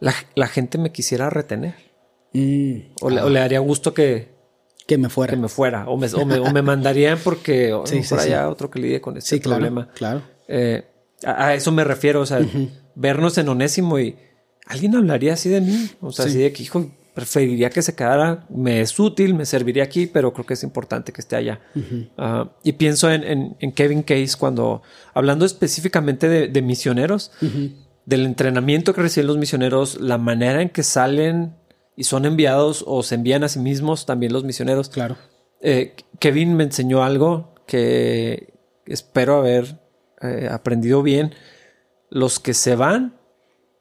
la, 0.00 0.46
gente 0.48 0.78
me 0.78 0.90
quisiera 0.90 1.30
retener. 1.30 1.74
Mm. 2.32 2.94
o, 3.00 3.10
le, 3.10 3.38
daría 3.38 3.60
gusto 3.60 3.94
que, 3.94 4.28
que 4.86 4.98
me 4.98 5.08
fuera. 5.08 5.32
Que 5.32 5.36
me 5.36 5.48
fuera. 5.48 5.88
O 5.88 5.96
me, 5.96 6.08
o 6.12 6.52
me, 6.52 6.62
mandarían 6.62 7.18
porque 7.22 7.78
por 8.08 8.18
allá 8.18 8.48
otro 8.48 8.70
que 8.70 8.80
lidie 8.80 9.00
con 9.00 9.16
este 9.16 9.38
problema. 9.38 9.88
Claro. 9.94 10.22
Eh, 10.48 10.84
a, 11.24 11.54
eso 11.54 11.70
me 11.70 11.84
refiero. 11.84 12.20
O 12.22 12.26
sea, 12.26 12.40
vernos 12.94 13.38
en 13.38 13.48
Onésimo 13.48 13.98
y 13.98 14.16
alguien 14.66 14.96
hablaría 14.96 15.34
así 15.34 15.48
de 15.48 15.60
mí. 15.60 15.90
O 16.00 16.10
sea, 16.10 16.24
así 16.24 16.38
de 16.38 16.52
que, 16.52 16.62
hijo, 16.62 16.90
preferiría 17.18 17.68
que 17.70 17.82
se 17.82 17.96
quedara. 17.96 18.46
Me 18.48 18.80
es 18.80 18.96
útil, 18.96 19.34
me 19.34 19.44
serviría 19.44 19.82
aquí, 19.82 20.06
pero 20.06 20.32
creo 20.32 20.46
que 20.46 20.54
es 20.54 20.62
importante 20.62 21.12
que 21.12 21.20
esté 21.20 21.34
allá. 21.34 21.60
Ah, 22.16 22.52
y 22.62 22.74
pienso 22.74 23.10
en, 23.10 23.72
Kevin 23.74 24.04
Case 24.04 24.36
cuando, 24.38 24.82
hablando 25.14 25.44
específicamente 25.44 26.28
de, 26.28 26.62
misioneros, 26.62 27.32
del 28.06 28.24
entrenamiento 28.24 28.94
que 28.94 29.02
reciben 29.02 29.26
los 29.26 29.36
misioneros, 29.36 30.00
la 30.00 30.16
manera 30.16 30.62
en 30.62 30.68
que 30.68 30.84
salen 30.84 31.56
y 31.96 32.04
son 32.04 32.24
enviados 32.24 32.84
o 32.86 33.02
se 33.02 33.16
envían 33.16 33.42
a 33.42 33.48
sí 33.48 33.58
mismos 33.58 34.06
también 34.06 34.32
los 34.32 34.44
misioneros. 34.44 34.88
Claro. 34.88 35.16
Eh, 35.60 35.96
Kevin 36.20 36.54
me 36.54 36.62
enseñó 36.62 37.02
algo 37.02 37.52
que 37.66 38.54
espero 38.86 39.38
haber 39.38 39.80
eh, 40.22 40.48
aprendido 40.48 41.02
bien. 41.02 41.34
Los 42.10 42.38
que 42.38 42.54
se 42.54 42.76
van 42.76 43.18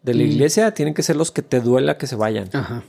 de 0.02 0.16
la 0.16 0.24
iglesia 0.24 0.74
tienen 0.74 0.96
que 0.96 1.04
ser 1.04 1.16
los 1.16 1.30
que 1.30 1.44
te 1.44 1.60
duela 1.60 2.00
que 2.00 2.08
se 2.08 2.16
vayan. 2.16 2.50
Ajá. 2.54 2.84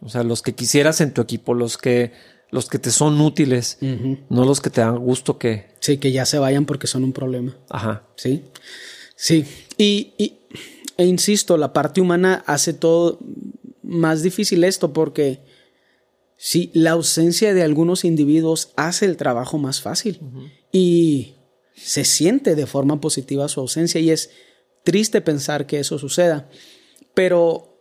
O 0.00 0.08
sea, 0.08 0.22
los 0.22 0.42
que 0.42 0.54
quisieras 0.54 1.00
en 1.00 1.12
tu 1.12 1.20
equipo, 1.20 1.54
los 1.54 1.76
que, 1.76 2.12
los 2.50 2.68
que 2.68 2.78
te 2.78 2.90
son 2.90 3.20
útiles, 3.20 3.78
no 3.80 4.44
los 4.44 4.60
que 4.60 4.70
te 4.70 4.80
dan 4.80 4.98
gusto 4.98 5.38
que. 5.38 5.66
Sí, 5.80 5.98
que 5.98 6.12
ya 6.12 6.24
se 6.24 6.38
vayan 6.38 6.66
porque 6.66 6.86
son 6.86 7.04
un 7.04 7.12
problema. 7.12 7.56
Ajá. 7.68 8.04
Sí. 8.16 8.44
Sí. 9.16 9.44
Y, 9.76 10.14
y 10.18 10.38
e 10.96 11.04
insisto, 11.06 11.56
la 11.56 11.72
parte 11.72 12.00
humana 12.00 12.42
hace 12.46 12.72
todo 12.72 13.18
más 13.82 14.22
difícil 14.22 14.64
esto 14.64 14.92
porque 14.92 15.40
sí, 16.36 16.70
la 16.74 16.92
ausencia 16.92 17.54
de 17.54 17.62
algunos 17.62 18.04
individuos 18.04 18.72
hace 18.76 19.06
el 19.06 19.16
trabajo 19.16 19.58
más 19.58 19.80
fácil 19.80 20.20
y 20.72 21.36
se 21.74 22.04
siente 22.04 22.54
de 22.54 22.66
forma 22.66 23.00
positiva 23.00 23.48
su 23.48 23.60
ausencia 23.60 24.00
y 24.00 24.10
es 24.10 24.30
triste 24.84 25.20
pensar 25.20 25.66
que 25.66 25.78
eso 25.78 25.98
suceda. 25.98 26.48
Pero 27.14 27.80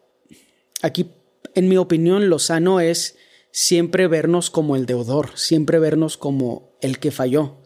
aquí 0.82 1.10
en 1.58 1.68
mi 1.68 1.78
opinión, 1.78 2.30
lo 2.30 2.38
sano 2.38 2.80
es 2.80 3.18
siempre 3.52 4.08
vernos 4.08 4.52
como 4.52 4.76
el 4.76 4.86
deudor, 4.86 5.32
siempre 5.34 5.80
vernos 5.80 6.16
como 6.16 6.78
el 6.82 7.00
que 7.00 7.10
falló. 7.10 7.58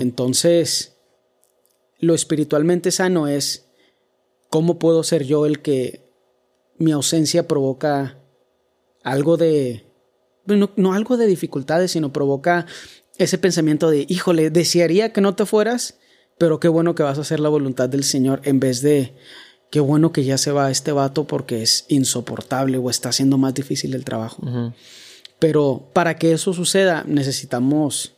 Entonces, 0.00 0.96
lo 2.00 2.16
espiritualmente 2.16 2.90
sano 2.90 3.28
es 3.28 3.68
cómo 4.48 4.80
puedo 4.80 5.04
ser 5.04 5.22
yo 5.24 5.46
el 5.46 5.62
que 5.62 6.10
mi 6.76 6.90
ausencia 6.90 7.46
provoca 7.46 8.18
algo 9.04 9.36
de, 9.36 9.92
bueno, 10.44 10.72
no 10.74 10.92
algo 10.92 11.16
de 11.16 11.28
dificultades, 11.28 11.92
sino 11.92 12.12
provoca 12.12 12.66
ese 13.16 13.38
pensamiento 13.38 13.90
de, 13.90 14.06
híjole, 14.08 14.50
desearía 14.50 15.12
que 15.12 15.20
no 15.20 15.36
te 15.36 15.46
fueras, 15.46 16.00
pero 16.36 16.58
qué 16.58 16.66
bueno 16.66 16.96
que 16.96 17.04
vas 17.04 17.18
a 17.18 17.20
hacer 17.20 17.38
la 17.38 17.48
voluntad 17.48 17.88
del 17.88 18.02
Señor 18.02 18.40
en 18.42 18.58
vez 18.58 18.82
de, 18.82 19.14
qué 19.70 19.80
bueno 19.80 20.12
que 20.12 20.24
ya 20.24 20.38
se 20.38 20.52
va 20.52 20.70
este 20.70 20.92
vato 20.92 21.24
porque 21.24 21.62
es 21.62 21.84
insoportable 21.88 22.78
o 22.78 22.90
está 22.90 23.10
haciendo 23.10 23.38
más 23.38 23.54
difícil 23.54 23.94
el 23.94 24.04
trabajo. 24.04 24.42
Pero 25.38 25.90
para 25.92 26.16
que 26.16 26.32
eso 26.32 26.52
suceda 26.52 27.04
necesitamos 27.06 28.16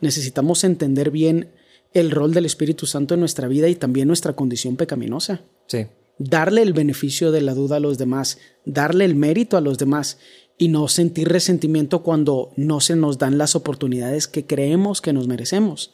necesitamos 0.00 0.64
entender 0.64 1.10
bien 1.10 1.50
el 1.94 2.10
rol 2.10 2.34
del 2.34 2.44
Espíritu 2.44 2.86
Santo 2.86 3.14
en 3.14 3.20
nuestra 3.20 3.48
vida 3.48 3.68
y 3.68 3.74
también 3.74 4.08
nuestra 4.08 4.34
condición 4.34 4.76
pecaminosa. 4.76 5.42
Sí. 5.66 5.86
Darle 6.18 6.62
el 6.62 6.72
beneficio 6.72 7.32
de 7.32 7.40
la 7.40 7.54
duda 7.54 7.76
a 7.76 7.80
los 7.80 7.98
demás, 7.98 8.38
darle 8.64 9.04
el 9.04 9.14
mérito 9.14 9.56
a 9.56 9.60
los 9.60 9.78
demás 9.78 10.18
y 10.58 10.68
no 10.68 10.88
sentir 10.88 11.28
resentimiento 11.28 12.02
cuando 12.02 12.50
no 12.56 12.80
se 12.80 12.96
nos 12.96 13.18
dan 13.18 13.38
las 13.38 13.54
oportunidades 13.54 14.26
que 14.26 14.46
creemos 14.46 15.00
que 15.00 15.12
nos 15.12 15.26
merecemos. 15.26 15.92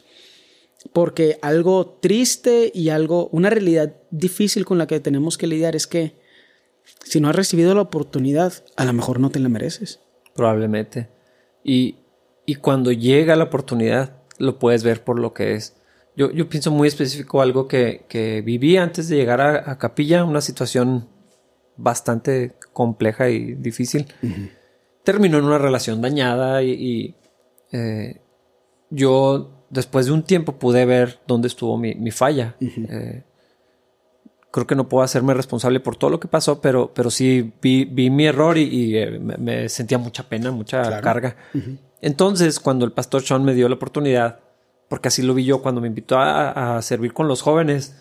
Porque 0.91 1.39
algo 1.41 1.97
triste 2.01 2.71
y 2.73 2.89
algo, 2.89 3.29
una 3.31 3.49
realidad 3.49 3.95
difícil 4.11 4.65
con 4.65 4.77
la 4.77 4.87
que 4.87 4.99
tenemos 4.99 5.37
que 5.37 5.47
lidiar 5.47 5.75
es 5.75 5.87
que 5.87 6.15
si 7.03 7.21
no 7.21 7.29
has 7.29 7.35
recibido 7.35 7.73
la 7.73 7.81
oportunidad, 7.81 8.53
a 8.75 8.85
lo 8.85 8.93
mejor 8.93 9.19
no 9.19 9.29
te 9.29 9.39
la 9.39 9.49
mereces. 9.49 10.01
Probablemente. 10.35 11.09
Y, 11.63 11.97
y 12.45 12.55
cuando 12.55 12.91
llega 12.91 13.35
la 13.35 13.45
oportunidad, 13.45 14.23
lo 14.37 14.59
puedes 14.59 14.83
ver 14.83 15.03
por 15.03 15.19
lo 15.19 15.33
que 15.33 15.53
es. 15.53 15.75
Yo, 16.15 16.31
yo 16.31 16.47
pienso 16.49 16.71
muy 16.71 16.87
específico 16.87 17.41
algo 17.41 17.67
que, 17.67 18.05
que 18.07 18.41
viví 18.41 18.77
antes 18.77 19.07
de 19.07 19.15
llegar 19.15 19.41
a, 19.41 19.77
Capilla, 19.77 20.23
una 20.25 20.41
situación 20.41 21.07
bastante 21.75 22.53
compleja 22.71 23.29
y 23.29 23.55
difícil. 23.55 24.05
Terminó 25.03 25.39
en 25.39 25.45
una 25.45 25.57
relación 25.57 26.01
dañada 26.01 26.61
y, 26.61 27.15
eh, 27.71 28.21
yo 28.89 29.62
después 29.73 30.05
de 30.05 30.11
un 30.13 30.23
tiempo 30.23 30.53
pude 30.53 30.85
ver 30.85 31.19
dónde 31.27 31.47
estuvo 31.47 31.77
mi, 31.77 31.95
mi 31.95 32.11
falla. 32.11 32.55
eh, 32.59 33.23
creo 34.51 34.67
que 34.67 34.75
no 34.75 34.87
puedo 34.87 35.03
hacerme 35.03 35.33
responsable 35.33 35.79
por 35.79 35.95
todo 35.95 36.11
lo 36.11 36.19
que 36.19 36.27
pasó, 36.27 36.61
pero, 36.61 36.91
pero 36.93 37.09
sí 37.09 37.53
vi, 37.59 37.85
vi 37.85 38.11
mi 38.11 38.27
error 38.27 38.55
y, 38.57 38.95
eh, 38.95 39.19
me, 39.19 39.67
sentía 39.67 39.97
mucha 39.97 40.29
pena, 40.29 40.51
mucha 40.51 41.01
carga. 41.01 41.35
Entonces, 42.01 42.59
cuando 42.59 42.85
el 42.85 42.91
pastor 42.91 43.23
Sean 43.23 43.43
me 43.43 43.55
dio 43.55 43.67
la 43.67 43.75
oportunidad, 43.75 44.41
porque 44.89 45.07
así 45.07 45.23
lo 45.23 45.33
vi 45.33 45.43
yo 45.43 45.63
cuando 45.63 45.81
me 45.81 45.87
invitó 45.87 46.19
a, 46.19 46.79
servir 46.83 47.13
con 47.13 47.27
los 47.27 47.41
jóvenes, 47.41 47.95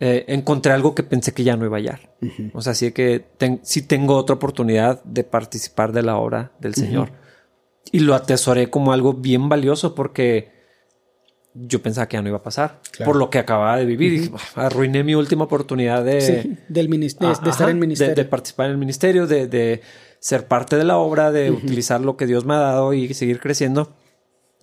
eh, 0.00 0.24
encontré 0.28 0.72
algo 0.72 0.94
que 0.94 1.02
pensé 1.02 1.34
que 1.34 1.44
ya 1.44 1.54
no 1.54 1.66
iba 1.66 1.76
a 1.76 1.80
hallar. 1.80 2.14
O 2.54 2.62
sea, 2.62 2.72
sí 2.72 2.92
que 2.92 3.26
sí 3.62 3.82
tengo 3.82 4.16
otra 4.16 4.36
oportunidad 4.36 5.04
de 5.04 5.22
participar 5.22 5.92
de 5.92 6.02
la 6.02 6.16
obra 6.16 6.52
del 6.60 6.74
Señor. 6.74 7.10
Y 7.92 7.98
lo 7.98 8.14
atesoré 8.14 8.70
como 8.70 8.94
algo 8.94 9.12
bien 9.12 9.50
valioso 9.50 9.94
porque 9.94 10.53
yo 11.54 11.80
pensaba 11.80 12.08
que 12.08 12.16
ya 12.16 12.22
no 12.22 12.28
iba 12.28 12.38
a 12.38 12.42
pasar. 12.42 12.80
Por 13.04 13.16
lo 13.16 13.30
que 13.30 13.38
acababa 13.38 13.76
de 13.76 13.84
vivir. 13.84 14.20
Dije, 14.20 14.32
arruiné 14.56 15.04
mi 15.04 15.14
última 15.14 15.44
oportunidad 15.44 16.04
de... 16.04 16.58
del 16.68 16.90
de, 16.90 17.06
estar 17.06 17.68
en 17.68 17.76
el 17.76 17.76
ministerio. 17.76 18.14
De, 18.14 18.24
participar 18.24 18.66
en 18.66 18.72
el 18.72 18.78
ministerio, 18.78 19.26
de, 19.28 19.80
ser 20.18 20.48
parte 20.48 20.76
de 20.76 20.84
la 20.84 20.98
obra, 20.98 21.30
de 21.30 21.50
utilizar 21.50 22.00
lo 22.00 22.16
que 22.16 22.26
Dios 22.26 22.44
me 22.44 22.54
ha 22.54 22.58
dado 22.58 22.92
y 22.92 23.14
seguir 23.14 23.38
creciendo. 23.38 23.94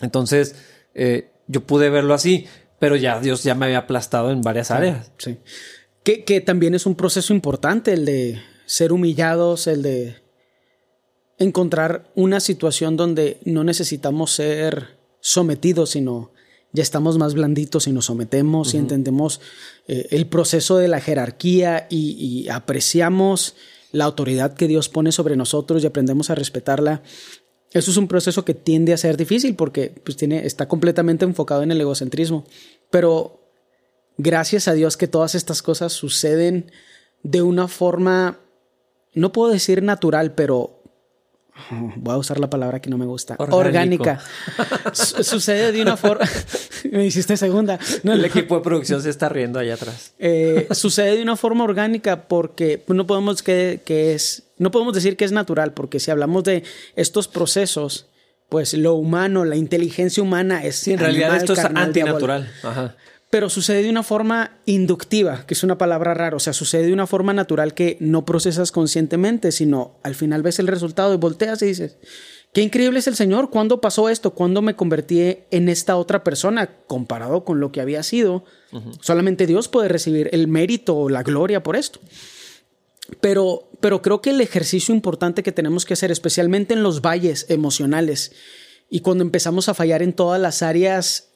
Entonces, 0.01 0.55
eh, 0.93 1.31
yo 1.47 1.61
pude 1.61 1.89
verlo 1.89 2.13
así, 2.13 2.47
pero 2.77 2.97
ya 2.97 3.19
Dios 3.19 3.43
ya 3.43 3.55
me 3.55 3.67
había 3.67 3.79
aplastado 3.79 4.31
en 4.31 4.41
varias 4.41 4.69
áreas. 4.69 5.11
Sí. 5.17 5.37
Que, 6.03 6.25
que 6.25 6.41
también 6.41 6.75
es 6.75 6.85
un 6.85 6.95
proceso 6.95 7.33
importante 7.33 7.93
el 7.93 8.05
de 8.05 8.41
ser 8.65 8.91
humillados, 8.91 9.67
el 9.67 9.81
de 9.81 10.15
encontrar 11.37 12.11
una 12.15 12.39
situación 12.39 12.97
donde 12.97 13.39
no 13.45 13.63
necesitamos 13.63 14.31
ser 14.31 14.99
sometidos, 15.21 15.91
sino 15.91 16.30
ya 16.73 16.83
estamos 16.83 17.17
más 17.17 17.33
blanditos 17.33 17.87
y 17.87 17.91
nos 17.91 18.05
sometemos 18.05 18.73
y 18.73 18.77
entendemos 18.77 19.41
eh, 19.87 20.07
el 20.11 20.27
proceso 20.27 20.77
de 20.77 20.87
la 20.87 21.01
jerarquía 21.01 21.87
y, 21.89 22.47
apreciamos 22.49 23.55
la 23.91 24.05
autoridad 24.05 24.53
que 24.53 24.67
Dios 24.67 24.87
pone 24.87 25.11
sobre 25.11 25.35
nosotros 25.35 25.83
y 25.83 25.87
aprendemos 25.87 26.29
a 26.29 26.35
respetarla. 26.35 27.03
Eso 27.71 27.91
es 27.91 27.97
un 27.97 28.07
proceso 28.07 28.45
que 28.45 28.53
tiende 28.53 28.93
a 28.93 28.97
ser 28.97 29.17
difícil 29.17 29.55
porque 29.55 29.93
pues, 30.03 30.15
tiene, 30.15 30.45
está 30.45 30.67
completamente 30.67 31.25
enfocado 31.25 31.63
en 31.63 31.71
el 31.71 31.81
egocentrismo. 31.81 32.45
Pero 32.89 33.41
gracias 34.17 34.67
a 34.67 34.73
Dios 34.73 34.95
que 34.95 35.07
todas 35.07 35.35
estas 35.35 35.61
cosas 35.61 35.91
suceden 35.91 36.71
de 37.23 37.41
una 37.41 37.67
forma, 37.67 38.39
no 39.13 39.31
puedo 39.33 39.51
decir 39.51 39.83
natural, 39.83 40.35
pero 40.35 40.80
voy 41.95 42.13
a 42.13 42.17
usar 42.17 42.39
la 42.39 42.49
palabra 42.49 42.79
que 42.81 42.89
no 42.89 42.97
me 42.97 43.05
gusta, 43.05 43.35
orgánica. 43.37 44.19
Sucede 44.93 45.71
de 45.71 45.81
una 45.81 45.97
forma, 45.97 46.25
me 46.91 47.05
hiciste 47.05 47.37
segunda. 47.37 47.79
No, 48.03 48.13
el 48.13 48.25
equipo 48.25 48.55
de 48.55 48.61
producción 48.61 49.01
se 49.01 49.09
está 49.09 49.29
riendo 49.29 49.59
allá 49.59 49.75
atrás. 49.75 50.13
Eh, 50.19 50.67
sucede 50.71 51.15
de 51.15 51.23
una 51.23 51.35
forma 51.35 51.63
orgánica 51.63 52.27
porque 52.27 52.83
no 52.87 53.07
podemos 53.07 53.43
que, 53.43 53.81
que, 53.85 54.13
es, 54.13 54.43
no 54.57 54.71
podemos 54.71 54.93
decir 54.93 55.17
que 55.17 55.25
es 55.25 55.31
natural, 55.31 55.73
porque 55.73 55.99
si 55.99 56.11
hablamos 56.11 56.43
de 56.43 56.63
estos 56.95 57.27
procesos, 57.27 58.07
pues 58.49 58.73
lo 58.73 58.95
humano, 58.95 59.45
la 59.45 59.55
inteligencia 59.55 60.21
humana 60.21 60.63
es 60.63 60.87
en 60.87 60.99
realidad 60.99 61.35
esto 61.35 61.53
es 61.53 61.59
antinatural. 61.59 62.51
Ajá 62.63 62.95
pero 63.31 63.49
sucede 63.49 63.81
de 63.83 63.89
una 63.89 64.03
forma 64.03 64.59
inductiva, 64.65 65.45
que 65.47 65.53
es 65.53 65.63
una 65.63 65.77
palabra 65.77 66.13
rara, 66.13 66.35
o 66.35 66.39
sea, 66.39 66.51
sucede 66.51 66.87
de 66.87 66.93
una 66.93 67.07
forma 67.07 67.33
natural 67.33 67.73
que 67.73 67.95
no 68.01 68.25
procesas 68.25 68.73
conscientemente, 68.73 69.53
sino 69.53 69.99
al 70.03 70.15
final 70.15 70.43
ves 70.43 70.59
el 70.59 70.67
resultado 70.67 71.13
y 71.13 71.17
volteas 71.17 71.61
y 71.61 71.67
dices, 71.67 71.97
qué 72.53 72.61
increíble 72.61 72.99
es 72.99 73.07
el 73.07 73.15
Señor, 73.15 73.49
¿cuándo 73.49 73.79
pasó 73.79 74.09
esto? 74.09 74.31
¿Cuándo 74.31 74.61
me 74.61 74.75
convertí 74.75 75.37
en 75.49 75.69
esta 75.69 75.95
otra 75.95 76.25
persona 76.25 76.75
comparado 76.87 77.45
con 77.45 77.61
lo 77.61 77.71
que 77.71 77.79
había 77.79 78.03
sido? 78.03 78.43
Solamente 78.99 79.47
Dios 79.47 79.69
puede 79.69 79.87
recibir 79.87 80.29
el 80.33 80.49
mérito 80.49 80.97
o 80.97 81.07
la 81.07 81.23
gloria 81.23 81.63
por 81.63 81.77
esto. 81.77 82.01
Pero, 83.21 83.69
pero 83.79 84.01
creo 84.01 84.21
que 84.21 84.31
el 84.31 84.41
ejercicio 84.41 84.93
importante 84.93 85.41
que 85.41 85.53
tenemos 85.53 85.85
que 85.85 85.93
hacer, 85.93 86.11
especialmente 86.11 86.73
en 86.73 86.83
los 86.83 87.01
valles 87.01 87.45
emocionales, 87.47 88.33
y 88.89 88.99
cuando 88.99 89.23
empezamos 89.23 89.69
a 89.69 89.73
fallar 89.73 90.03
en 90.03 90.11
todas 90.11 90.39
las 90.39 90.61
áreas 90.61 91.30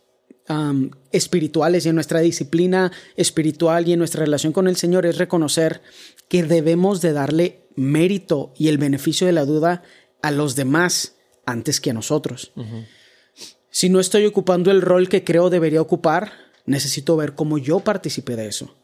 espirituales 1.12 1.86
y 1.86 1.90
en 1.90 1.96
nuestra 1.96 2.20
disciplina 2.20 2.92
espiritual 3.16 3.88
y 3.88 3.94
en 3.94 4.00
nuestra 4.00 4.26
relación 4.26 4.54
con 4.54 4.68
el 4.68 4.76
Señor 4.76 5.06
es 5.06 5.18
reconocer 5.18 5.82
que 6.28 6.44
debemos 6.44 7.02
de 7.02 7.14
darle 7.14 7.68
mérito 7.76 8.54
y 8.56 8.68
el 8.68 8.78
beneficio 8.78 9.26
de 9.28 9.34
la 9.34 9.46
duda 9.46 9.84
a 10.22 10.32
los 10.32 10.56
demás 10.56 11.16
antes 11.46 11.82
que 11.82 11.92
a 11.92 11.94
nosotros. 11.94 12.52
Si 13.70 13.90
no 13.90 14.00
estoy 14.00 14.26
ocupando 14.26 14.72
el 14.72 14.82
rol 14.82 15.10
que 15.10 15.24
creo 15.24 15.50
debería 15.50 15.82
ocupar, 15.82 16.32
necesito 16.66 17.18
ver 17.18 17.34
cómo 17.36 17.58
yo 17.58 17.80
participé 17.80 18.36
de 18.36 18.48
eso. 18.48 18.76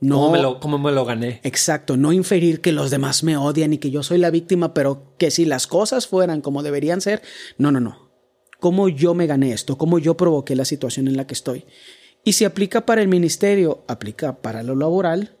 No, 0.00 0.14
¿Cómo 0.14 0.30
me, 0.30 0.40
lo, 0.40 0.60
¿Cómo 0.60 0.78
me 0.78 0.92
lo 0.92 1.04
gané? 1.04 1.40
Exacto, 1.42 1.96
no 1.96 2.12
inferir 2.12 2.60
que 2.60 2.70
los 2.70 2.90
demás 2.90 3.24
me 3.24 3.36
odian 3.36 3.72
y 3.72 3.78
que 3.78 3.90
yo 3.90 4.04
soy 4.04 4.18
la 4.18 4.30
víctima, 4.30 4.72
pero 4.72 5.16
que 5.18 5.32
si 5.32 5.44
las 5.44 5.66
cosas 5.66 6.06
fueran 6.06 6.40
como 6.40 6.62
deberían 6.62 7.00
ser, 7.00 7.20
no, 7.58 7.72
no, 7.72 7.80
no 7.80 8.07
cómo 8.58 8.88
yo 8.88 9.14
me 9.14 9.26
gané 9.26 9.52
esto, 9.52 9.78
cómo 9.78 9.98
yo 9.98 10.16
provoqué 10.16 10.56
la 10.56 10.64
situación 10.64 11.08
en 11.08 11.16
la 11.16 11.26
que 11.26 11.34
estoy. 11.34 11.64
Y 12.24 12.34
si 12.34 12.44
aplica 12.44 12.84
para 12.84 13.00
el 13.00 13.08
ministerio, 13.08 13.84
aplica 13.86 14.42
para 14.42 14.62
lo 14.62 14.74
laboral. 14.74 15.36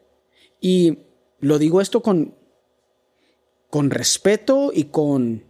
Y 0.60 0.98
lo 1.40 1.58
digo 1.58 1.80
esto 1.80 2.02
con, 2.02 2.34
con 3.70 3.90
respeto 3.90 4.70
y 4.72 4.84
con, 4.84 5.44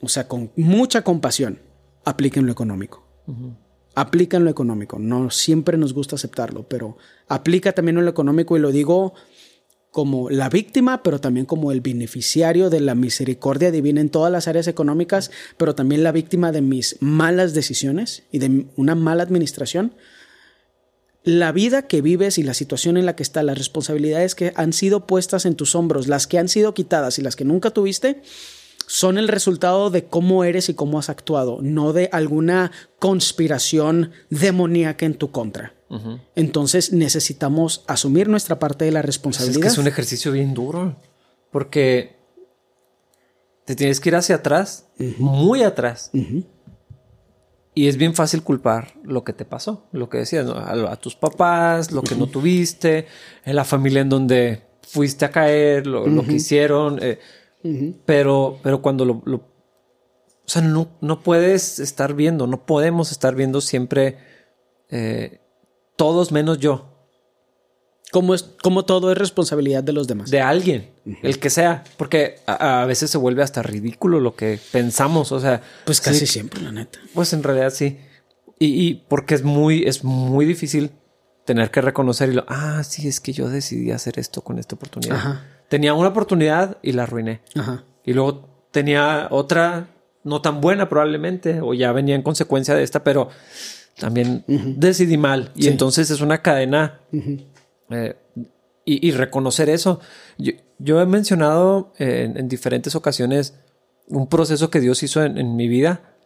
o 0.00 0.08
sea, 0.08 0.28
con 0.28 0.52
mucha 0.56 1.02
compasión. 1.02 1.60
Apliquen 2.04 2.46
lo 2.46 2.52
económico. 2.52 3.06
Aplican 3.94 4.44
lo 4.44 4.50
económico. 4.50 4.98
No 4.98 5.30
siempre 5.30 5.78
nos 5.78 5.94
gusta 5.94 6.16
aceptarlo, 6.16 6.68
pero 6.68 6.96
aplica 7.28 7.72
también 7.72 7.96
lo 7.96 8.10
económico 8.10 8.56
y 8.56 8.60
lo 8.60 8.72
digo 8.72 9.14
como 9.90 10.30
la 10.30 10.48
víctima, 10.48 11.02
pero 11.02 11.20
también 11.20 11.46
como 11.46 11.72
el 11.72 11.80
beneficiario 11.80 12.70
de 12.70 12.80
la 12.80 12.94
misericordia 12.94 13.70
divina 13.70 14.00
en 14.00 14.10
todas 14.10 14.30
las 14.30 14.48
áreas 14.48 14.68
económicas, 14.68 15.30
pero 15.56 15.74
también 15.74 16.02
la 16.02 16.12
víctima 16.12 16.52
de 16.52 16.60
mis 16.60 16.96
malas 17.00 17.54
decisiones 17.54 18.24
y 18.30 18.38
de 18.38 18.66
una 18.76 18.94
mala 18.94 19.22
administración. 19.22 19.92
La 21.24 21.52
vida 21.52 21.82
que 21.88 22.00
vives 22.00 22.38
y 22.38 22.42
la 22.42 22.54
situación 22.54 22.96
en 22.96 23.06
la 23.06 23.16
que 23.16 23.22
está, 23.22 23.42
las 23.42 23.58
responsabilidades 23.58 24.34
que 24.34 24.52
han 24.56 24.72
sido 24.72 25.06
puestas 25.06 25.46
en 25.46 25.56
tus 25.56 25.74
hombros, 25.74 26.06
las 26.06 26.26
que 26.26 26.38
han 26.38 26.48
sido 26.48 26.74
quitadas 26.74 27.18
y 27.18 27.22
las 27.22 27.36
que 27.36 27.44
nunca 27.44 27.70
tuviste, 27.70 28.22
son 28.88 29.18
el 29.18 29.28
resultado 29.28 29.90
de 29.90 30.06
cómo 30.06 30.44
eres 30.44 30.70
y 30.70 30.74
cómo 30.74 30.98
has 30.98 31.10
actuado, 31.10 31.58
no 31.60 31.92
de 31.92 32.08
alguna 32.10 32.72
conspiración 32.98 34.12
demoníaca 34.30 35.04
en 35.04 35.14
tu 35.14 35.30
contra. 35.30 35.74
Entonces 36.34 36.92
necesitamos 36.92 37.84
asumir 37.86 38.28
nuestra 38.28 38.58
parte 38.58 38.84
de 38.84 38.90
la 38.90 39.00
responsabilidad. 39.02 39.58
Es 39.58 39.62
que 39.62 39.72
es 39.72 39.78
un 39.78 39.86
ejercicio 39.86 40.32
bien 40.32 40.52
duro, 40.54 40.96
porque 41.50 42.16
te 43.64 43.74
tienes 43.76 44.00
que 44.00 44.08
ir 44.08 44.16
hacia 44.16 44.36
atrás, 44.36 44.86
muy 45.18 45.62
atrás. 45.62 46.10
Y 47.74 47.88
es 47.88 47.96
bien 47.98 48.14
fácil 48.14 48.42
culpar 48.42 48.94
lo 49.04 49.22
que 49.22 49.34
te 49.34 49.44
pasó, 49.44 49.86
lo 49.92 50.08
que 50.08 50.18
decías, 50.18 50.46
a, 50.48 50.96
tus 50.96 51.14
papás, 51.14 51.92
lo 51.92 52.02
que 52.02 52.14
no 52.14 52.26
tuviste, 52.26 53.06
en 53.44 53.54
la 53.54 53.64
familia 53.64 54.00
en 54.00 54.08
donde 54.08 54.62
fuiste 54.82 55.26
a 55.26 55.30
caer, 55.30 55.86
lo, 55.86 56.24
que 56.24 56.32
hicieron. 56.32 56.98
Eh, 57.02 57.18
pero, 58.04 58.58
pero 58.62 58.82
cuando 58.82 59.04
lo, 59.04 59.22
O 59.24 59.42
sea, 60.46 60.62
no, 60.62 60.88
no 61.00 61.22
puedes 61.22 61.78
estar 61.78 62.14
viendo, 62.14 62.46
no 62.46 62.64
podemos 62.66 63.12
estar 63.12 63.34
viendo 63.34 63.60
siempre 63.60 64.18
eh, 64.90 65.40
todos 65.96 66.32
menos 66.32 66.58
yo. 66.58 66.94
Como, 68.10 68.34
es, 68.34 68.42
como 68.62 68.86
todo 68.86 69.12
es 69.12 69.18
responsabilidad 69.18 69.84
de 69.84 69.92
los 69.92 70.06
demás. 70.06 70.30
De 70.30 70.40
alguien, 70.40 70.88
el 71.22 71.38
que 71.38 71.50
sea. 71.50 71.84
Porque 71.98 72.36
a, 72.46 72.82
a, 72.82 72.86
veces 72.86 73.10
se 73.10 73.18
vuelve 73.18 73.42
hasta 73.42 73.62
ridículo 73.62 74.18
lo 74.18 74.34
que 74.34 74.58
pensamos. 74.72 75.30
O 75.30 75.40
sea. 75.40 75.60
Pues 75.84 76.00
casi 76.00 76.20
sí, 76.20 76.26
siempre, 76.26 76.62
la 76.62 76.72
neta. 76.72 76.98
Pues 77.12 77.34
en 77.34 77.42
realidad 77.42 77.70
sí. 77.70 77.98
Y, 78.58 78.66
y, 78.66 78.94
porque 79.08 79.34
es 79.34 79.42
muy, 79.42 79.82
es 79.84 80.04
muy 80.04 80.46
difícil 80.46 80.90
tener 81.44 81.70
que 81.70 81.80
reconocer 81.80 82.28
y 82.30 82.34
lo, 82.34 82.44
ah, 82.48 82.82
sí, 82.84 83.08
es 83.08 83.20
que 83.20 83.32
yo 83.32 83.48
decidí 83.48 83.90
hacer 83.90 84.18
esto 84.18 84.42
con 84.42 84.58
esta 84.58 84.74
oportunidad. 84.76 85.16
Ajá. 85.16 85.44
Tenía 85.68 85.94
una 85.94 86.08
oportunidad 86.08 86.78
y 86.82 86.92
la 86.92 87.04
arruiné. 87.04 87.40
Ajá. 87.54 87.84
Y 88.04 88.14
luego 88.14 88.48
tenía 88.70 89.28
otra 89.30 89.88
no 90.24 90.42
tan 90.42 90.60
buena 90.60 90.88
probablemente, 90.88 91.60
o 91.60 91.74
ya 91.74 91.92
venía 91.92 92.14
en 92.14 92.22
consecuencia 92.22 92.74
de 92.74 92.82
esta, 92.82 93.02
pero 93.02 93.28
también 93.98 94.44
uh 94.46 94.52
-huh. 94.52 94.74
decidí 94.76 95.16
mal. 95.16 95.52
Y 95.54 95.62
sí. 95.62 95.68
entonces 95.68 96.10
es 96.10 96.20
una 96.20 96.42
cadena. 96.42 97.00
Uh 97.12 97.16
-huh. 97.16 97.46
eh, 97.90 98.16
y, 98.84 99.06
y, 99.06 99.10
reconocer 99.10 99.68
eso. 99.68 100.00
Yo, 100.38 100.52
yo 100.78 101.00
he 101.00 101.06
mencionado 101.06 101.92
en, 101.98 102.38
en, 102.38 102.48
diferentes 102.48 102.94
ocasiones 102.94 103.54
un 104.06 104.28
proceso 104.28 104.70
que 104.70 104.80
Dios 104.80 105.02
hizo 105.02 105.22
en, 105.22 105.36
en, 105.36 105.56
mi 105.56 105.68
vida. 105.68 106.16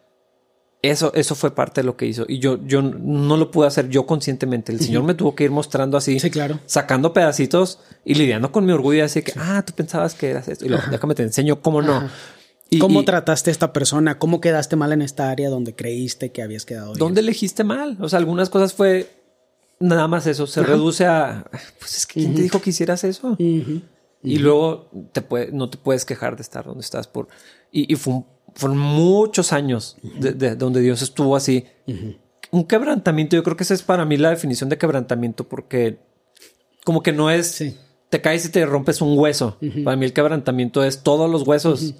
Eso, 0.83 1.13
eso 1.15 1.33
fue 1.33 1.55
parte 1.55 1.79
de 1.79 1.85
lo 1.85 1.95
que 1.95 2.05
hizo. 2.05 2.25
Y 2.27 2.39
yo, 2.39 2.59
yo 2.67 2.81
no 2.81 3.37
lo 3.37 3.51
pude 3.51 3.67
hacer 3.67 3.87
yo 3.87 4.05
conscientemente. 4.05 4.73
El 4.73 4.81
Señor 4.81 5.03
me 5.03 5.13
tuvo 5.13 5.33
que 5.33 5.45
ir 5.45 5.49
mostrando 5.49 5.95
así, 5.95 6.19
sí, 6.19 6.29
claro. 6.29 6.59
sacando 6.65 7.13
pedacitos 7.13 7.79
y 8.03 8.15
lidiando 8.15 8.51
con 8.51 8.65
mi 8.65 8.73
orgullo. 8.73 8.97
Y 8.97 9.01
así 9.01 9.21
que, 9.21 9.31
ah, 9.37 9.63
tú 9.65 9.71
pensabas 9.71 10.13
que 10.13 10.29
eras 10.29 10.49
esto. 10.49 10.65
Y 10.65 10.67
luego, 10.67 10.83
déjame 10.91 11.15
te 11.15 11.23
enseño 11.23 11.61
cómo 11.61 11.81
no. 11.81 12.09
Y, 12.69 12.79
¿Cómo 12.79 13.01
y, 13.01 13.05
trataste 13.05 13.49
a 13.49 13.53
esta 13.53 13.71
persona? 13.71 14.19
¿Cómo 14.19 14.41
quedaste 14.41 14.75
mal 14.75 14.91
en 14.91 15.01
esta 15.01 15.29
área 15.29 15.49
donde 15.49 15.73
creíste 15.73 16.33
que 16.33 16.41
habías 16.41 16.65
quedado 16.65 16.87
bien? 16.87 16.99
¿Dónde 16.99 17.21
elegiste 17.21 17.63
mal? 17.63 17.95
O 18.01 18.09
sea, 18.09 18.19
algunas 18.19 18.49
cosas 18.49 18.73
fue 18.73 19.09
nada 19.79 20.09
más 20.09 20.27
eso. 20.27 20.47
Se 20.47 20.59
Ajá. 20.59 20.69
reduce 20.69 21.05
a, 21.05 21.45
pues 21.79 21.95
es 21.95 22.05
que 22.05 22.15
¿quién 22.15 22.31
uh 22.31 22.33
-huh. 22.33 22.35
te 22.35 22.41
dijo 22.41 22.61
que 22.61 22.71
hicieras 22.71 23.05
eso? 23.05 23.29
Uh 23.29 23.37
-huh. 23.37 23.81
Y 24.21 24.37
luego 24.39 24.89
te 25.13 25.21
puede, 25.21 25.53
no 25.53 25.69
te 25.69 25.77
puedes 25.77 26.03
quejar 26.03 26.35
de 26.35 26.41
estar 26.41 26.65
donde 26.65 26.81
estás 26.81 27.07
por... 27.07 27.29
Y, 27.71 27.91
y 27.91 27.95
fue 27.95 28.15
un, 28.15 28.25
fueron 28.55 28.77
muchos 28.77 29.53
años 29.53 29.97
de, 30.01 30.33
de, 30.33 30.55
donde 30.55 30.81
Dios 30.81 31.01
estuvo 31.01 31.35
así. 31.35 31.65
Un 32.51 32.65
quebrantamiento, 32.65 33.35
yo 33.35 33.43
creo 33.43 33.57
que 33.57 33.63
esa 33.63 33.73
es 33.73 33.83
para 33.83 34.05
mí 34.05 34.17
la 34.17 34.29
definición 34.29 34.69
de 34.69 34.77
quebrantamiento 34.77 35.47
porque 35.47 35.99
como 36.83 37.01
que 37.01 37.11
no 37.11 37.29
es... 37.29 37.47
Sí. 37.47 37.77
Te 38.09 38.21
caes 38.21 38.45
y 38.45 38.49
te 38.49 38.63
rompes 38.65 39.01
un 39.01 39.17
hueso. 39.17 39.57
Para 39.83 39.97
mí 39.97 40.05
el 40.05 40.13
quebrantamiento 40.13 40.83
es 40.83 41.01
todos 41.01 41.27
los 41.31 41.47
huesos. 41.47 41.95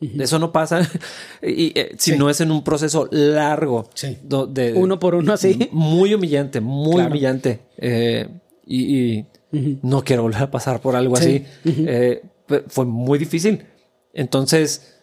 Eso 0.00 0.38
no 0.40 0.52
pasa 0.52 0.90
y, 1.42 1.78
eh, 1.78 1.94
si 1.96 2.12
sí. 2.12 2.18
no 2.18 2.28
es 2.28 2.40
en 2.40 2.50
un 2.50 2.64
proceso 2.64 3.08
largo. 3.12 3.88
Sí. 3.94 4.18
De, 4.24 4.72
uno 4.74 4.98
por 4.98 5.14
uno, 5.14 5.32
así. 5.32 5.68
Muy 5.72 6.12
humillante, 6.12 6.60
muy 6.60 6.94
claro. 6.96 7.10
humillante. 7.10 7.60
Eh, 7.78 8.28
y, 8.66 8.96
y 8.96 9.20
uh 9.52 9.56
-huh. 9.56 9.78
no 9.82 10.02
quiero 10.02 10.22
volver 10.22 10.42
a 10.42 10.50
pasar 10.50 10.80
por 10.80 10.96
algo 10.96 11.16
sí. 11.16 11.22
así. 11.22 11.46
Uh 11.64 11.72
-huh. 11.72 11.84
eh, 11.88 12.22
fue 12.68 12.84
muy 12.84 13.18
difícil. 13.18 13.64
Entonces, 14.12 14.93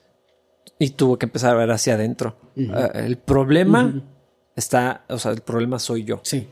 y 0.82 0.90
tuve 0.90 1.20
que 1.20 1.28
empezar 1.28 1.52
a 1.52 1.60
ver 1.60 1.70
hacia 1.70 1.94
adentro. 1.94 2.36
Uh 2.56 2.62
-huh. 2.62 3.06
el 3.06 3.18
problema 3.20 4.02
está, 4.56 5.06
o 5.10 5.20
sea, 5.20 5.32
el 5.32 5.42
problema 5.42 5.78
soy 5.78 6.06
yo. 6.06 6.22
Sí. 6.24 6.48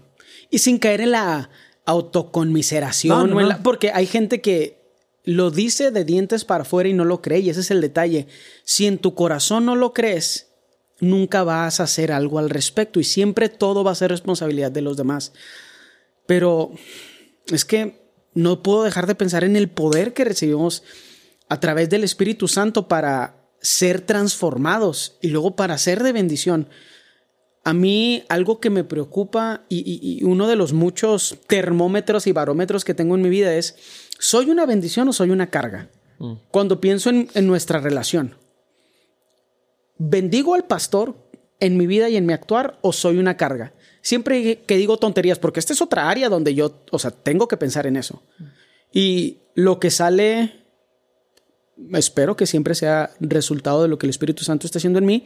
Y 0.52 0.60
sin 0.60 0.78
caer 0.78 1.02
en 1.02 1.12
la 1.12 1.50
autoconmiseración, 1.86 3.32
no, 3.32 3.42
no, 3.42 3.50
no. 3.50 3.64
porque 3.64 3.92
hay 3.92 4.06
gente 4.06 4.40
que 4.40 4.78
lo 5.24 5.50
dice 5.50 5.90
de 5.90 6.06
dientes 6.06 6.46
para 6.46 6.62
afuera 6.62 6.88
y 6.88 6.94
no 6.94 7.06
lo 7.06 7.24
cree, 7.24 7.40
y 7.40 7.50
ese 7.50 7.62
es 7.62 7.72
el 7.72 7.82
detalle. 7.82 8.28
Si 8.64 8.86
en 8.86 9.00
tu 9.00 9.16
corazón 9.16 9.66
no 9.66 9.76
lo 9.76 9.94
crees, 9.94 10.52
nunca 11.00 11.44
vas 11.44 11.80
a 11.80 11.84
hacer 11.86 12.12
algo 12.12 12.38
al 12.38 12.52
respecto 12.52 13.00
y 13.00 13.06
siempre 13.06 13.50
todo 13.50 13.84
va 13.84 13.92
a 13.92 13.96
ser 13.96 14.12
responsabilidad 14.12 14.72
de 14.72 14.84
los 14.84 14.96
demás. 14.96 15.34
Pero 16.28 16.72
es 17.48 17.66
que 17.66 18.00
no 18.36 18.62
puedo 18.62 18.84
dejar 18.84 19.08
de 19.08 19.16
pensar 19.16 19.44
en 19.44 19.56
el 19.56 19.70
poder 19.70 20.14
que 20.14 20.24
recibimos 20.24 20.84
a 21.48 21.60
través 21.60 21.90
del 21.90 22.04
Espíritu 22.04 22.48
Santo 22.48 22.88
para 22.88 23.39
ser 23.62 24.02
transformados 24.02 25.18
y 25.22 25.30
luego 25.30 25.56
para 25.56 25.78
ser 25.78 26.04
de 26.04 26.14
bendición. 26.14 26.70
A 27.64 27.74
mí 27.74 28.24
algo 28.30 28.60
que 28.60 28.70
me 28.70 28.84
preocupa 28.84 29.64
y, 29.70 29.80
y, 29.80 30.20
y 30.20 30.24
uno 30.24 30.48
de 30.48 30.56
los 30.56 30.74
muchos 30.74 31.38
termómetros 31.48 32.26
y 32.26 32.32
barómetros 32.32 32.86
que 32.86 32.94
tengo 32.94 33.16
en 33.16 33.22
mi 33.22 33.30
vida 33.30 33.54
es 33.54 33.76
¿Soy 34.20 34.50
una 34.50 34.66
bendición 34.66 35.08
o 35.08 35.14
soy 35.14 35.32
una 35.32 35.50
carga? 35.50 35.90
Mm. 36.20 36.34
Cuando 36.52 36.82
pienso 36.82 37.10
en, 37.10 37.30
en, 37.34 37.48
nuestra 37.48 37.80
relación, 37.80 38.36
¿bendigo 39.98 40.54
al 40.54 40.66
pastor 40.66 41.16
en 41.62 41.78
mi 41.78 41.88
vida 41.88 42.10
y 42.10 42.18
en 42.18 42.26
mi 42.26 42.34
actuar 42.34 42.78
o 42.82 42.92
soy 42.92 43.18
una 43.18 43.38
carga? 43.38 43.74
Siempre 44.02 44.60
que 44.60 44.78
digo 44.78 44.98
tonterías, 44.98 45.40
porque 45.40 45.62
esta 45.62 45.74
es 45.74 45.82
otra 45.82 46.10
área 46.10 46.28
donde 46.28 46.54
yo, 46.54 46.84
o 46.92 47.00
sea, 47.00 47.12
tengo 47.12 47.48
que 47.48 47.58
pensar 47.58 47.88
en 47.88 47.96
eso. 47.96 48.22
Y 48.92 49.38
lo 49.56 49.80
que 49.80 49.90
sale, 49.90 50.59
espero 51.94 52.36
que 52.36 52.46
siempre 52.46 52.76
sea 52.76 53.12
resultado 53.20 53.82
de 53.82 53.88
lo 53.88 53.98
que 53.98 54.06
el 54.06 54.12
Espíritu 54.12 54.44
Santo 54.44 54.66
está 54.66 54.80
haciendo 54.80 55.00
en 55.00 55.06
mí, 55.06 55.26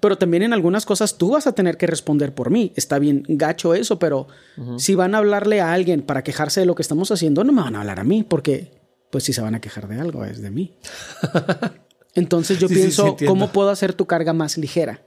pero 0.00 0.18
también 0.18 0.42
en 0.42 0.52
algunas 0.52 0.84
cosas 0.84 1.16
tú 1.16 1.30
vas 1.30 1.46
a 1.46 1.52
tener 1.52 1.76
que 1.76 1.86
responder 1.86 2.34
por 2.34 2.50
mí. 2.50 2.72
Está 2.76 2.98
bien 2.98 3.24
gacho 3.28 3.74
eso, 3.74 3.98
pero 3.98 4.28
uh 4.56 4.62
-huh. 4.62 4.78
si 4.78 4.94
van 4.94 5.14
a 5.14 5.18
hablarle 5.18 5.60
a 5.60 5.72
alguien 5.72 6.02
para 6.02 6.22
quejarse 6.22 6.60
de 6.60 6.66
lo 6.66 6.74
que 6.74 6.82
estamos 6.82 7.10
haciendo, 7.10 7.44
no 7.44 7.52
me 7.52 7.62
van 7.62 7.76
a 7.76 7.80
hablar 7.80 8.00
a 8.00 8.04
mí, 8.04 8.22
porque 8.22 8.70
pues 9.10 9.24
si 9.24 9.32
se 9.32 9.40
van 9.40 9.54
a 9.54 9.60
quejar 9.60 9.88
de 9.88 10.00
algo 10.00 10.24
es 10.24 10.42
de 10.42 10.50
mí. 10.50 10.76
Entonces 12.14 12.58
yo 12.58 12.68
sí, 12.68 12.74
pienso, 12.74 13.16
sí, 13.18 13.26
¿cómo 13.26 13.50
puedo 13.50 13.70
hacer 13.70 13.92
tu 13.92 14.06
carga 14.06 14.32
más 14.32 14.56
ligera? 14.58 15.02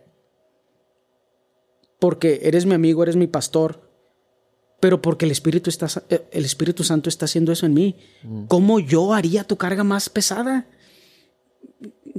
Porque 2.00 2.42
eres 2.44 2.66
mi 2.66 2.74
amigo, 2.74 3.04
eres 3.04 3.16
mi 3.16 3.28
pastor, 3.28 3.90
pero 4.80 5.02
porque 5.02 5.26
el 5.26 5.32
Espíritu, 5.32 5.70
está, 5.70 5.88
el 6.10 6.46
Espíritu 6.46 6.84
Santo 6.84 7.10
está 7.10 7.26
haciendo 7.26 7.52
eso 7.52 7.66
en 7.66 7.74
mí. 7.74 7.96
Uh 8.24 8.28
-huh. 8.28 8.48
¿Cómo 8.48 8.80
yo 8.80 9.14
haría 9.14 9.44
tu 9.44 9.58
carga 9.58 9.84
más 9.84 10.10
pesada? 10.10 10.68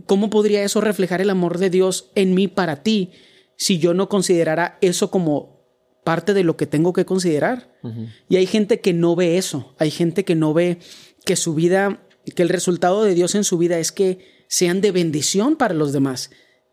¿Cómo 0.09 0.31
podría 0.31 0.65
eso 0.65 0.81
reflejar 0.81 1.21
el 1.21 1.31
amor 1.31 1.59
de 1.59 1.71
Dios 1.71 2.11
en 2.17 2.35
mí 2.35 2.49
para 2.49 2.83
ti 2.83 3.13
si 3.57 3.79
yo 3.79 3.95
no 3.95 4.09
considerara 4.09 4.79
eso 4.81 5.13
como 5.13 5.63
parte 6.03 6.35
de 6.35 6.43
lo 6.43 6.57
que 6.57 6.67
tengo 6.67 6.93
que 6.93 7.05
considerar? 7.05 7.79
Uh 7.85 7.89
-huh. 7.91 8.09
Y 8.29 8.37
hay 8.37 8.47
gente 8.47 8.81
que 8.81 8.93
no 8.93 9.15
ve 9.15 9.39
eso, 9.39 9.75
hay 9.79 9.93
gente 9.93 10.25
que 10.25 10.35
no 10.35 10.53
ve 10.55 10.79
que 11.25 11.37
su 11.37 11.55
vida, 11.55 12.03
que 12.35 12.43
el 12.43 12.49
resultado 12.49 13.05
de 13.05 13.15
Dios 13.15 13.37
en 13.37 13.45
su 13.45 13.59
vida 13.59 13.79
es 13.79 13.93
que 13.93 14.19
sean 14.49 14.81
de 14.81 14.91
bendición 14.91 15.57
para 15.57 15.75
los 15.75 15.93
demás 15.93 16.31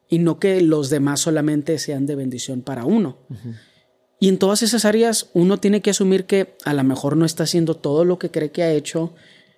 y 0.08 0.20
no 0.20 0.40
que 0.40 0.62
los 0.62 0.90
demás 0.90 1.20
solamente 1.20 1.78
sean 1.78 2.06
de 2.06 2.16
bendición 2.16 2.62
para 2.62 2.86
uno. 2.86 3.20
Uh 3.30 3.34
-huh. 3.34 3.60
Y 4.18 4.30
en 4.30 4.38
todas 4.38 4.64
esas 4.64 4.86
áreas 4.86 5.30
uno 5.34 5.60
tiene 5.60 5.82
que 5.82 5.90
asumir 5.90 6.26
que 6.26 6.56
a 6.64 6.74
lo 6.74 6.84
mejor 6.84 7.18
no 7.18 7.26
está 7.26 7.44
haciendo 7.44 7.76
todo 7.76 8.06
lo 8.06 8.18
que 8.18 8.32
cree 8.32 8.52
que 8.52 8.64
ha 8.64 8.72
hecho, 8.72 9.14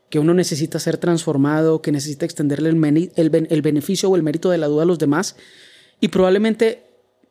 que 0.09 0.19
uno 0.19 0.33
necesita 0.33 0.79
ser 0.79 0.97
transformado, 0.97 1.81
que 1.81 1.91
necesita 1.91 2.25
extenderle 2.25 2.69
el, 2.69 3.11
el, 3.15 3.47
el, 3.49 3.61
beneficio 3.61 4.09
o 4.09 4.15
el 4.15 4.23
mérito 4.23 4.49
de 4.49 4.57
la 4.57 4.67
duda 4.67 4.83
a 4.83 4.85
los 4.85 4.99
demás. 4.99 5.35
Y 5.99 6.07
probablemente 6.09 6.87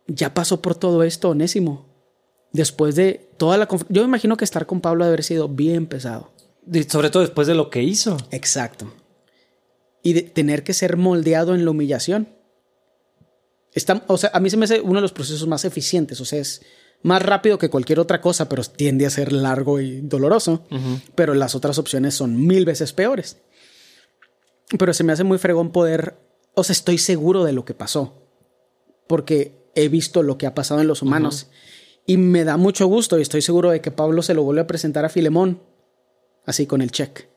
ya 0.07 0.35
pasó 0.35 0.61
por 0.61 0.74
todo 0.74 1.03
esto, 1.03 1.31
Onésimo. 1.31 1.87
Después 2.53 2.95
de 2.95 3.29
toda 3.37 3.57
la... 3.57 3.68
Yo 3.89 4.03
me 4.03 4.09
imagino 4.09 4.37
que 4.37 4.45
estar 4.45 4.66
con 4.66 4.81
Pablo 4.81 5.05
debe 5.05 5.14
haber 5.14 5.24
sido 5.24 5.49
bien 5.49 5.87
pesado. 5.87 6.33
Y 6.70 6.83
sobre 6.85 7.11
todo 7.11 7.22
después 7.22 7.47
de 7.47 7.55
lo 7.55 7.70
que 7.70 7.83
hizo. 7.83 8.16
Exacto. 8.31 8.93
Y 10.03 10.12
de 10.12 10.22
tener 10.22 10.62
que 10.62 10.74
ser 10.74 10.97
moldeado 10.97 11.55
en 11.55 11.64
la 11.64 11.70
humillación. 11.70 12.29
Está, 13.72 14.05
o 14.07 14.16
sea, 14.16 14.31
a 14.33 14.41
mí 14.41 14.49
se 14.49 14.57
me 14.57 14.64
hace 14.64 14.81
uno 14.81 14.97
de 14.97 15.03
los 15.03 15.12
procesos 15.12 15.47
más 15.49 15.64
eficientes. 15.64 16.20
O 16.20 16.24
sea, 16.24 16.41
es 16.41 16.62
más 17.07 17.23
rápido 17.23 17.57
que 17.57 17.71
cualquier 17.71 18.01
otra 18.01 18.21
cosa, 18.21 18.49
pero 18.49 18.65
tiende 18.65 19.07
a 19.07 19.11
ser 19.11 19.33
largo 19.33 19.81
y 19.81 20.01
doloroso. 20.01 20.65
Uh 20.71 20.75
-huh. 20.75 21.01
Pero 21.15 21.35
las 21.35 21.55
otras 21.55 21.79
opciones 21.79 22.15
son 22.15 22.47
mil 22.47 22.65
veces 22.65 22.93
peores. 22.93 23.39
Pero 24.77 24.93
se 24.93 25.05
me 25.05 25.13
hace 25.13 25.23
muy 25.23 25.39
fregón 25.39 25.71
poder, 25.71 26.17
o 26.55 26.65
sea, 26.65 26.73
estoy 26.73 26.99
seguro 26.99 27.45
de 27.45 27.53
lo 27.53 27.65
que 27.65 27.75
pasó, 27.75 28.13
porque 29.07 29.53
he 29.77 29.89
visto 29.89 30.25
lo 30.25 30.37
que 30.37 30.47
ha 30.47 30.55
pasado 30.55 30.81
en 30.81 30.89
los 30.89 31.01
humanos. 31.01 31.47
Uh 31.49 31.53
-huh. 31.53 32.03
Y 32.09 32.17
me 32.17 32.43
da 32.45 32.57
mucho 32.57 32.87
gusto 32.89 33.19
y 33.19 33.23
estoy 33.23 33.43
seguro 33.43 33.71
de 33.71 33.81
que 33.81 33.93
Pablo 33.93 34.23
se 34.23 34.35
lo 34.35 34.43
vuelve 34.43 34.63
a 34.63 34.67
presentar 34.67 35.05
a 35.05 35.09
Filemón, 35.09 35.63
así 36.45 36.67
con 36.67 36.83
el 36.83 36.91
check. 36.91 37.29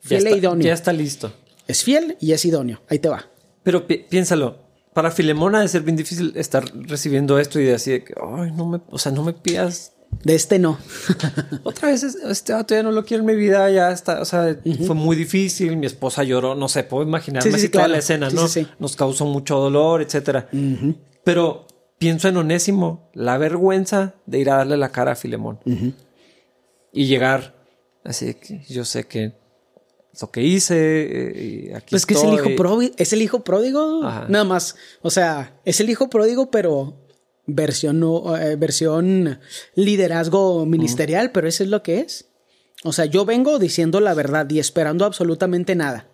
Fiel 0.00 0.26
e 0.26 0.36
idóneo. 0.36 0.66
Ya 0.66 0.74
está 0.74 0.92
listo. 0.92 1.32
Es 1.66 1.84
fiel 1.84 2.16
y 2.20 2.32
es 2.32 2.44
idóneo. 2.44 2.80
Ahí 2.88 2.98
te 2.98 3.08
va. 3.08 3.26
Pero 3.62 3.86
pi 3.86 3.98
piénsalo, 4.08 4.58
para 4.94 5.10
Filemón 5.10 5.54
ha 5.56 5.60
de 5.60 5.68
ser 5.68 5.82
bien 5.82 5.96
difícil 5.96 6.32
estar 6.36 6.64
recibiendo 6.74 7.38
esto 7.38 7.60
y 7.60 7.64
de 7.64 7.74
así 7.74 7.90
de 7.90 8.04
que, 8.04 8.14
ay, 8.16 8.52
no 8.52 8.66
me, 8.66 8.80
o 8.88 8.98
sea, 8.98 9.12
no 9.12 9.22
me 9.22 9.34
pidas. 9.34 9.90
De 10.22 10.36
este 10.36 10.60
no. 10.60 10.78
Otra 11.64 11.88
vez, 11.88 12.04
este 12.04 12.52
dato 12.52 12.72
ya 12.72 12.84
no 12.84 12.92
lo 12.92 13.04
quiero 13.04 13.22
en 13.22 13.26
mi 13.26 13.34
vida, 13.34 13.68
ya 13.70 13.90
está, 13.90 14.20
o 14.20 14.24
sea, 14.24 14.42
uh 14.42 14.70
-huh. 14.70 14.86
fue 14.86 14.94
muy 14.94 15.16
difícil, 15.16 15.76
mi 15.76 15.86
esposa 15.86 16.22
lloró, 16.22 16.54
no 16.54 16.68
sé, 16.68 16.84
puedo 16.84 17.02
imaginarme 17.02 17.50
sí, 17.50 17.58
sí, 17.58 17.68
toda 17.68 17.82
claro. 17.82 17.92
la 17.94 17.98
escena, 17.98 18.30
¿no? 18.30 18.46
Sí, 18.46 18.64
Nos 18.78 18.94
causó 18.94 19.26
mucho 19.26 19.58
dolor, 19.58 20.02
etcétera. 20.02 20.48
Uh 20.52 20.56
-huh. 20.56 20.96
Pero 21.24 21.66
pienso 21.98 22.28
en 22.28 22.36
Onésimo, 22.36 23.10
la 23.12 23.38
vergüenza 23.38 24.14
de 24.26 24.38
ir 24.38 24.50
a 24.50 24.58
darle 24.58 24.76
la 24.76 24.90
cara 24.90 25.12
a 25.12 25.16
Filemón. 25.16 25.58
Uh 25.64 25.72
-huh. 25.72 25.94
Y 26.92 27.06
llegar, 27.06 27.56
así 28.04 28.34
que 28.34 28.62
yo 28.68 28.84
sé 28.84 29.04
que 29.08 29.32
lo 30.20 30.30
que 30.30 30.42
hice 30.42 30.76
eh, 30.76 31.44
y 31.70 31.72
aquí 31.72 31.90
pues 31.90 32.06
que 32.06 32.14
es 32.14 32.22
el 32.22 32.34
hijo 32.34 32.56
pródigo 32.56 32.94
es 32.96 33.12
el 33.12 33.22
hijo 33.22 33.44
pródigo 33.44 34.04
Ajá. 34.04 34.26
nada 34.28 34.44
más 34.44 34.76
o 35.02 35.10
sea 35.10 35.60
es 35.64 35.80
el 35.80 35.90
hijo 35.90 36.08
pródigo 36.08 36.50
pero 36.50 36.94
versión 37.46 38.02
eh, 38.40 38.56
versión 38.56 39.38
liderazgo 39.74 40.66
ministerial 40.66 41.26
uh 41.26 41.28
-huh. 41.28 41.32
pero 41.32 41.48
eso 41.48 41.64
es 41.64 41.70
lo 41.70 41.82
que 41.82 42.00
es 42.00 42.26
O 42.86 42.92
sea, 42.92 43.06
yo 43.06 43.24
vengo 43.24 43.58
diciendo 43.58 43.98
la 43.98 44.12
verdad 44.12 44.48
y 44.50 44.58
esperando 44.58 45.06
absolutamente 45.06 45.74
nada. 45.74 46.06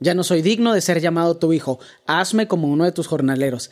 Ya 0.00 0.12
no 0.12 0.24
soy 0.24 0.42
digno 0.42 0.74
de 0.74 0.80
ser 0.80 1.00
llamado 1.00 1.36
tu 1.36 1.52
hijo. 1.52 1.78
Hazme 2.04 2.48
como 2.48 2.68
uno 2.68 2.84
de 2.84 2.90
tus 2.92 3.06
jornaleros. 3.06 3.70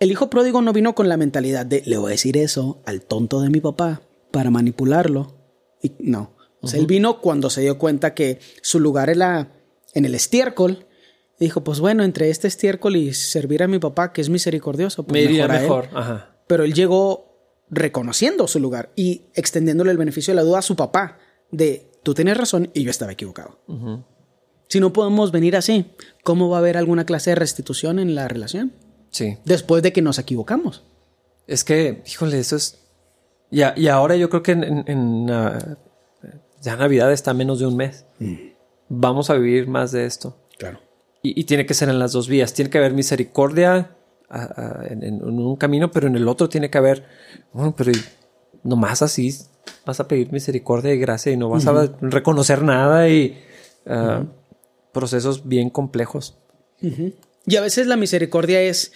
El 0.00 0.10
hijo 0.10 0.28
pródigo 0.30 0.62
no 0.62 0.72
vino 0.72 0.94
con 0.96 1.08
la 1.08 1.16
mentalidad 1.16 1.64
de 1.64 1.82
le 1.86 1.96
voy 1.96 2.08
a 2.08 2.18
decir 2.18 2.36
eso 2.36 2.82
al 2.86 3.02
tonto 3.02 3.40
de 3.40 3.50
mi 3.50 3.60
papá 3.60 4.02
para 4.32 4.50
manipularlo. 4.50 5.36
Y 5.80 5.92
no. 6.00 6.34
O 6.62 6.68
sea, 6.68 6.78
él 6.80 6.86
vino 6.86 7.20
cuando 7.20 7.48
se 7.50 7.60
dio 7.62 7.78
cuenta 7.78 8.14
que 8.14 8.38
su 8.62 8.80
lugar 8.80 9.08
era 9.10 9.52
en 9.94 10.04
el 10.04 10.14
estiércol. 10.14 10.86
Y 11.38 11.44
dijo, 11.44 11.64
pues 11.64 11.80
bueno, 11.80 12.04
entre 12.04 12.28
este 12.28 12.48
estiércol 12.48 12.96
y 12.96 13.14
servir 13.14 13.62
a 13.62 13.68
mi 13.68 13.78
papá, 13.78 14.12
que 14.12 14.20
es 14.20 14.28
misericordioso, 14.28 15.04
pues 15.04 15.12
Me 15.14 15.22
iría 15.30 15.48
mejor 15.48 15.54
a 15.54 15.56
él". 15.56 15.62
mejor. 15.62 15.88
Ajá. 15.94 16.36
Pero 16.46 16.64
él 16.64 16.74
llegó 16.74 17.28
reconociendo 17.70 18.46
su 18.48 18.60
lugar 18.60 18.90
y 18.96 19.22
extendiéndole 19.34 19.90
el 19.92 19.96
beneficio 19.96 20.32
de 20.32 20.36
la 20.36 20.42
duda 20.42 20.58
a 20.58 20.62
su 20.62 20.76
papá 20.76 21.18
de 21.50 21.90
tú 22.02 22.12
tienes 22.14 22.36
razón 22.36 22.70
y 22.74 22.82
yo 22.82 22.90
estaba 22.90 23.12
equivocado. 23.12 23.60
Si 24.68 24.80
no 24.80 24.92
podemos 24.92 25.32
venir 25.32 25.56
así, 25.56 25.86
¿cómo 26.24 26.48
va 26.50 26.58
a 26.58 26.60
haber 26.60 26.76
alguna 26.76 27.04
clase 27.06 27.30
de 27.30 27.36
restitución 27.36 27.98
en 27.98 28.14
la 28.14 28.28
relación? 28.28 28.72
Sí. 29.10 29.38
Después 29.44 29.82
de 29.82 29.92
que 29.92 30.02
nos 30.02 30.18
equivocamos. 30.18 30.84
Es 31.46 31.64
que, 31.64 32.02
híjole, 32.06 32.38
eso 32.38 32.56
es. 32.56 32.78
Y, 33.50 33.62
a- 33.62 33.74
y 33.76 33.88
ahora 33.88 34.14
yo 34.16 34.28
creo 34.30 34.42
que 34.42 34.52
en, 34.52 34.62
en- 34.64 34.84
en, 34.86 35.30
ah, 35.30 35.78
ya 36.60 36.76
Navidad 36.76 37.12
está 37.12 37.34
menos 37.34 37.58
de 37.58 37.66
un 37.66 37.76
mes. 37.76 38.04
Vamos 38.88 39.30
a 39.30 39.34
vivir 39.34 39.68
más 39.68 39.92
de 39.92 40.06
esto. 40.06 40.36
Claro. 40.58 40.80
Y, 41.22 41.38
y 41.38 41.44
tiene 41.44 41.66
que 41.66 41.74
ser 41.74 41.88
en 41.88 41.98
las 41.98 42.12
dos 42.12 42.28
vías. 42.28 42.54
Tiene 42.54 42.70
que 42.70 42.78
haber 42.78 42.92
misericordia 42.92 43.96
en, 44.88 45.02
en 45.02 45.22
un 45.22 45.56
camino, 45.56 45.90
pero 45.90 46.06
en 46.06 46.16
el 46.16 46.28
otro 46.28 46.48
tiene 46.48 46.70
que 46.70 46.78
haber. 46.78 47.04
Bueno, 47.52 47.74
pero 47.76 47.92
nomás 48.62 49.02
así 49.02 49.34
vas 49.84 50.00
a 50.00 50.08
pedir 50.08 50.32
misericordia 50.32 50.92
y 50.92 50.98
gracia 50.98 51.32
y 51.32 51.36
no 51.36 51.48
vas 51.48 51.66
a 51.66 51.92
reconocer 52.00 52.62
nada 52.62 53.08
y 53.08 53.38
ah, 53.86 54.24
procesos 54.92 55.46
bien 55.48 55.70
complejos. 55.70 56.38
Y 57.46 57.56
a 57.56 57.60
veces 57.60 57.86
la 57.86 57.96
misericordia 57.96 58.62
es 58.62 58.92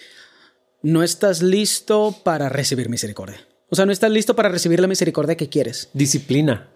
no 0.81 1.03
estás 1.03 1.41
listo 1.41 2.15
para 2.23 2.49
recibir 2.49 2.89
misericordia. 2.89 3.37
O 3.69 3.75
sea, 3.75 3.85
no 3.85 3.91
estás 3.91 4.11
listo 4.11 4.35
para 4.35 4.49
recibir 4.49 4.79
la 4.79 4.87
misericordia 4.87 5.35
que 5.35 5.49
quieres. 5.49 5.89
Disciplina. 5.93 6.69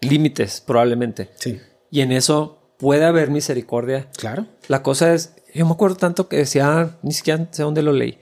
Límites, 0.00 0.60
probablemente. 0.60 1.30
Sí. 1.36 1.60
Y 1.90 2.00
en 2.00 2.12
eso 2.12 2.74
puede 2.78 3.04
haber 3.04 3.30
misericordia. 3.30 4.08
Claro. 4.16 4.46
La 4.68 4.82
cosa 4.82 5.12
es, 5.14 5.34
yo 5.54 5.66
me 5.66 5.72
acuerdo 5.72 5.96
tanto 5.96 6.28
que 6.28 6.36
decía, 6.38 6.98
ni 7.02 7.12
siquiera 7.12 7.48
sé 7.50 7.62
dónde 7.62 7.82
lo 7.82 7.92
leí 7.92 8.18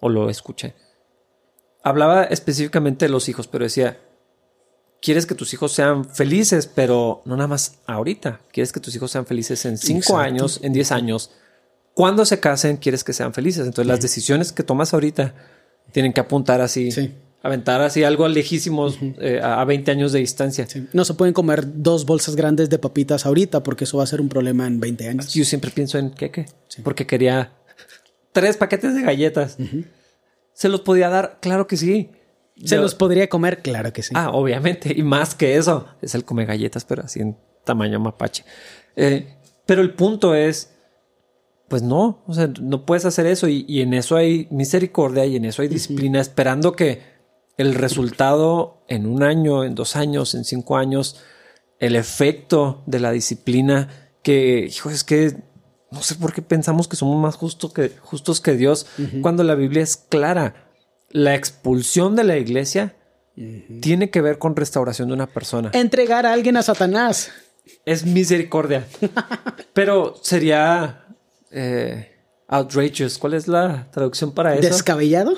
o 0.00 0.08
lo 0.08 0.30
escuché. 0.30 0.74
Hablaba 1.82 2.24
específicamente 2.24 3.06
de 3.06 3.10
los 3.10 3.28
hijos, 3.28 3.46
pero 3.46 3.64
decía, 3.64 3.98
quieres 5.00 5.26
que 5.26 5.34
tus 5.34 5.52
hijos 5.54 5.72
sean 5.72 6.04
felices, 6.04 6.66
pero 6.66 7.22
no 7.24 7.36
nada 7.36 7.48
más 7.48 7.78
ahorita. 7.86 8.40
Quieres 8.52 8.72
que 8.72 8.80
tus 8.80 8.94
hijos 8.94 9.10
sean 9.10 9.26
felices 9.26 9.64
en 9.66 9.78
cinco 9.78 9.98
Exacto. 9.98 10.18
años, 10.18 10.60
en 10.62 10.72
diez 10.72 10.90
años. 10.92 11.30
Cuando 11.94 12.24
se 12.24 12.40
casen, 12.40 12.76
quieres 12.76 13.04
que 13.04 13.12
sean 13.12 13.32
felices. 13.32 13.64
Entonces, 13.66 13.86
las 13.86 14.00
decisiones 14.00 14.52
que 14.52 14.62
tomas 14.62 14.92
ahorita 14.92 15.34
tienen 15.92 16.12
que 16.12 16.20
apuntar 16.20 16.60
así, 16.60 16.90
Sí. 16.90 17.14
Aventar 17.46 17.80
así 17.80 18.04
algo 18.04 18.28
lejísimos 18.28 18.98
eh, 19.20 19.40
a 19.42 19.60
a 19.60 19.64
20 19.64 19.90
años 19.90 20.12
de 20.12 20.18
distancia. 20.20 20.66
Sí. 20.66 20.86
No 20.92 21.04
se 21.04 21.14
pueden 21.14 21.32
comer 21.34 21.64
dos 21.82 22.04
bolsas 22.06 22.36
grandes 22.36 22.68
de 22.70 22.78
papitas 22.78 23.26
ahorita 23.26 23.62
porque 23.62 23.84
eso 23.84 23.98
va 23.98 24.04
a 24.04 24.06
ser 24.06 24.20
un 24.20 24.28
problema 24.28 24.66
en 24.66 24.78
20 24.80 25.08
años. 25.08 25.32
Yo 25.34 25.44
siempre 25.44 25.70
pienso 25.70 25.98
en 25.98 26.10
queque, 26.10 26.46
porque 26.82 27.06
quería 27.06 27.52
tres 28.32 28.56
paquetes 28.56 28.94
de 28.94 29.02
galletas. 29.02 29.56
¿Se 30.52 30.68
los 30.68 30.80
podía 30.82 31.08
dar? 31.08 31.38
Claro 31.40 31.66
que 31.66 31.76
sí. 31.76 32.10
¿Se 32.64 32.76
Yo- 32.76 32.82
los 32.82 32.94
podría 32.94 33.28
comer? 33.28 33.60
Claro 33.62 33.92
que 33.92 34.02
sí. 34.02 34.12
Ah, 34.14 34.30
obviamente. 34.30 34.92
Y 34.96 35.02
más 35.02 35.34
que 35.34 35.56
eso, 35.56 35.86
es 36.00 36.14
el 36.14 36.24
come 36.24 36.44
galletas, 36.46 36.84
pero 36.84 37.02
así 37.02 37.20
en 37.20 37.36
tamaño 37.64 38.00
mapache. 38.00 38.44
Eh, 38.96 39.34
pero 39.66 39.82
el 39.82 39.92
punto 39.94 40.34
es, 40.34 40.70
pues 41.68 41.82
no, 41.82 42.22
o 42.26 42.32
sea, 42.32 42.46
no 42.62 42.86
puedes 42.86 43.04
hacer 43.04 43.26
eso. 43.26 43.48
Y, 43.48 43.66
y 43.68 43.82
en 43.82 43.92
eso 43.92 44.16
hay 44.16 44.48
misericordia 44.50 45.26
y 45.26 45.36
en 45.36 45.44
eso 45.44 45.60
hay 45.60 45.68
disciplina, 45.68 46.20
esperando 46.20 46.72
que 46.72 47.02
el 47.56 47.74
resultado 47.74 48.84
en 48.88 49.06
un 49.06 49.22
año, 49.22 49.64
en 49.64 49.74
dos 49.74 49.96
años, 49.96 50.34
en 50.34 50.44
cinco 50.44 50.76
años, 50.76 51.20
el 51.78 51.96
efecto 51.96 52.82
de 52.86 53.00
la 53.00 53.12
disciplina, 53.12 53.88
que, 54.22 54.66
hijo, 54.68 54.90
es 54.90 55.04
que 55.04 55.36
no 55.90 56.02
sé 56.02 56.16
por 56.16 56.32
qué 56.32 56.42
pensamos 56.42 56.88
que 56.88 56.96
somos 56.96 57.20
más 57.20 57.36
justos 57.36 57.72
que, 57.72 57.90
justos 58.00 58.40
que 58.40 58.54
Dios, 58.54 58.86
cuando 59.22 59.44
la 59.44 59.54
Biblia 59.54 59.82
es 59.82 59.96
clara. 59.96 60.70
La 61.10 61.34
expulsión 61.34 62.16
de 62.16 62.24
la 62.24 62.36
iglesia 62.36 62.96
tiene 63.80 64.10
que 64.10 64.20
ver 64.20 64.38
con 64.38 64.56
restauración 64.56 65.08
de 65.08 65.14
una 65.14 65.26
persona. 65.26 65.70
Entregar 65.72 66.26
a 66.26 66.32
alguien 66.32 66.56
a 66.56 66.62
Satanás. 66.62 67.30
Es 67.84 68.04
misericordia. 68.04 68.86
Pero 69.72 70.14
sería 70.22 71.06
eh, 71.50 72.16
outrageous. 72.48 73.18
¿Cuál 73.18 73.34
es 73.34 73.48
la 73.48 73.88
traducción 73.90 74.32
para 74.32 74.54
eso? 74.54 74.68
¿Descabellado? 74.68 75.36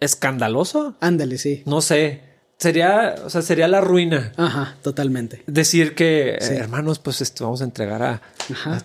¿Escandaloso? 0.00 0.96
Ándale, 1.00 1.38
sí. 1.38 1.62
No 1.66 1.80
sé. 1.80 2.24
Sería, 2.58 3.16
o 3.22 3.28
sea, 3.28 3.42
sería 3.42 3.68
la 3.68 3.82
ruina. 3.82 4.32
Ajá, 4.38 4.78
totalmente. 4.80 5.42
Decir 5.46 5.94
que, 5.94 6.36
eh, 6.36 6.38
hermanos, 6.56 6.98
pues 6.98 7.20
esto, 7.20 7.44
vamos 7.44 7.60
a 7.60 7.64
entregar 7.64 8.02
a, 8.02 8.22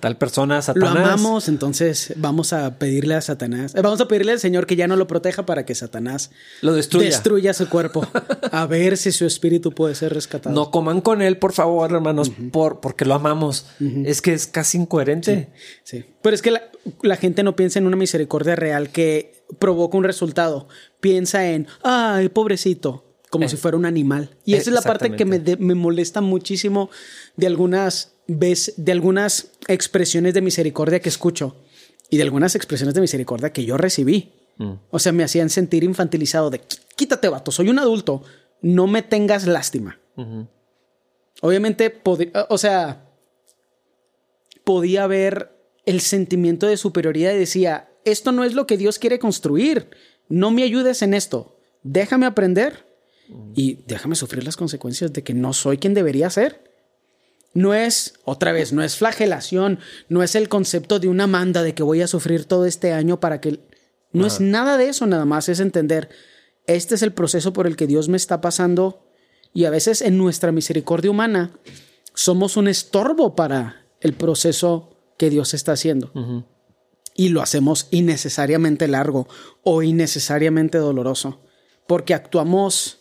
tal 0.01 0.17
persona, 0.17 0.55
a 0.55 0.57
Lo 0.57 0.61
Satanás. 0.63 0.97
amamos, 0.97 1.47
entonces 1.47 2.11
vamos 2.17 2.51
a 2.51 2.77
pedirle 2.79 3.15
a 3.15 3.21
Satanás. 3.21 3.73
eh, 3.73 3.79
Vamos 3.81 4.01
a 4.01 4.09
pedirle 4.09 4.33
al 4.33 4.41
Señor 4.41 4.65
que 4.67 4.75
ya 4.75 4.87
no 4.89 4.97
lo 4.97 5.07
proteja 5.07 5.45
para 5.45 5.65
que 5.65 5.73
Satanás 5.73 6.31
Lo 6.59 6.73
destruya. 6.73 7.05
destruya 7.05 7.53
su 7.53 7.69
cuerpo. 7.69 8.05
A 8.51 8.65
ver 8.65 8.97
si 8.97 9.13
su 9.13 9.25
espíritu 9.25 9.71
puede 9.71 9.95
ser 9.95 10.13
rescatado. 10.13 10.53
No 10.53 10.69
coman 10.69 10.99
con 10.99 11.21
él, 11.21 11.37
por 11.37 11.53
favor, 11.53 11.89
hermanos, 11.93 12.29
por, 12.51 12.81
porque 12.81 13.05
lo 13.05 13.13
amamos. 13.13 13.67
Es 14.03 14.21
que 14.21 14.33
es 14.33 14.47
casi 14.47 14.79
incoherente. 14.79 15.47
Sí. 15.85 16.03
Pero 16.21 16.35
es 16.35 16.41
que 16.41 16.51
la, 16.51 16.63
la 17.03 17.15
gente 17.15 17.41
no 17.43 17.55
piensa 17.55 17.79
en 17.79 17.87
una 17.87 17.95
misericordia 17.95 18.57
real 18.57 18.89
que 18.89 19.40
provoca 19.59 19.97
un 19.97 20.03
resultado. 20.03 20.67
Piensa 20.99 21.49
en, 21.49 21.67
ay, 21.83 22.29
pobrecito, 22.29 23.05
como 23.29 23.45
Eh. 23.45 23.49
si 23.49 23.57
fuera 23.57 23.77
un 23.77 23.85
animal. 23.85 24.35
Y 24.45 24.53
Eh, 24.53 24.57
esa 24.57 24.69
es 24.69 24.73
la 24.73 24.81
parte 24.81 25.15
que 25.15 25.25
me, 25.25 25.39
de- 25.39 25.57
me 25.57 25.75
molesta 25.75 26.21
muchísimo 26.21 26.89
de 27.37 27.47
algunas 27.47 28.13
veces, 28.27 28.73
de 28.77 28.91
algunas 28.91 29.51
expresiones 29.67 30.33
de 30.33 30.41
misericordia 30.41 30.99
que 30.99 31.09
escucho 31.09 31.55
y 32.09 32.17
de 32.17 32.23
algunas 32.23 32.55
expresiones 32.55 32.93
de 32.95 33.01
misericordia 33.01 33.51
que 33.53 33.63
yo 33.65 33.77
recibí. 33.77 34.33
Mm. 34.57 34.73
O 34.89 34.99
sea, 34.99 35.11
me 35.11 35.23
hacían 35.23 35.49
sentir 35.49 35.83
infantilizado 35.83 36.49
de, 36.49 36.61
quítate, 36.95 37.29
vato, 37.29 37.51
soy 37.51 37.69
un 37.69 37.79
adulto, 37.79 38.21
no 38.61 38.85
me 38.87 39.01
tengas 39.01 39.47
lástima. 39.47 39.99
Obviamente, 41.41 41.99
o 42.49 42.57
sea, 42.57 43.05
podía 44.63 45.07
ver 45.07 45.51
el 45.85 46.01
sentimiento 46.01 46.67
de 46.67 46.77
superioridad 46.77 47.33
y 47.33 47.37
decía, 47.39 47.89
esto 48.05 48.31
no 48.31 48.43
es 48.43 48.53
lo 48.53 48.67
que 48.67 48.77
Dios 48.77 48.99
quiere 48.99 49.19
construir, 49.19 49.89
no 50.29 50.51
me 50.51 50.63
ayudes 50.63 51.01
en 51.01 51.13
esto, 51.13 51.57
déjame 51.83 52.25
aprender 52.25 52.85
y 53.55 53.79
déjame 53.87 54.15
sufrir 54.15 54.43
las 54.43 54.57
consecuencias 54.57 55.13
de 55.13 55.23
que 55.23 55.33
no 55.33 55.53
soy 55.53 55.77
quien 55.77 55.93
debería 55.93 56.29
ser. 56.29 56.71
No 57.53 57.73
es, 57.73 58.13
otra 58.23 58.53
vez, 58.53 58.71
no 58.71 58.81
es 58.81 58.95
flagelación, 58.95 59.79
no 60.07 60.23
es 60.23 60.35
el 60.35 60.47
concepto 60.47 60.99
de 60.99 61.09
una 61.09 61.27
manda 61.27 61.63
de 61.63 61.73
que 61.73 61.83
voy 61.83 62.01
a 62.01 62.07
sufrir 62.07 62.45
todo 62.45 62.65
este 62.65 62.93
año 62.93 63.19
para 63.19 63.41
que... 63.41 63.59
No 64.13 64.25
es 64.25 64.41
nada 64.41 64.77
de 64.77 64.89
eso, 64.89 65.05
nada 65.05 65.23
más 65.23 65.47
es 65.47 65.61
entender, 65.61 66.09
este 66.67 66.95
es 66.95 67.01
el 67.01 67.13
proceso 67.13 67.53
por 67.53 67.65
el 67.65 67.75
que 67.75 67.87
Dios 67.87 68.09
me 68.09 68.17
está 68.17 68.41
pasando 68.41 69.05
y 69.53 69.65
a 69.65 69.69
veces 69.69 70.01
en 70.01 70.17
nuestra 70.17 70.51
misericordia 70.51 71.11
humana 71.11 71.51
somos 72.13 72.57
un 72.57 72.67
estorbo 72.67 73.35
para 73.35 73.85
el 73.99 74.13
proceso 74.13 74.97
que 75.17 75.29
Dios 75.29 75.53
está 75.53 75.73
haciendo. 75.73 76.11
Y 77.15 77.29
lo 77.29 77.41
hacemos 77.41 77.87
innecesariamente 77.91 78.87
largo 78.87 79.27
o 79.63 79.83
innecesariamente 79.83 80.77
doloroso, 80.77 81.41
porque 81.87 82.13
actuamos 82.13 82.97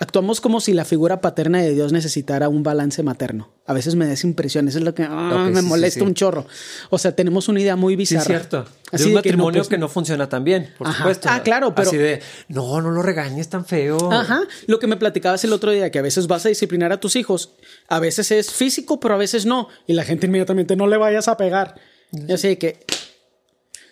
actuamos 0.00 0.40
como 0.40 0.60
si 0.60 0.74
la 0.74 0.84
figura 0.84 1.20
paterna 1.20 1.60
de 1.60 1.74
Dios 1.74 1.90
necesitara 1.92 2.48
un 2.48 2.62
balance 2.62 3.02
materno. 3.02 3.52
A 3.66 3.72
veces 3.72 3.96
me 3.96 4.06
da 4.06 4.12
esa 4.12 4.28
impresión, 4.28 4.68
eso 4.68 4.78
es 4.78 4.84
lo 4.84 4.94
que 4.94 5.02
ah, 5.02 5.48
me 5.50 5.56
sí, 5.56 5.60
sí, 5.62 5.66
molesta 5.66 6.00
sí. 6.00 6.06
un 6.06 6.14
chorro. 6.14 6.46
O 6.90 6.98
sea, 6.98 7.16
tenemos 7.16 7.48
una 7.48 7.60
idea 7.60 7.74
muy 7.74 7.94
Sí, 7.94 7.96
bizarra. 7.96 8.20
es 8.20 8.26
cierto. 8.26 8.62
De 8.62 8.68
Así 8.92 9.08
un 9.08 9.16
de 9.16 9.22
que 9.22 9.30
no, 9.32 9.38
matrimonio 9.38 9.60
pues, 9.62 9.68
que 9.68 9.76
no 9.76 9.88
funciona 9.88 10.28
tan 10.28 10.44
bien, 10.44 10.72
por 10.78 10.86
Ajá. 10.86 10.98
supuesto. 10.98 11.28
Ah, 11.30 11.42
claro, 11.42 11.74
pero- 11.74 11.88
Así 11.88 11.96
de, 11.96 12.22
no, 12.46 12.80
no 12.80 12.92
lo 12.92 13.02
regañes 13.02 13.48
tan 13.48 13.64
feo. 13.66 13.98
Ajá, 14.12 14.42
lo 14.68 14.78
que 14.78 14.86
me 14.86 14.96
platicabas 14.96 15.42
el 15.42 15.52
otro 15.52 15.72
día, 15.72 15.90
que 15.90 15.98
a 15.98 16.02
veces 16.02 16.28
vas 16.28 16.46
a 16.46 16.48
disciplinar 16.48 16.92
a 16.92 17.00
tus 17.00 17.16
hijos, 17.16 17.54
a 17.88 17.98
veces 17.98 18.30
es 18.30 18.52
físico, 18.52 19.00
pero 19.00 19.14
a 19.14 19.18
veces 19.18 19.46
no, 19.46 19.68
y 19.88 19.94
la 19.94 20.04
gente 20.04 20.26
inmediatamente 20.28 20.76
no 20.76 20.86
le 20.86 20.96
vayas 20.96 21.26
a 21.26 21.36
pegar. 21.36 21.74
Y 22.12 22.32
así 22.32 22.48
de 22.48 22.58
que, 22.58 22.78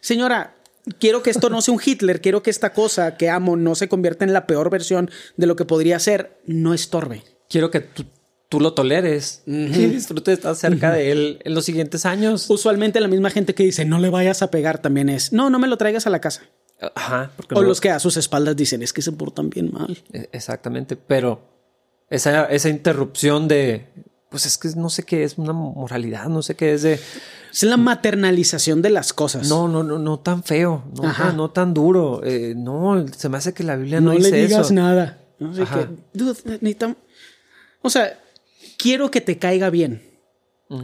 señora, 0.00 0.54
quiero 0.98 1.22
que 1.22 1.30
esto 1.30 1.50
no 1.50 1.60
sea 1.62 1.74
un 1.74 1.80
Hitler, 1.84 2.20
quiero 2.20 2.42
que 2.42 2.50
esta 2.50 2.72
cosa 2.72 3.16
que 3.16 3.28
amo 3.30 3.56
no 3.56 3.74
se 3.74 3.88
convierta 3.88 4.24
en 4.24 4.32
la 4.32 4.46
peor 4.46 4.70
versión 4.70 5.10
de 5.36 5.46
lo 5.46 5.56
que 5.56 5.64
podría 5.64 5.98
ser, 5.98 6.38
no 6.46 6.74
estorbe. 6.74 7.22
Quiero 7.48 7.70
que 7.70 7.80
tú, 7.80 8.04
tú 8.48 8.60
lo 8.60 8.72
toleres 8.74 9.42
y 9.46 9.66
disfrutes 9.86 10.38
estar 10.38 10.54
cerca 10.56 10.92
de 10.92 11.10
él 11.12 11.38
en 11.44 11.54
los 11.54 11.64
siguientes 11.64 12.06
años. 12.06 12.48
Usualmente 12.48 13.00
la 13.00 13.08
misma 13.08 13.30
gente 13.30 13.54
que 13.54 13.64
dice 13.64 13.84
no 13.84 13.98
le 13.98 14.10
vayas 14.10 14.42
a 14.42 14.50
pegar 14.50 14.80
también 14.80 15.08
es, 15.08 15.32
no, 15.32 15.50
no 15.50 15.58
me 15.58 15.68
lo 15.68 15.76
traigas 15.76 16.06
a 16.06 16.10
la 16.10 16.20
casa. 16.20 16.42
Ajá. 16.94 17.30
Porque 17.36 17.54
O 17.54 17.62
no- 17.62 17.68
los 17.68 17.80
que 17.80 17.90
a 17.90 17.98
sus 17.98 18.16
espaldas 18.16 18.54
dicen 18.56 18.82
es 18.82 18.92
que 18.92 19.02
se 19.02 19.12
portan 19.12 19.50
bien 19.50 19.72
mal. 19.72 20.02
E- 20.12 20.28
Exactamente, 20.32 20.96
pero 20.96 21.40
esa, 22.10 22.44
esa 22.46 22.68
interrupción 22.68 23.48
de, 23.48 23.86
pues 24.30 24.44
es 24.46 24.58
que 24.58 24.68
no 24.76 24.90
sé 24.90 25.02
qué 25.04 25.24
es 25.24 25.38
una 25.38 25.52
moralidad, 25.54 26.26
no 26.26 26.42
sé 26.42 26.54
qué 26.54 26.74
es 26.74 26.82
de... 26.82 27.00
Es 27.56 27.62
la 27.62 27.78
maternalización 27.78 28.82
de 28.82 28.90
las 28.90 29.14
cosas. 29.14 29.48
No, 29.48 29.66
no, 29.66 29.82
no, 29.82 29.98
no 29.98 30.18
tan 30.20 30.42
feo, 30.44 30.84
no, 30.94 31.04
Ajá. 31.08 31.28
tan, 31.28 31.36
no 31.38 31.50
tan 31.50 31.72
duro. 31.72 32.20
eh, 32.22 32.52
no, 32.54 33.06
se 33.08 33.30
me 33.30 33.38
hace 33.38 33.54
que 33.54 33.62
la 33.64 33.76
Biblia 33.76 34.00
no, 34.00 34.12
no 34.12 34.18
le 34.18 34.30
digas 34.30 34.66
eso. 34.66 34.74
nada. 34.74 35.18
¿no? 35.38 35.52
Así 35.52 35.62
Ajá. 35.62 35.88
que, 35.88 36.18
dude, 36.18 36.34
necesitam- 36.60 36.96
O 37.80 37.88
sea, 37.88 38.20
quiero 38.76 39.10
que 39.10 39.20
te 39.22 39.38
caiga 39.38 39.70
bien. 39.70 40.02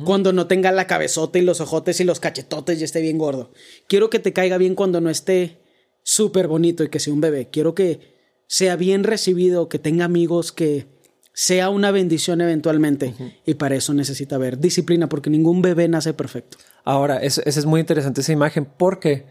Cuando 0.05 0.33
no 0.33 0.47
tenga 0.47 0.71
la 0.71 0.87
cabezota 0.87 1.41
y 1.41 1.43
los 1.43 1.61
ojotes 1.61 1.99
y 1.99 2.05
los 2.05 2.21
cachetotes 2.21 2.81
y 2.81 2.85
esté 2.85 3.01
bien 3.01 3.19
gordo. 3.19 3.51
Quiero 3.89 4.11
que 4.11 4.21
te 4.21 4.33
caiga 4.33 4.57
bien 4.57 4.77
cuando 4.77 5.01
no 5.01 5.11
esté 5.11 5.59
súper 6.05 6.47
bonito 6.47 6.85
y 6.85 6.89
que 6.89 7.01
sea 7.01 7.13
un 7.13 7.21
bebé. 7.21 7.49
Quiero 7.51 7.75
que 7.75 8.15
sea 8.47 8.77
bien 8.77 9.03
recibido, 9.03 9.69
que 9.69 9.81
tenga 9.81 10.05
amigos, 10.05 10.53
que 10.53 10.87
sea 11.33 11.71
una 11.71 11.91
bendición 11.91 12.41
eventualmente. 12.41 13.15
Y 13.47 13.55
para 13.55 13.75
eso 13.75 13.95
necesita 13.95 14.37
haber 14.37 14.59
disciplina, 14.59 15.09
porque 15.09 15.31
ningún 15.31 15.63
bebé 15.63 15.89
nace 15.89 16.13
perfecto. 16.15 16.59
Ahora, 16.85 17.19
es- 17.23 17.39
esa 17.45 17.59
es 17.61 17.67
muy 17.67 17.81
interesante 17.81 18.21
esa 18.21 18.33
imagen 18.33 18.67
porque 18.77 19.25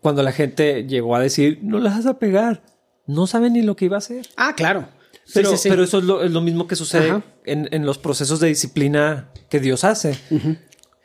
cuando 0.00 0.22
la 0.22 0.32
gente 0.32 0.84
llegó 0.86 1.14
a 1.16 1.20
decir, 1.20 1.60
no 1.62 1.78
las 1.78 1.96
vas 1.96 2.06
a 2.06 2.18
pegar, 2.18 2.62
no 3.06 3.26
saben 3.26 3.52
ni 3.54 3.62
lo 3.62 3.76
que 3.76 3.84
iba 3.86 3.96
a 3.96 3.98
hacer. 3.98 4.26
Ah, 4.36 4.54
claro. 4.56 4.88
Pero, 5.32 5.50
sí, 5.52 5.56
sí. 5.56 5.68
pero 5.70 5.84
eso 5.84 5.98
es 5.98 6.04
lo, 6.04 6.22
es 6.22 6.30
lo 6.32 6.40
mismo 6.42 6.66
que 6.66 6.76
sucede 6.76 7.22
en, 7.46 7.68
en 7.72 7.86
los 7.86 7.96
procesos 7.96 8.40
de 8.40 8.48
disciplina 8.48 9.30
que 9.48 9.60
Dios 9.60 9.82
hace. 9.84 10.18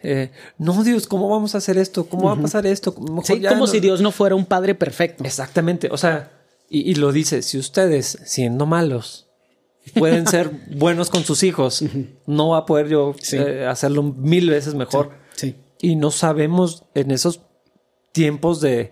Eh, 0.01 0.31
no, 0.57 0.83
Dios, 0.83 1.07
¿cómo 1.07 1.29
vamos 1.29 1.55
a 1.55 1.59
hacer 1.59 1.77
esto? 1.77 2.07
¿Cómo 2.07 2.25
va 2.25 2.33
a 2.33 2.41
pasar 2.41 2.65
esto? 2.65 2.93
Mejor 2.99 3.25
Sí, 3.25 3.39
ya 3.39 3.49
como 3.49 3.61
no- 3.61 3.67
si 3.67 3.79
Dios 3.79 4.01
no 4.01 4.11
fuera 4.11 4.35
un 4.35 4.45
padre 4.45 4.75
perfecto. 4.75 5.23
Exactamente. 5.23 5.87
O 5.91 5.97
sea, 5.97 6.31
y, 6.69 6.89
y 6.89 6.95
lo 6.95 7.11
dice, 7.13 7.41
si 7.41 7.57
ustedes, 7.57 8.17
siendo 8.25 8.65
malos, 8.65 9.28
pueden 9.89 10.27
ser 10.27 10.49
buenos 10.75 11.09
con 11.09 11.23
sus 11.23 11.43
hijos, 11.43 11.83
no 12.25 12.49
va 12.49 12.59
a 12.59 12.65
poder 12.65 12.87
yo 12.87 13.13
Sí. 13.21 13.37
eh, 13.37 13.65
hacerlo 13.65 14.03
mil 14.03 14.49
veces 14.49 14.75
mejor. 14.75 15.11
Sí. 15.35 15.55
Y 15.81 15.95
no 15.95 16.11
sabemos 16.11 16.85
en 16.95 17.11
esos 17.11 17.41
tiempos 18.11 18.59
de 18.61 18.91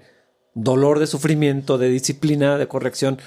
dolor, 0.54 1.00
de 1.00 1.08
sufrimiento, 1.08 1.78
de 1.78 1.90
disciplina, 1.90 2.58
de 2.58 2.68
corrección, 2.68 3.20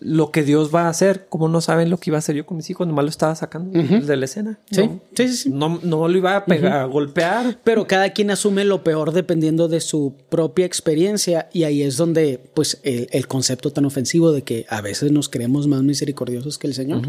lo 0.00 0.30
que 0.30 0.42
Dios 0.42 0.74
va 0.74 0.82
a 0.86 0.88
hacer. 0.88 1.26
Como 1.28 1.48
no 1.48 1.60
saben 1.60 1.88
lo 1.90 1.98
que 1.98 2.10
iba 2.10 2.16
a 2.16 2.20
hacer 2.20 2.34
yo 2.36 2.44
con 2.46 2.56
mis 2.56 2.68
hijos, 2.70 2.86
nomás 2.86 3.04
lo 3.04 3.10
estaba 3.10 3.34
sacando 3.34 3.78
de 3.80 4.16
la 4.16 4.24
escena. 4.24 4.58
Sí, 4.70 4.82
No, 4.82 5.00
sí, 5.16 5.28
sí, 5.28 5.36
sí. 5.36 5.50
no, 5.50 5.80
no 5.82 6.08
lo 6.08 6.18
iba 6.18 6.36
a 6.36 6.44
pegar, 6.44 6.72
a 6.72 6.84
golpear. 6.84 7.58
Pero 7.64 7.86
cada 7.86 8.10
quien 8.10 8.30
asume 8.30 8.64
lo 8.64 8.82
peor 8.82 9.12
dependiendo 9.12 9.68
de 9.68 9.80
su 9.80 10.14
propia 10.28 10.66
experiencia 10.66 11.48
y 11.52 11.62
ahí 11.64 11.82
es 11.82 11.96
donde 11.96 12.40
pues 12.54 12.80
el, 12.82 13.08
el 13.12 13.26
concepto 13.28 13.70
tan 13.72 13.84
ofensivo 13.84 14.32
de 14.32 14.42
que 14.42 14.66
a 14.68 14.80
veces 14.80 15.12
nos 15.12 15.28
creemos 15.28 15.66
más 15.68 15.82
misericordiosos 15.82 16.58
que 16.58 16.66
el 16.66 16.74
Señor. 16.74 17.02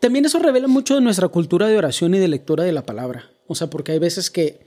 También 0.00 0.24
eso 0.26 0.38
revela 0.38 0.68
mucho 0.68 0.94
de 0.94 1.00
nuestra 1.00 1.28
cultura 1.28 1.66
de 1.68 1.76
oración 1.78 2.14
y 2.14 2.18
de 2.18 2.28
lectura 2.28 2.64
de 2.64 2.72
la 2.72 2.84
palabra. 2.84 3.30
O 3.46 3.54
sea, 3.54 3.68
porque 3.70 3.92
hay 3.92 3.98
veces 3.98 4.30
que 4.30 4.60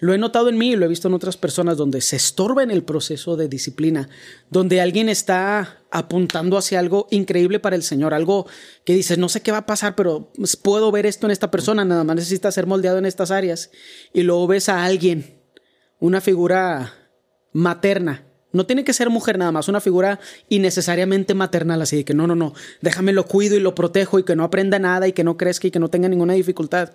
lo 0.00 0.14
he 0.14 0.18
notado 0.18 0.48
en 0.48 0.56
mí 0.56 0.72
y 0.72 0.76
lo 0.76 0.86
he 0.86 0.88
visto 0.88 1.08
en 1.08 1.14
otras 1.14 1.36
personas 1.36 1.76
donde 1.76 2.00
se 2.00 2.16
estorba 2.16 2.62
en 2.62 2.70
el 2.70 2.82
proceso 2.82 3.36
de 3.36 3.48
disciplina, 3.48 4.08
donde 4.48 4.80
alguien 4.80 5.10
está 5.10 5.82
apuntando 5.90 6.56
hacia 6.56 6.78
algo 6.78 7.06
increíble 7.10 7.60
para 7.60 7.76
el 7.76 7.82
Señor, 7.82 8.14
algo 8.14 8.46
que 8.84 8.94
dices, 8.94 9.18
no 9.18 9.28
sé 9.28 9.42
qué 9.42 9.52
va 9.52 9.58
a 9.58 9.66
pasar, 9.66 9.94
pero 9.96 10.32
pues, 10.34 10.56
puedo 10.56 10.90
ver 10.90 11.04
esto 11.04 11.26
en 11.26 11.32
esta 11.32 11.50
persona, 11.50 11.84
nada 11.84 12.02
más 12.02 12.16
necesita 12.16 12.50
ser 12.50 12.66
moldeado 12.66 12.96
en 12.96 13.04
estas 13.04 13.30
áreas. 13.30 13.70
Y 14.14 14.22
luego 14.22 14.46
ves 14.46 14.70
a 14.70 14.84
alguien, 14.84 15.38
una 15.98 16.22
figura 16.22 16.94
materna. 17.52 18.24
No 18.52 18.64
tiene 18.64 18.84
que 18.84 18.94
ser 18.94 19.10
mujer 19.10 19.38
nada 19.38 19.52
más, 19.52 19.68
una 19.68 19.80
figura 19.82 20.18
innecesariamente 20.48 21.34
maternal, 21.34 21.82
así 21.82 21.96
de 21.96 22.04
que 22.06 22.14
no, 22.14 22.26
no, 22.26 22.34
no, 22.34 22.54
déjame 22.80 23.12
lo 23.12 23.26
cuido 23.26 23.54
y 23.54 23.60
lo 23.60 23.74
protejo 23.74 24.18
y 24.18 24.24
que 24.24 24.34
no 24.34 24.44
aprenda 24.44 24.78
nada 24.78 25.06
y 25.06 25.12
que 25.12 25.24
no 25.24 25.36
crezca 25.36 25.68
y 25.68 25.70
que 25.70 25.78
no 25.78 25.90
tenga 25.90 26.08
ninguna 26.08 26.32
dificultad. 26.32 26.94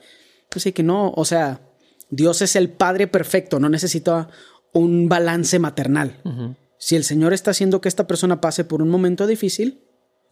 Pues 0.49 0.63
sí 0.63 0.73
que 0.73 0.83
no, 0.83 1.11
o 1.15 1.23
sea, 1.23 1.61
Dios 2.09 2.41
es 2.41 2.55
el 2.55 2.69
Padre 2.69 3.07
perfecto, 3.07 3.59
no 3.59 3.69
necesita 3.69 4.29
un 4.73 5.07
balance 5.09 5.59
maternal. 5.59 6.21
Si 6.77 6.95
el 6.95 7.03
Señor 7.03 7.33
está 7.33 7.51
haciendo 7.51 7.81
que 7.81 7.87
esta 7.89 8.07
persona 8.07 8.41
pase 8.41 8.63
por 8.65 8.81
un 8.81 8.89
momento 8.89 9.25
difícil, 9.25 9.85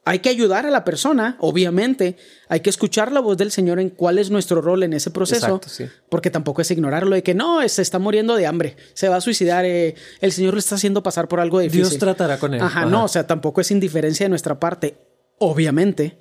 hay 0.06 0.20
que 0.20 0.30
ayudar 0.30 0.66
a 0.66 0.72
la 0.72 0.84
persona, 0.84 1.38
obviamente. 1.40 2.18
Hay 2.50 2.60
que 2.60 2.70
escuchar 2.70 3.14
la 3.14 3.22
voz 3.22 3.38
del 3.38 3.52
Señor 3.52 3.80
en 3.80 3.90
cuál 3.90 4.18
es 4.18 4.30
nuestro 4.30 4.62
rol 4.62 4.84
en 4.84 4.94
ese 4.94 5.12
proceso. 5.12 5.46
Exacto, 5.46 5.70
sí. 5.70 5.86
Porque 6.10 6.30
tampoco 6.30 6.62
es 6.62 6.70
ignorarlo 6.72 7.16
de 7.16 7.24
que 7.24 7.34
no, 7.34 7.68
se 7.70 7.82
está 7.82 8.00
muriendo 8.00 8.36
de 8.36 8.46
hambre, 8.46 8.76
se 8.94 9.08
va 9.08 9.18
a 9.18 9.22
suicidar, 9.22 9.64
eh, 9.64 9.96
el 10.20 10.34
Señor 10.34 10.54
lo 10.54 10.60
está 10.60 10.76
haciendo 10.76 11.04
pasar 11.04 11.30
por 11.30 11.40
algo 11.40 11.60
difícil. 11.60 11.88
Dios 11.88 11.98
tratará 11.98 12.38
con 12.38 12.54
él. 12.54 12.62
Ajá, 12.62 12.82
Ajá. 12.82 12.90
no, 12.90 13.06
o 13.06 13.08
sea, 13.08 13.26
tampoco 13.26 13.62
es 13.62 13.72
indiferencia 13.72 14.26
de 14.26 14.30
nuestra 14.30 14.60
parte, 14.60 14.98
obviamente. 15.40 16.18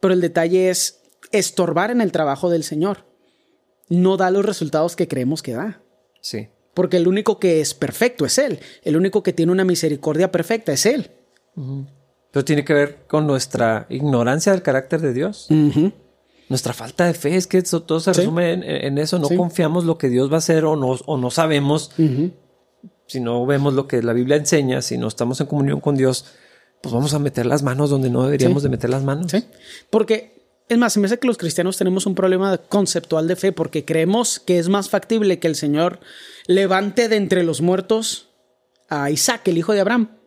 Pero 0.00 0.14
el 0.14 0.22
detalle 0.22 0.70
es 0.70 1.02
estorbar 1.30 1.90
en 1.90 2.00
el 2.00 2.10
trabajo 2.10 2.48
del 2.48 2.64
Señor. 2.64 3.07
No 3.88 4.16
da 4.16 4.30
los 4.30 4.44
resultados 4.44 4.96
que 4.96 5.08
creemos 5.08 5.42
que 5.42 5.52
da. 5.52 5.82
Sí. 6.20 6.48
Porque 6.74 6.96
el 6.98 7.08
único 7.08 7.38
que 7.40 7.60
es 7.60 7.74
perfecto 7.74 8.24
es 8.26 8.38
Él. 8.38 8.60
El 8.82 8.96
único 8.96 9.22
que 9.22 9.32
tiene 9.32 9.50
una 9.52 9.64
misericordia 9.64 10.30
perfecta 10.30 10.72
es 10.72 10.86
Él. 10.86 11.10
Pero 12.30 12.44
tiene 12.44 12.64
que 12.64 12.74
ver 12.74 12.98
con 13.08 13.26
nuestra 13.26 13.86
ignorancia 13.88 14.52
del 14.52 14.62
carácter 14.62 15.00
de 15.00 15.12
Dios. 15.12 15.48
Nuestra 16.48 16.72
falta 16.72 17.06
de 17.06 17.14
fe 17.14 17.36
es 17.36 17.46
que 17.46 17.58
eso, 17.58 17.82
todo 17.82 18.00
se 18.00 18.14
Sí. 18.14 18.20
resume 18.20 18.52
en, 18.52 18.62
en 18.62 18.98
eso. 18.98 19.18
No 19.18 19.26
Sí. 19.28 19.36
confiamos 19.36 19.84
lo 19.84 19.98
que 19.98 20.08
Dios 20.08 20.30
va 20.30 20.36
a 20.36 20.38
hacer 20.38 20.64
o 20.64 20.76
no, 20.76 20.90
o 21.04 21.16
no 21.18 21.30
sabemos. 21.30 21.90
Si 23.06 23.20
no 23.20 23.44
vemos 23.46 23.74
lo 23.74 23.86
que 23.88 24.02
la 24.02 24.12
Biblia 24.12 24.36
enseña, 24.36 24.80
si 24.82 24.98
no 24.98 25.08
estamos 25.08 25.40
en 25.40 25.46
comunión 25.46 25.80
con 25.80 25.96
Dios, 25.96 26.26
pues 26.82 26.94
vamos 26.94 27.12
a 27.14 27.18
meter 27.18 27.44
las 27.46 27.62
manos 27.62 27.90
donde 27.90 28.08
no 28.10 28.22
deberíamos 28.24 28.62
Sí. 28.62 28.66
de 28.66 28.70
meter 28.70 28.90
las 28.90 29.02
manos. 29.02 29.30
Sí. 29.32 29.44
Porque, 29.90 30.37
es 30.68 30.76
más, 30.78 30.92
se 30.92 31.00
me 31.00 31.06
hace 31.06 31.18
que 31.18 31.26
los 31.26 31.38
cristianos 31.38 31.78
tenemos 31.78 32.04
un 32.06 32.14
problema 32.14 32.58
conceptual 32.58 33.26
de 33.26 33.36
fe 33.36 33.52
porque 33.52 33.84
creemos 33.84 34.38
que 34.38 34.58
es 34.58 34.68
más 34.68 34.90
factible 34.90 35.38
que 35.38 35.48
el 35.48 35.54
Señor 35.54 36.00
levante 36.46 37.08
de 37.08 37.16
entre 37.16 37.42
los 37.42 37.62
muertos 37.62 38.28
a 38.88 39.10
Isaac, 39.10 39.48
el 39.48 39.58
hijo 39.58 39.72
de 39.72 39.80
Abraham, 39.80 40.18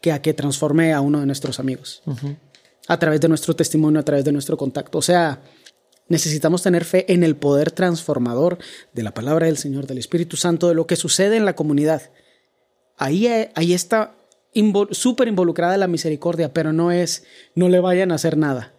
que 0.00 0.12
a 0.12 0.22
que 0.22 0.34
transforme 0.34 0.92
a 0.92 1.00
uno 1.00 1.20
de 1.20 1.26
nuestros 1.26 1.58
amigos. 1.58 2.02
A 2.86 2.98
través 2.98 3.20
de 3.20 3.28
nuestro 3.28 3.56
testimonio, 3.56 4.00
a 4.00 4.04
través 4.04 4.24
de 4.24 4.32
nuestro 4.32 4.56
contacto. 4.56 4.98
O 4.98 5.02
sea, 5.02 5.42
necesitamos 6.08 6.62
tener 6.62 6.84
fe 6.84 7.12
en 7.12 7.24
el 7.24 7.34
poder 7.34 7.72
transformador 7.72 8.58
de 8.92 9.02
la 9.02 9.14
palabra 9.14 9.46
del 9.46 9.56
Señor, 9.56 9.86
del 9.86 9.98
Espíritu 9.98 10.36
Santo, 10.36 10.68
de 10.68 10.74
lo 10.74 10.86
que 10.86 10.96
sucede 10.96 11.36
en 11.36 11.44
la 11.44 11.56
comunidad. 11.56 12.10
Ahí, 12.96 13.26
ahí 13.54 13.72
está 13.72 14.14
súper 14.90 15.28
involucrada 15.28 15.76
la 15.78 15.88
misericordia, 15.88 16.52
pero 16.52 16.72
no 16.72 16.92
es, 16.92 17.24
no 17.54 17.68
le 17.68 17.80
vayan 17.80 18.12
a 18.12 18.16
hacer 18.16 18.36
nada. 18.36 18.73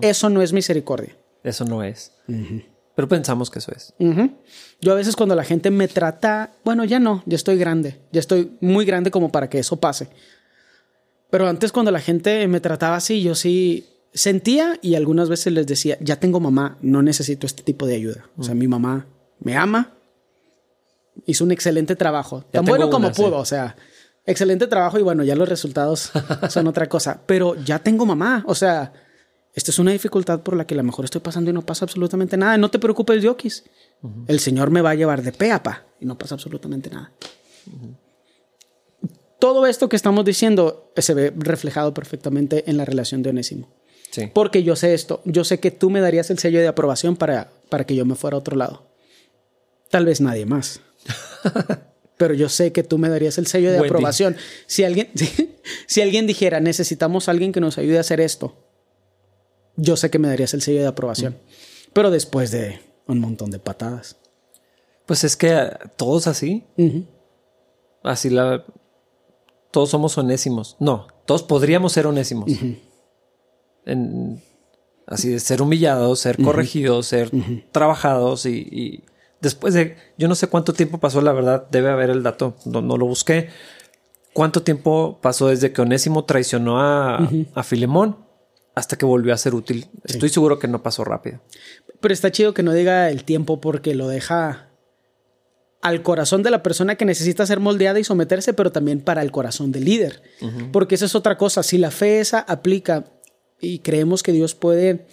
Eso 0.00 0.30
no 0.30 0.42
es 0.42 0.52
misericordia. 0.52 1.16
Eso 1.42 1.64
no 1.64 1.82
es. 1.82 2.12
Pero 2.94 3.08
pensamos 3.08 3.50
que 3.50 3.58
eso 3.58 3.72
es. 3.72 3.94
Yo 4.80 4.92
a 4.92 4.94
veces 4.94 5.16
cuando 5.16 5.34
la 5.34 5.44
gente 5.44 5.70
me 5.70 5.88
trata, 5.88 6.52
bueno, 6.64 6.84
ya 6.84 6.98
no, 6.98 7.22
ya 7.26 7.36
estoy 7.36 7.56
grande, 7.58 8.00
ya 8.12 8.20
estoy 8.20 8.56
muy 8.60 8.84
grande 8.84 9.10
como 9.10 9.30
para 9.30 9.48
que 9.48 9.58
eso 9.58 9.76
pase. 9.76 10.08
Pero 11.30 11.48
antes 11.48 11.72
cuando 11.72 11.90
la 11.90 12.00
gente 12.00 12.46
me 12.48 12.60
trataba 12.60 12.96
así, 12.96 13.22
yo 13.22 13.34
sí 13.34 13.86
sentía 14.14 14.78
y 14.80 14.94
algunas 14.94 15.28
veces 15.28 15.52
les 15.52 15.66
decía, 15.66 15.98
ya 16.00 16.18
tengo 16.18 16.40
mamá, 16.40 16.78
no 16.80 17.02
necesito 17.02 17.46
este 17.46 17.62
tipo 17.62 17.86
de 17.86 17.96
ayuda. 17.96 18.30
O 18.38 18.42
sea, 18.42 18.54
mi 18.54 18.66
mamá 18.66 19.06
me 19.40 19.56
ama, 19.56 19.92
hizo 21.26 21.44
un 21.44 21.52
excelente 21.52 21.96
trabajo, 21.96 22.44
Ya 22.52 22.60
tan 22.60 22.64
bueno 22.64 22.88
como 22.88 23.08
una, 23.08 23.14
sí. 23.14 23.22
pudo, 23.22 23.36
o 23.38 23.44
sea, 23.44 23.76
excelente 24.24 24.66
trabajo 24.66 24.98
y 24.98 25.02
bueno, 25.02 25.22
ya 25.22 25.36
los 25.36 25.48
resultados 25.48 26.12
son 26.48 26.66
otra 26.66 26.88
cosa. 26.88 27.20
Pero 27.26 27.54
ya 27.62 27.78
tengo 27.78 28.06
mamá, 28.06 28.44
o 28.46 28.54
sea, 28.54 28.92
esta 29.56 29.70
es 29.70 29.78
una 29.78 29.90
dificultad 29.90 30.40
por 30.40 30.54
la 30.54 30.66
que 30.66 30.74
a 30.74 30.76
lo 30.76 30.82
mejor 30.82 31.06
estoy 31.06 31.22
pasando 31.22 31.50
y 31.50 31.54
no 31.54 31.62
pasa 31.62 31.86
absolutamente 31.86 32.36
nada. 32.36 32.58
No 32.58 32.70
te 32.70 32.78
preocupes, 32.78 33.22
Yokis. 33.22 33.64
El 34.28 34.38
Señor 34.38 34.70
me 34.70 34.82
va 34.82 34.90
a 34.90 34.94
llevar 34.94 35.22
de 35.22 35.32
pe 35.32 35.50
a 35.50 35.62
pa 35.62 35.86
y 35.98 36.04
no 36.04 36.18
pasa 36.18 36.34
absolutamente 36.34 36.90
nada. 36.90 37.10
Todo 39.38 39.66
esto 39.66 39.88
que 39.88 39.96
estamos 39.96 40.26
diciendo 40.26 40.92
se 40.94 41.14
ve 41.14 41.32
reflejado 41.34 41.94
perfectamente 41.94 42.70
en 42.70 42.76
la 42.76 42.84
relación 42.84 43.22
de 43.22 43.30
Onésimo. 43.30 43.72
Sí. 44.10 44.30
Porque 44.32 44.62
yo 44.62 44.76
sé 44.76 44.92
esto, 44.92 45.22
yo 45.24 45.42
sé 45.42 45.58
que 45.58 45.70
tú 45.70 45.88
me 45.88 46.02
darías 46.02 46.28
el 46.28 46.38
sello 46.38 46.60
de 46.60 46.68
aprobación 46.68 47.16
para, 47.16 47.50
para 47.70 47.84
que 47.84 47.96
yo 47.96 48.04
me 48.04 48.14
fuera 48.14 48.36
a 48.36 48.40
otro 48.40 48.56
lado. 48.56 48.90
Tal 49.90 50.04
vez 50.04 50.20
nadie 50.20 50.44
más. 50.44 50.80
Pero 52.18 52.34
yo 52.34 52.50
sé 52.50 52.72
que 52.72 52.82
tú 52.82 52.98
me 52.98 53.08
darías 53.08 53.38
el 53.38 53.46
sello 53.46 53.70
de 53.70 53.76
Wendy. 53.76 53.88
aprobación. 53.88 54.36
Si 54.66 54.84
alguien, 54.84 55.10
si 55.86 56.02
alguien 56.02 56.26
dijera, 56.26 56.60
necesitamos 56.60 57.28
a 57.28 57.30
alguien 57.30 57.52
que 57.52 57.60
nos 57.60 57.78
ayude 57.78 57.96
a 57.96 58.00
hacer 58.02 58.20
esto, 58.20 58.65
yo 59.76 59.96
sé 59.96 60.10
que 60.10 60.18
me 60.18 60.28
darías 60.28 60.54
el 60.54 60.62
sello 60.62 60.80
de 60.80 60.86
aprobación. 60.86 61.36
Pero 61.92 62.10
después 62.10 62.50
de 62.50 62.80
un 63.06 63.20
montón 63.20 63.50
de 63.50 63.58
patadas. 63.58 64.16
Pues 65.06 65.22
es 65.24 65.36
que 65.36 65.52
eh, 65.52 65.70
todos 65.96 66.26
así. 66.26 66.64
Así 68.02 68.30
la. 68.30 68.64
Todos 69.70 69.90
somos 69.90 70.16
onésimos. 70.18 70.76
No, 70.80 71.06
todos 71.26 71.42
podríamos 71.42 71.92
ser 71.92 72.06
onésimos. 72.06 72.50
En- 73.84 74.42
así 75.06 75.28
de 75.28 75.38
ser 75.40 75.62
humillados, 75.62 76.18
ser 76.18 76.42
corregidos, 76.42 77.06
ser 77.06 77.30
trabajados 77.72 78.46
y, 78.46 78.56
y 78.70 79.04
después 79.40 79.74
de. 79.74 79.96
Yo 80.18 80.26
no 80.28 80.34
sé 80.34 80.48
cuánto 80.48 80.72
tiempo 80.72 80.98
pasó, 80.98 81.20
la 81.20 81.32
verdad, 81.32 81.66
debe 81.70 81.90
haber 81.90 82.10
el 82.10 82.22
dato, 82.22 82.56
no, 82.64 82.82
no 82.82 82.96
lo 82.96 83.06
busqué. 83.06 83.48
¿Cuánto 84.32 84.62
tiempo 84.62 85.18
pasó 85.22 85.48
desde 85.48 85.72
que 85.72 85.80
Onésimo 85.80 86.24
traicionó 86.24 86.80
a, 86.80 87.18
a 87.54 87.62
Filemón 87.62 88.25
hasta 88.76 88.96
que 88.96 89.06
volvió 89.06 89.32
a 89.32 89.38
ser 89.38 89.54
útil. 89.54 89.86
Estoy 90.04 90.28
seguro 90.28 90.58
que 90.58 90.68
no 90.68 90.82
pasó 90.82 91.02
rápido. 91.02 91.40
Pero 91.98 92.12
está 92.12 92.30
chido 92.30 92.52
que 92.52 92.62
no 92.62 92.74
diga 92.74 93.10
el 93.10 93.24
tiempo 93.24 93.58
porque 93.58 93.94
lo 93.94 94.06
deja 94.06 94.68
al 95.80 96.02
corazón 96.02 96.42
de 96.42 96.50
la 96.50 96.62
persona 96.62 96.96
que 96.96 97.06
necesita 97.06 97.46
ser 97.46 97.58
moldeada 97.58 97.98
y 97.98 98.04
someterse, 98.04 98.52
pero 98.52 98.72
también 98.72 99.00
para 99.00 99.22
el 99.22 99.32
corazón 99.32 99.72
del 99.72 99.86
líder. 99.86 100.22
Porque 100.72 100.94
esa 100.94 101.06
es 101.06 101.14
otra 101.14 101.38
cosa. 101.38 101.62
Si 101.62 101.78
la 101.78 101.90
fe 101.90 102.20
esa 102.20 102.40
aplica 102.40 103.04
y 103.60 103.78
creemos 103.78 104.22
que 104.22 104.32
Dios 104.32 104.54
puede 104.54 105.06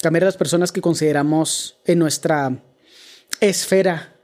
cambiar 0.00 0.22
a 0.22 0.26
las 0.26 0.36
personas 0.36 0.70
que 0.70 0.80
consideramos 0.80 1.80
en 1.84 1.98
nuestra 1.98 2.62
esfera, 3.40 4.14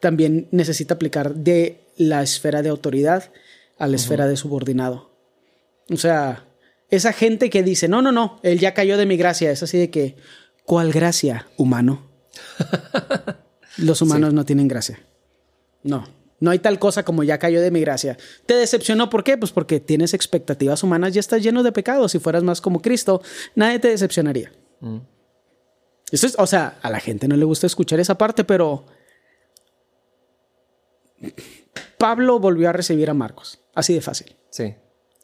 también 0.00 0.48
necesita 0.50 0.94
aplicar 0.94 1.34
de 1.34 1.80
la 1.96 2.22
esfera 2.22 2.60
de 2.60 2.68
autoridad 2.68 3.32
a 3.78 3.86
la 3.86 3.96
esfera 3.96 4.26
de 4.26 4.36
subordinado. 4.36 5.12
O 5.90 5.96
sea, 5.96 6.49
esa 6.90 7.12
gente 7.12 7.50
que 7.50 7.62
dice, 7.62 7.88
no, 7.88 8.02
no, 8.02 8.12
no, 8.12 8.40
él 8.42 8.58
ya 8.58 8.74
cayó 8.74 8.96
de 8.96 9.06
mi 9.06 9.16
gracia, 9.16 9.50
es 9.50 9.62
así 9.62 9.78
de 9.78 9.90
que, 9.90 10.16
¿cuál 10.64 10.92
gracia, 10.92 11.48
humano? 11.56 12.10
Los 13.76 14.02
humanos 14.02 14.34
no 14.34 14.44
tienen 14.44 14.68
gracia. 14.68 15.00
No. 15.82 16.06
No 16.40 16.50
hay 16.50 16.58
tal 16.58 16.78
cosa 16.78 17.04
como 17.04 17.22
ya 17.22 17.38
cayó 17.38 17.60
de 17.60 17.70
mi 17.70 17.80
gracia. 17.80 18.16
¿Te 18.46 18.54
decepcionó 18.54 19.10
por 19.10 19.24
qué? 19.24 19.36
Pues 19.36 19.52
porque 19.52 19.78
tienes 19.78 20.14
expectativas 20.14 20.82
humanas 20.82 21.14
y 21.14 21.18
estás 21.18 21.42
lleno 21.42 21.62
de 21.62 21.70
pecados. 21.70 22.12
Si 22.12 22.18
fueras 22.18 22.42
más 22.42 22.62
como 22.62 22.80
Cristo, 22.80 23.22
nadie 23.54 23.78
te 23.78 23.88
decepcionaría. 23.88 24.50
Mm. 24.80 24.98
Eso 26.10 26.26
es, 26.26 26.34
o 26.38 26.46
sea, 26.46 26.78
a 26.80 26.90
la 26.90 26.98
gente 26.98 27.28
no 27.28 27.36
le 27.36 27.44
gusta 27.44 27.66
escuchar 27.66 28.00
esa 28.00 28.16
parte, 28.16 28.44
pero 28.44 28.86
Pablo 31.98 32.40
volvió 32.40 32.70
a 32.70 32.72
recibir 32.72 33.10
a 33.10 33.14
Marcos. 33.14 33.60
Así 33.74 33.94
de 33.94 34.00
fácil. 34.00 34.34
Sí. 34.48 34.74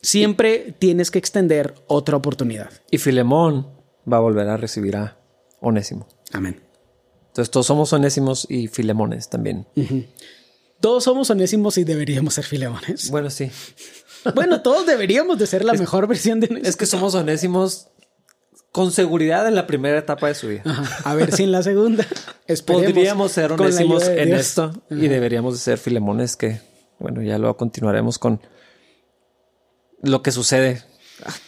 Siempre 0.02 0.74
tienes 0.78 1.10
que 1.10 1.18
extender 1.18 1.74
otra 1.86 2.16
oportunidad. 2.16 2.70
Y 2.90 2.98
Filemón 2.98 3.68
va 4.10 4.18
a 4.18 4.20
volver 4.20 4.48
a 4.48 4.56
recibir 4.56 4.96
a 4.96 5.18
Onésimo. 5.60 6.06
Amén. 6.32 6.62
Entonces 7.28 7.50
todos 7.50 7.66
somos 7.66 7.92
onésimos 7.92 8.46
y 8.48 8.68
filemones 8.68 9.28
también. 9.28 9.66
Todos 10.80 11.04
somos 11.04 11.28
onésimos 11.28 11.76
y 11.78 11.84
deberíamos 11.84 12.34
ser 12.34 12.44
filemones. 12.44 13.10
Bueno, 13.10 13.28
sí. 13.30 13.50
bueno, 14.34 14.62
todos 14.62 14.86
deberíamos 14.86 15.38
de 15.38 15.46
ser 15.46 15.64
la 15.64 15.74
mejor 15.74 16.06
versión 16.06 16.40
de 16.40 16.62
Es 16.64 16.76
que 16.76 16.86
somos 16.86 17.14
onésimos 17.14 17.88
con 18.72 18.92
seguridad 18.92 19.48
en 19.48 19.54
la 19.54 19.66
primera 19.66 19.98
etapa 19.98 20.28
de 20.28 20.34
su 20.34 20.48
vida. 20.48 20.62
A 21.04 21.14
ver 21.14 21.32
si 21.32 21.44
en 21.44 21.52
la 21.52 21.62
segunda. 21.62 22.06
Podríamos 22.66 23.32
ser 23.32 23.52
onésimos 23.52 24.06
en 24.06 24.32
esto 24.32 24.72
y 24.90 25.08
deberíamos 25.08 25.54
de 25.54 25.60
ser 25.60 25.78
filemones 25.78 26.36
que, 26.36 26.60
bueno, 26.98 27.22
ya 27.22 27.38
lo 27.38 27.56
continuaremos 27.56 28.18
con 28.18 28.40
lo 30.02 30.22
que 30.22 30.32
sucede. 30.32 30.82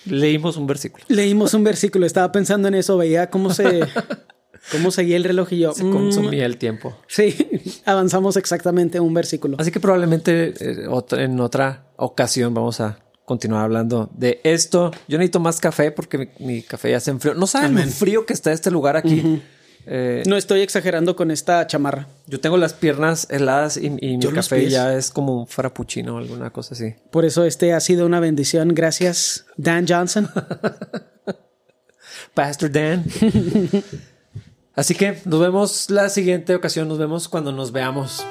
Leímos 0.04 0.56
un 0.56 0.66
versículo. 0.66 1.04
Leímos 1.08 1.54
un 1.54 1.64
versículo. 1.64 2.06
Estaba 2.06 2.32
pensando 2.32 2.68
en 2.68 2.74
eso. 2.74 2.96
Veía 2.96 3.28
cómo 3.30 3.52
se 3.52 3.86
¿Cómo 4.72 4.90
seguía 4.90 5.16
el 5.16 5.24
reloj 5.24 5.52
y 5.52 5.58
yo? 5.60 5.72
Se 5.72 5.82
consumía 5.82 6.44
el 6.44 6.58
tiempo. 6.58 6.96
Sí, 7.06 7.34
avanzamos 7.84 8.36
exactamente 8.36 9.00
un 9.00 9.14
versículo. 9.14 9.56
Así 9.58 9.70
que 9.70 9.80
probablemente 9.80 10.54
eh, 10.60 10.88
en 11.12 11.40
otra 11.40 11.86
ocasión 11.96 12.52
vamos 12.54 12.80
a 12.80 12.98
continuar 13.24 13.64
hablando 13.64 14.10
de 14.14 14.40
esto. 14.44 14.90
Yo 15.06 15.18
necesito 15.18 15.40
más 15.40 15.60
café 15.60 15.90
porque 15.90 16.32
mi, 16.38 16.62
café 16.62 16.90
ya 16.90 17.00
se 17.00 17.10
enfrió. 17.10 17.34
No 17.34 17.46
saben 17.46 17.74
lo 17.74 17.82
frío 17.86 18.26
que 18.26 18.32
está 18.32 18.52
este 18.52 18.70
lugar 18.70 18.96
aquí. 18.96 19.42
Eh, 19.86 20.22
no 20.26 20.36
estoy 20.36 20.60
exagerando 20.60 21.16
con 21.16 21.30
esta 21.30 21.66
chamarra. 21.66 22.08
Yo 22.26 22.40
tengo 22.40 22.56
las 22.56 22.74
piernas 22.74 23.26
heladas 23.30 23.76
y, 23.76 23.90
mi 23.90 24.18
café 24.18 24.68
ya 24.68 24.94
es 24.94 25.10
como 25.10 25.40
un 25.40 25.46
frappuccino 25.46 26.16
o 26.16 26.18
alguna 26.18 26.50
cosa 26.50 26.74
así. 26.74 26.94
Por 27.10 27.24
eso 27.24 27.44
este 27.44 27.72
ha 27.72 27.80
sido 27.80 28.06
una 28.06 28.20
bendición. 28.20 28.74
Gracias, 28.74 29.46
Dan 29.56 29.86
Johnson. 29.88 30.28
Pastor 32.34 32.70
Dan. 32.70 33.04
Así 34.78 34.94
que 34.94 35.18
nos 35.24 35.40
vemos 35.40 35.90
la 35.90 36.08
siguiente 36.08 36.54
ocasión, 36.54 36.86
nos 36.86 36.98
vemos 36.98 37.28
cuando 37.28 37.50
nos 37.50 37.72
veamos. 37.72 38.24